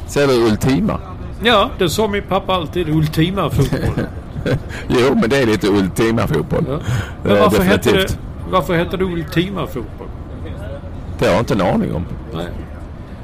Säger 0.07 0.27
du 0.27 0.33
Ultima? 0.51 0.99
Ja, 1.43 1.69
det 1.77 1.89
sa 1.89 2.07
min 2.07 2.23
pappa 2.23 2.53
alltid. 2.53 2.89
Ultima-fotboll. 2.89 4.05
Jo, 4.87 5.15
men 5.15 5.29
det 5.29 5.37
är 5.37 5.45
lite 5.45 5.67
Ultima 5.67 6.27
fotboll. 6.27 6.63
Ja. 6.67 6.73
Eh, 6.73 6.79
Men 7.23 7.39
varför 7.39 7.63
hette, 7.63 7.91
det, 7.91 8.17
varför 8.49 8.75
hette 8.77 8.97
det 8.97 9.03
ultima-fotboll? 9.03 10.07
Det 11.19 11.25
har 11.25 11.31
jag 11.33 11.41
inte 11.41 11.53
en 11.53 11.61
aning 11.61 11.93
om. 11.95 12.05
Nej. 12.33 12.45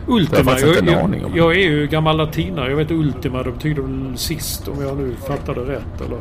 Ultima. 0.07 0.51
jag 0.51 0.75
Jag, 0.77 0.87
jag, 0.87 0.99
aning 0.99 1.25
om. 1.25 1.31
jag 1.35 1.51
är 1.55 1.59
ju 1.69 1.87
gammal 1.87 2.17
latinare. 2.17 2.69
Jag 2.69 2.77
vet 2.77 2.91
ultima 2.91 3.43
det 3.43 3.51
betyder 3.51 3.81
väl 3.81 4.17
sist 4.17 4.67
om 4.67 4.81
jag 4.81 4.97
nu 4.97 5.15
fattade 5.27 5.61
rätt. 5.61 6.01
Eller? 6.05 6.17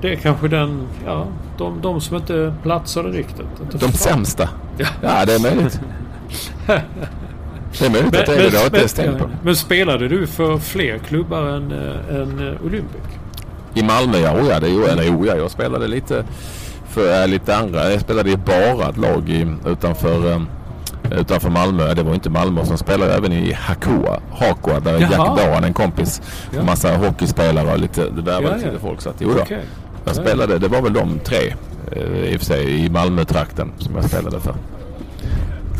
Det 0.00 0.12
är 0.12 0.16
kanske 0.16 0.48
den, 0.48 0.86
ja, 1.06 1.26
de, 1.58 1.80
de 1.80 2.00
som 2.00 2.16
inte 2.16 2.54
platsade 2.62 3.08
riktigt. 3.08 3.46
Inte 3.62 3.78
De 3.86 3.92
sämsta? 3.92 4.48
Ja. 4.76 4.86
Ja, 5.02 5.24
det 5.26 5.34
är 5.34 5.40
möjligt. 5.40 5.80
Det 7.78 7.86
är 7.86 7.90
möjligt 7.90 8.16
att 8.16 8.26
det 8.26 8.32
är 8.34 8.38
det. 8.38 8.50
Det 8.50 8.56
har 8.56 8.64
jag 8.64 8.66
inte 8.66 9.02
ens 9.02 9.18
på. 9.22 9.30
men 9.42 9.56
spelade 9.56 10.08
du 10.08 10.26
för 10.26 10.58
fler 10.58 10.98
klubbar 10.98 11.42
än, 11.42 11.72
än 12.10 12.58
Olympic? 12.64 13.00
I 13.74 13.82
Malmö, 13.82 14.18
ja. 14.18 14.32
Oh, 14.34 14.48
ja, 14.48 14.60
det 14.60 14.68
är, 14.68 14.88
eller, 14.88 15.16
oh, 15.16 15.26
ja 15.26 15.36
jag 15.36 15.50
spelade 15.50 15.86
lite 15.88 16.24
för 16.88 17.22
äh, 17.22 17.28
lite 17.28 17.56
andra. 17.56 17.90
Jag 17.90 18.00
spelade 18.00 18.30
i 18.30 18.36
bara 18.36 18.88
ett 18.88 18.96
lag 18.96 19.28
i, 19.28 19.54
utanför, 19.66 20.30
äh, 20.32 20.40
utanför 21.20 21.50
Malmö. 21.50 21.94
Det 21.94 22.02
var 22.02 22.14
inte 22.14 22.30
Malmö 22.30 22.64
som 22.64 22.78
spelade 22.78 23.14
även 23.14 23.32
i 23.32 23.52
Hakua. 23.52 24.20
Hakua 24.30 24.80
där 24.80 24.92
Jaha. 25.00 25.10
Jack 25.10 25.46
Doan, 25.46 25.64
en 25.64 25.74
kompis. 25.74 26.22
Ja. 26.56 26.62
Massa 26.62 26.96
hockeyspelare 26.96 27.72
och 27.72 27.78
lite, 27.78 28.10
det 28.10 28.22
värvade 28.22 28.46
Ja, 28.46 28.62
ja. 28.62 28.70
lite 28.70 28.78
folk. 28.82 29.00
Så 29.00 29.08
att, 29.10 29.16
jo 29.18 29.32
då. 29.34 29.40
Okej. 29.40 29.64
Jag 30.04 30.16
spelade, 30.16 30.58
det 30.58 30.68
var 30.68 30.82
väl 30.82 30.92
de 30.92 31.18
tre 31.24 31.54
eh, 31.92 32.02
i 32.32 32.36
och 32.36 32.40
för 32.40 32.46
sig 32.46 32.84
i 32.84 32.90
Malmö-trakten 32.90 33.72
som 33.78 33.94
jag 33.96 34.04
spelade 34.04 34.40
för. 34.40 34.54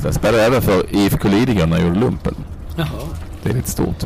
Jag 0.04 0.14
spelade 0.14 0.44
även 0.44 0.62
för 0.62 0.96
IFK 0.96 1.28
Lidingö 1.28 1.66
när 1.66 1.76
jag 1.78 1.86
gjorde 1.88 2.00
lumpen. 2.00 2.34
Jaha. 2.76 2.86
Det 3.42 3.50
är 3.50 3.54
lite 3.54 3.70
stort. 3.70 4.04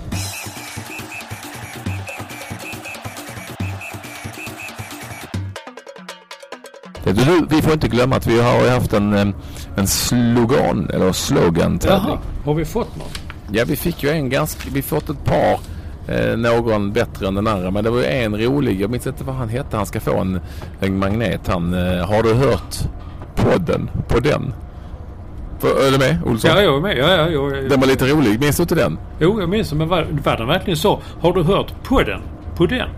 Det- 7.05 7.12
Du, 7.12 7.46
vi 7.50 7.62
får 7.62 7.72
inte 7.72 7.88
glömma 7.88 8.16
att 8.16 8.27
vi 8.27 8.40
har 8.40 8.68
haft 8.70 8.92
en, 8.92 9.14
eh, 9.14 9.27
en 9.77 9.87
slogan 9.87 10.90
eller 10.90 11.12
slogan 11.12 11.81
Jaha. 11.85 12.18
Har 12.44 12.55
vi 12.55 12.64
fått 12.64 12.96
någon? 12.96 13.09
Ja, 13.53 13.64
vi 13.66 13.77
fick 13.77 14.03
ju 14.03 14.11
en 14.11 14.29
ganska, 14.31 14.68
vi 14.72 14.83
fått 14.83 15.09
ett 15.11 15.24
par. 15.24 15.59
Eh, 16.08 16.36
någon 16.36 16.92
bättre 16.92 17.26
än 17.26 17.34
den 17.34 17.46
andra. 17.46 17.70
Men 17.70 17.84
det 17.84 17.90
var 17.90 17.98
ju 17.98 18.04
en 18.04 18.38
rolig. 18.38 18.80
Jag 18.80 18.90
minns 18.90 19.06
inte 19.06 19.24
vad 19.24 19.34
han 19.34 19.48
hette. 19.48 19.76
Han 19.76 19.86
ska 19.86 20.00
få 20.00 20.18
en, 20.18 20.40
en 20.80 20.98
magnet. 20.98 21.40
Han, 21.46 21.74
eh, 21.74 22.06
har 22.06 22.22
du 22.22 22.34
hört 22.34 22.76
podden 23.34 23.90
på 24.08 24.18
den? 24.18 24.54
För, 25.58 25.86
är 25.86 25.90
du 25.90 25.98
med 25.98 26.18
Olsson? 26.24 26.50
Ja, 26.50 26.62
jag 26.62 26.76
är 26.76 26.80
med. 26.80 26.96
Ja, 26.96 27.10
ja, 27.10 27.28
jag, 27.28 27.70
Den 27.70 27.80
var 27.80 27.86
lite 27.86 28.06
rolig. 28.06 28.40
Minns 28.40 28.56
du 28.56 28.62
inte 28.62 28.74
den? 28.74 28.98
Jo, 29.18 29.40
jag 29.40 29.48
minns 29.48 29.70
det. 29.70 29.76
Men 29.76 29.88
var, 29.88 30.06
var 30.24 30.36
den 30.36 30.48
verkligen 30.48 30.76
så? 30.76 31.00
Har 31.20 31.32
du 31.32 31.42
hört 31.42 31.82
på 31.84 32.02
den? 32.02 32.20
På 32.56 32.66
den? 32.66 32.88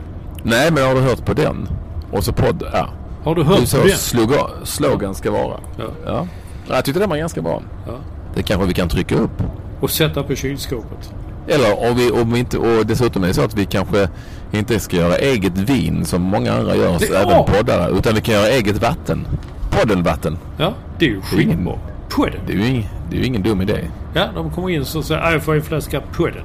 Nej, 0.43 0.71
men 0.73 0.85
har 0.85 0.95
du 0.95 1.01
hört 1.01 1.25
på 1.25 1.33
den? 1.33 1.69
Och 2.13 2.25
så 2.25 2.33
podd, 2.33 2.63
ja. 2.73 2.89
Har 3.25 3.35
du 3.35 3.43
hört 3.43 3.71
på 3.73 3.87
den? 3.87 3.91
slogan, 3.91 4.51
slogan 4.65 5.15
ska 5.15 5.31
vara. 5.31 5.57
Ja. 5.79 5.85
Ja. 6.07 6.27
Jag 6.69 6.85
tyckte 6.85 7.01
den 7.01 7.11
var 7.11 7.17
ganska 7.17 7.43
bra. 7.43 7.63
Ja. 7.87 7.93
Det 8.35 8.43
kanske 8.43 8.67
vi 8.67 8.75
kan 8.75 8.89
trycka 8.89 9.15
upp. 9.15 9.43
Och 9.81 9.91
sätta 9.91 10.23
på 10.23 10.35
kylskåpet. 10.35 11.13
Eller 11.49 11.91
om 11.91 11.97
vi, 11.97 12.11
om 12.11 12.33
vi 12.33 12.39
inte, 12.39 12.59
och 12.59 12.87
dessutom 12.87 13.23
är 13.23 13.27
det 13.29 13.35
så 13.35 13.43
att 13.43 13.55
vi 13.55 13.65
kanske 13.65 14.09
inte 14.53 14.81
ska 14.81 14.97
göra 14.97 15.17
eget 15.17 15.59
vin 15.59 16.05
som 16.05 16.23
många 16.23 16.53
andra 16.53 16.77
gör, 16.77 16.99
Det- 16.99 17.07
även 17.17 17.29
ja. 17.31 17.43
poddare. 17.57 17.91
Utan 17.99 18.15
vi 18.15 18.21
kan 18.21 18.35
göra 18.35 18.49
eget 18.49 18.83
vatten. 18.83 19.27
Poddenvatten. 19.71 20.39
Ja, 20.59 20.75
det 20.99 21.05
är 21.05 21.09
ju 21.09 21.15
ingen- 21.43 21.57
skitbra. 21.57 21.79
På 22.09 22.25
den. 22.27 22.35
Det 22.47 22.53
är 22.53 22.57
ju 22.57 22.67
ing, 22.67 22.89
det 23.11 23.17
är 23.21 23.23
ingen 23.25 23.43
dum 23.43 23.61
idé. 23.63 23.79
Ja, 24.15 24.27
de 24.35 24.51
kommer 24.51 24.71
in 24.71 24.85
så 24.85 25.03
säger 25.03 25.31
jag 25.33 25.43
får 25.43 25.55
en 25.55 25.63
flaska 25.63 26.01
på 26.17 26.27
den. 26.27 26.43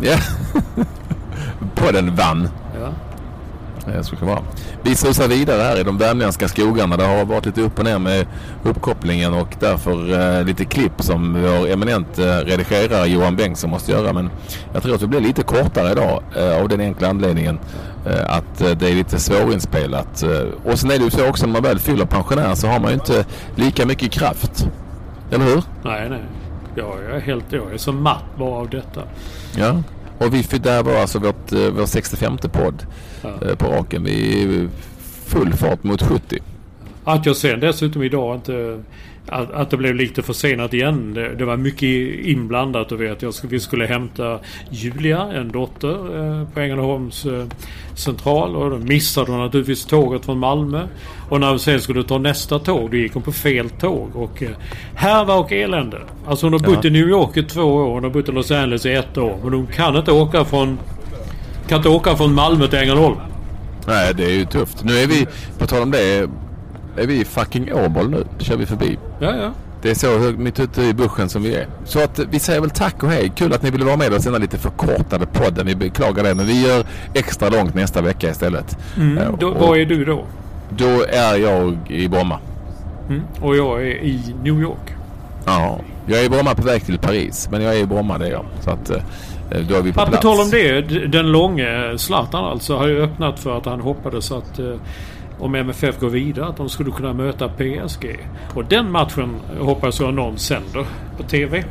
Ja. 0.00 0.16
Podden 1.74 2.14
vann. 2.16 2.48
Ja. 2.80 2.88
Det 3.86 4.26
vara. 4.26 4.42
Vi 4.82 4.96
susar 4.96 5.28
vidare 5.28 5.62
här 5.62 5.80
i 5.80 5.82
de 5.82 5.98
värmländska 5.98 6.48
skogarna. 6.48 6.96
Det 6.96 7.04
har 7.04 7.24
varit 7.24 7.46
lite 7.46 7.60
upp 7.60 7.78
och 7.78 7.84
ner 7.84 7.98
med 7.98 8.26
uppkopplingen 8.64 9.34
och 9.34 9.56
därför 9.60 10.20
eh, 10.38 10.44
lite 10.44 10.64
klipp 10.64 10.92
som 10.98 11.42
vår 11.42 11.68
eminent 11.68 12.18
eh, 12.18 12.24
redigerare 12.24 13.06
Johan 13.06 13.36
Bengtsson 13.36 13.70
måste 13.70 13.92
göra. 13.92 14.12
Men 14.12 14.30
jag 14.72 14.82
tror 14.82 14.94
att 14.94 15.00
det 15.00 15.06
blir 15.06 15.20
lite 15.20 15.42
kortare 15.42 15.92
idag 15.92 16.22
eh, 16.36 16.62
av 16.62 16.68
den 16.68 16.80
enkla 16.80 17.08
anledningen 17.08 17.58
att 18.26 18.58
det 18.58 18.90
är 18.90 18.94
lite 18.94 19.18
svårinspelat. 19.18 20.24
Och 20.64 20.78
sen 20.78 20.90
är 20.90 20.98
det 20.98 21.04
ju 21.04 21.10
så 21.10 21.28
också 21.28 21.46
när 21.46 21.52
man 21.52 21.62
väl 21.62 21.78
fyller 21.78 22.04
pensionär 22.04 22.54
så 22.54 22.66
har 22.66 22.80
man 22.80 22.90
ju 22.90 22.94
inte 22.94 23.24
lika 23.54 23.86
mycket 23.86 24.12
kraft. 24.12 24.68
Eller 25.30 25.44
hur? 25.44 25.62
Nej, 25.84 26.08
nej. 26.10 26.22
Ja, 26.74 26.94
jag 27.08 27.16
är 27.16 27.20
helt... 27.20 27.44
Jag 27.50 27.72
är 27.72 27.78
så 27.78 27.92
matt 27.92 28.24
bara 28.38 28.54
av 28.54 28.70
detta. 28.70 29.02
Ja. 29.56 29.82
Och 30.18 30.34
vi, 30.34 30.42
där 30.58 30.82
var 30.82 30.96
alltså 31.00 31.18
vårt, 31.18 31.52
eh, 31.52 31.70
vår 31.70 31.86
65 31.86 32.38
podd 32.38 32.86
Ja. 33.22 33.28
eh, 33.48 33.54
på 33.56 33.66
raken. 33.66 34.04
Vi 34.04 34.42
är 34.42 34.68
full 35.24 35.52
fart 35.52 35.84
mot 35.84 36.02
70. 36.02 36.38
Att 37.04 37.26
jag 37.26 37.36
sen 37.36 37.60
dessutom 37.60 38.02
idag 38.02 38.34
inte... 38.36 38.82
Att, 39.28 39.52
att 39.52 39.70
det 39.70 39.76
blev 39.76 39.94
lite 39.94 40.22
försenat 40.22 40.74
igen. 40.74 41.14
Det, 41.14 41.34
det 41.34 41.44
var 41.44 41.56
mycket 41.56 42.26
inblandat. 42.26 42.88
Du 42.88 42.96
vet. 42.96 43.22
Jag 43.22 43.34
skulle, 43.34 43.50
vi 43.50 43.60
skulle 43.60 43.86
hämta 43.86 44.38
Julia, 44.70 45.22
en 45.32 45.52
dotter, 45.52 46.18
eh, 46.40 46.48
på 46.48 46.60
Ängelholms 46.60 47.26
eh, 47.26 47.44
central. 47.94 48.56
Och 48.56 48.70
då 48.70 48.78
missade 48.78 49.32
hon 49.32 49.40
naturligtvis 49.40 49.86
tåget 49.86 50.24
från 50.24 50.38
Malmö. 50.38 50.86
Och 51.28 51.40
när 51.40 51.52
vi 51.52 51.58
sen 51.58 51.80
skulle 51.80 52.02
ta 52.04 52.18
nästa 52.18 52.58
tåg, 52.58 52.90
då 52.90 52.96
gick 52.96 53.14
hon 53.14 53.22
på 53.22 53.32
fel 53.32 53.70
tåg. 53.70 54.10
Och 54.14 54.42
eh, 54.42 54.50
härva 54.94 55.34
och 55.34 55.52
elände. 55.52 55.98
Alltså 56.26 56.46
hon 56.46 56.52
har 56.52 56.60
bott 56.60 56.78
Ja. 56.84 56.88
i 56.88 56.92
New 56.92 57.08
York 57.08 57.36
i 57.36 57.42
två 57.42 57.62
år. 57.62 57.90
Hon 57.94 58.04
har 58.04 58.10
bott 58.10 58.28
i 58.28 58.32
Los 58.32 58.50
Angeles 58.50 58.86
i 58.86 58.92
ett 58.92 59.18
år. 59.18 59.38
Men 59.44 59.52
hon 59.52 59.66
kan 59.66 59.96
inte 59.96 60.12
åka 60.12 60.44
från... 60.44 60.78
Kan 61.68 61.76
inte 61.76 61.88
åka 61.88 62.16
från 62.16 62.34
Malmö 62.34 62.66
till 62.66 62.78
Ängelholm. 62.78 63.16
Nej, 63.86 64.14
det 64.14 64.24
är 64.24 64.30
ju 64.30 64.44
tufft. 64.44 64.84
Nu 64.84 64.98
är 64.98 65.06
vi, 65.06 65.26
på 65.58 65.66
tal 65.66 65.82
om 65.82 65.90
det, 65.90 66.28
är 66.98 67.06
vi 67.06 67.20
i 67.20 67.24
fucking 67.24 67.72
Åmål 67.74 68.10
nu. 68.10 68.24
kör 68.38 68.56
vi 68.56 68.66
förbi. 68.66 68.98
Ja, 69.18 69.36
ja. 69.36 69.52
Det 69.82 69.90
är 69.90 69.94
så 69.94 70.32
mitt 70.38 70.60
ute 70.60 70.82
i 70.82 70.94
buschen 70.94 71.28
som 71.28 71.42
vi 71.42 71.54
är. 71.54 71.66
Så 71.84 72.04
att 72.04 72.18
vi 72.30 72.38
säger 72.38 72.60
väl 72.60 72.70
tack 72.70 73.02
och 73.02 73.08
hej. 73.10 73.32
Kul 73.36 73.52
att 73.52 73.62
ni 73.62 73.70
ville 73.70 73.84
vara 73.84 73.96
med 73.96 74.12
och 74.14 74.22
sända 74.22 74.38
lite 74.38 74.58
förkortade 74.58 75.26
podden. 75.26 75.66
Vi 75.66 75.74
beklagar 75.74 76.24
det 76.24 76.34
men 76.34 76.46
vi 76.46 76.66
gör 76.66 76.84
extra 77.14 77.48
långt 77.48 77.74
nästa 77.74 78.02
vecka 78.02 78.30
istället. 78.30 78.78
Mm, 78.96 79.36
då, 79.38 79.50
var 79.50 79.76
är 79.76 79.86
du 79.86 80.04
då? 80.04 80.24
Då 80.70 81.04
är 81.08 81.36
jag 81.36 81.76
i 81.88 82.08
Bromma. 82.08 82.38
Mm, 83.08 83.22
och 83.40 83.56
jag 83.56 83.82
är 83.82 83.86
i 83.86 84.34
New 84.42 84.60
York. 84.60 84.94
Ja, 85.44 85.80
jag 86.06 86.20
är 86.20 86.24
i 86.24 86.28
Bromma 86.28 86.54
på 86.54 86.62
väg 86.62 86.84
till 86.84 86.98
Paris. 86.98 87.48
Men 87.50 87.62
jag 87.62 87.74
är 87.76 87.78
i 87.78 87.86
Bromma 87.86 88.18
det 88.18 88.26
är 88.26 88.30
jag. 88.30 88.44
Så 88.60 88.70
att 88.70 88.90
eh, 88.90 88.96
då 89.68 89.74
är 89.74 89.82
vi 89.82 89.92
på 89.92 90.00
att 90.00 90.08
plats. 90.08 90.22
På 90.22 90.28
tal 90.28 90.40
om 90.40 90.50
det. 90.50 90.80
Den 91.06 91.32
långe 91.32 91.98
Zlatan 91.98 92.44
alltså 92.44 92.76
har 92.76 92.86
ju 92.86 93.02
öppnat 93.02 93.38
för 93.38 93.58
att 93.58 93.66
han 93.66 93.80
hoppades 93.80 94.32
att 94.32 94.58
eh, 94.58 94.74
om 95.38 95.54
MFF 95.54 96.00
går 96.00 96.10
vidare 96.10 96.46
att 96.46 96.56
de 96.56 96.68
skulle 96.68 96.90
kunna 96.90 97.12
möta 97.12 97.48
PSG. 97.48 98.28
Och 98.54 98.64
den 98.64 98.90
matchen 98.90 99.40
hoppas 99.60 100.00
jag 100.00 100.14
någon 100.14 100.38
sänder 100.38 100.86
på 101.16 101.22
TV. 101.22 101.64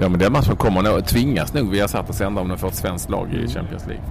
Ja 0.00 0.08
men 0.08 0.20
den 0.20 0.32
matchen 0.32 0.56
kommer 0.56 0.82
nog, 0.82 1.06
tvingas 1.06 1.54
nog 1.54 1.70
vi 1.70 1.80
har 1.80 1.88
satt 1.88 2.10
att 2.10 2.16
sända 2.16 2.40
om 2.40 2.48
de 2.48 2.58
får 2.58 2.68
ett 2.68 2.74
svenskt 2.74 3.10
lag 3.10 3.28
i 3.32 3.36
mm. 3.36 3.48
Champions 3.48 3.86
League. 3.86 4.04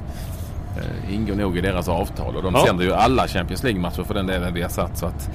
Eh, 0.77 1.13
ingår 1.13 1.35
nog 1.35 1.57
i 1.57 1.61
deras 1.61 1.89
avtal 1.89 2.35
och 2.35 2.43
de 2.43 2.53
ja. 2.55 2.65
sänder 2.65 2.85
ju 2.85 2.93
alla 2.93 3.27
Champions 3.27 3.63
League-matcher 3.63 4.03
för 4.03 4.13
den 4.13 4.27
delen 4.27 4.53
vi 4.53 4.61
har 4.61 4.69
satt. 4.69 4.97
Så 4.97 5.05
att 5.05 5.29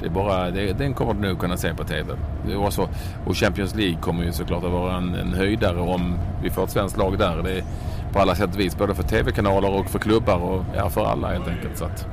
det 0.00 0.06
är 0.06 0.10
bara, 0.10 0.50
det, 0.50 0.72
den 0.72 0.94
kommer 0.94 1.14
du 1.14 1.28
nog 1.28 1.40
kunna 1.40 1.56
se 1.56 1.74
på 1.74 1.84
TV. 1.84 2.12
Det 2.46 2.72
så, 2.72 2.88
och 3.26 3.36
Champions 3.36 3.74
League 3.74 4.00
kommer 4.00 4.24
ju 4.24 4.32
såklart 4.32 4.64
att 4.64 4.70
vara 4.70 4.96
en, 4.96 5.14
en 5.14 5.34
höjdare 5.34 5.80
om 5.80 6.18
vi 6.42 6.50
får 6.50 6.64
ett 6.64 6.70
svenskt 6.70 6.96
lag 6.96 7.18
där. 7.18 7.42
Det 7.42 7.52
är 7.52 7.64
på 8.12 8.18
alla 8.18 8.34
sätt 8.34 8.54
och 8.54 8.60
vis 8.60 8.78
både 8.78 8.94
för 8.94 9.02
TV-kanaler 9.02 9.70
och 9.70 9.86
för 9.90 9.98
klubbar 9.98 10.36
och 10.36 10.64
ja, 10.76 10.90
för 10.90 11.04
alla 11.04 11.28
helt 11.28 11.48
enkelt. 11.48 11.78
Så 11.78 11.84
att, 11.84 12.06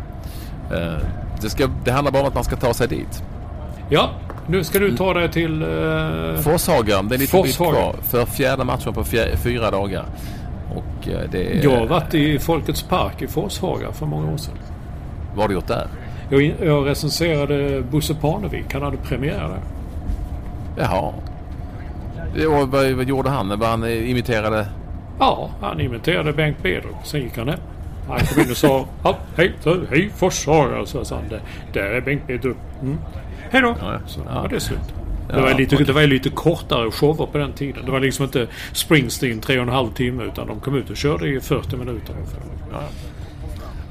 det, 1.42 1.50
ska, 1.50 1.70
det 1.86 1.92
handlar 1.92 2.12
bara 2.12 2.22
om 2.22 2.28
att 2.28 2.36
man 2.36 2.44
ska 2.44 2.56
ta 2.56 2.74
sig 2.74 2.88
dit. 2.88 3.24
Ja, 3.90 4.10
nu 4.48 4.64
ska 4.64 4.80
du 4.80 4.98
ta 4.98 5.14
dig 5.14 5.32
till... 5.32 5.62
Eh... 5.62 6.42
Forshaga. 6.42 7.02
Det 7.02 7.16
är 7.16 7.20
lite 7.20 7.42
bit 7.44 7.56
kvar. 7.56 7.96
För 8.02 8.26
fjärde 8.26 8.64
matchen 8.64 8.94
på 8.94 9.04
fjär, 9.04 9.36
fyra 9.36 9.72
dagar. 9.72 10.06
Och 10.76 11.08
eh, 11.08 11.20
det 11.32 11.60
är... 11.60 11.64
Jag 11.64 11.80
har 11.80 11.88
varit 11.88 12.14
i 12.14 12.40
Folkets 12.40 12.84
Park 12.84 13.22
i 13.22 13.28
Forshaga 13.28 13.92
för 13.92 14.06
många 14.06 14.34
år 14.34 14.38
sedan. 14.38 14.54
Vad 15.34 15.44
har 15.44 15.48
du 15.48 15.54
gjort 15.54 15.68
där? 15.68 15.88
Jag, 16.30 16.54
jag 16.64 16.88
recenserade 16.88 17.82
Bosse 17.82 18.16
Parnevik. 18.16 18.74
Han 18.74 18.82
hade 18.82 18.98
premiär 18.98 19.50
där. 19.50 19.60
Jaha. 20.78 21.14
Och 22.48 22.70
vad, 22.70 22.92
vad 22.92 23.06
gjorde 23.06 23.30
han? 23.30 23.60
Var 23.60 23.68
han 23.68 23.88
imiterade? 23.88 24.68
Ja, 25.20 25.50
han 25.62 25.82
imiterade 25.82 26.34
Bengt 26.34 26.64
Bedrup. 26.64 26.96
Sen 27.04 27.22
gick 27.22 27.38
han 27.38 27.48
hem. 27.48 27.60
Han 28.12 28.28
kom 28.28 28.42
in 28.44 28.52
och 28.52 28.58
sa 28.58 28.86
ja, 29.04 29.18
hej, 29.36 29.54
hej 29.90 30.12
Forshaga. 30.16 30.86
Så 30.86 31.06
sa 31.06 31.16
han 31.16 31.30
det. 31.30 31.42
Där 31.74 31.90
är 31.90 32.02
Bengt 32.02 32.28
Bedrup. 32.28 32.58
Mm. 32.82 32.98
Hej 33.52 33.62
då. 33.62 33.76
Ja, 33.82 34.00
så 34.08 34.20
ja. 34.30 34.42
var 34.42 34.50
det 34.50 34.60
slut. 34.60 34.80
Det, 35.28 35.42
var 35.42 35.54
lite, 35.54 35.84
det 35.84 35.94
var 35.94 36.08
lite 36.08 36.30
kortare 36.30 36.92
shower 36.92 37.26
på 37.26 37.38
den 37.38 37.54
tiden. 37.54 37.86
Det 37.86 37.92
var 37.92 38.00
liksom 38.00 38.26
inte 38.26 38.48
Springsteen 38.74 39.40
tre 39.40 39.58
och 39.58 39.64
en 39.64 39.70
halv 39.70 39.94
timme 39.94 40.24
utan 40.24 40.48
de 40.48 40.60
kom 40.60 40.76
ut 40.76 40.90
och 40.90 40.98
körde 40.98 41.30
i 41.30 41.40
40 41.40 41.78
minuter. 41.78 42.16
Ja. 42.72 42.80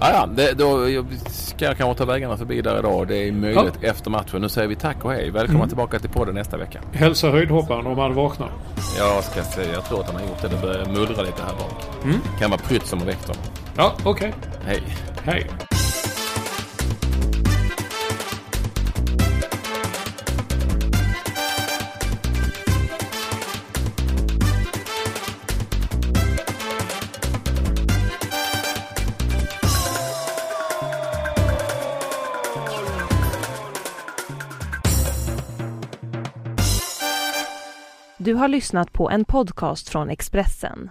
Ah, 0.02 0.10
ja, 0.12 0.26
det, 0.26 0.52
då 0.52 0.86
ska 1.28 1.64
jag 1.64 1.76
kanske 1.76 1.98
ta 1.98 2.04
vägarna 2.04 2.36
förbi 2.36 2.60
där 2.60 2.78
idag. 2.78 3.08
Det 3.08 3.16
är 3.16 3.32
möjligt 3.32 3.78
ja. 3.80 3.88
efter 3.88 4.10
matchen. 4.10 4.40
Nu 4.42 4.48
säger 4.48 4.68
vi 4.68 4.76
tack 4.76 5.04
och 5.04 5.12
hej. 5.12 5.30
Välkomna 5.30 5.58
mm. 5.58 5.68
tillbaka 5.68 5.98
till 5.98 6.10
podden 6.10 6.34
nästa 6.34 6.56
vecka. 6.56 6.80
Hälsa 6.92 7.30
höjdhopparen 7.30 7.86
om 7.86 7.98
han 7.98 8.14
vaknar. 8.14 8.50
Jag 8.98 9.24
ska 9.24 9.42
säga, 9.42 9.72
jag 9.72 9.84
tror 9.84 10.00
att 10.00 10.06
han 10.06 10.14
har 10.14 10.22
gjort 10.22 10.42
det. 10.42 10.48
Det 10.48 10.62
börjar 10.62 10.86
mullra 10.86 11.22
lite 11.22 11.42
här 11.42 11.52
bak. 11.52 12.04
Mm. 12.04 12.16
Kan 12.38 12.50
vara 12.50 12.60
Prytt 12.60 12.86
som 12.86 12.98
har 12.98 13.06
väckt 13.06 13.26
honom. 13.28 13.42
Ja, 13.80 13.92
okej. 14.04 14.28
Okay. 14.28 14.32
Hej. 14.64 14.82
Hej. 15.24 15.46
Du 38.18 38.34
har 38.34 38.48
lyssnat 38.48 38.92
på 38.92 39.10
en 39.10 39.24
podcast 39.24 39.88
från 39.88 40.10
Expressen. 40.10 40.90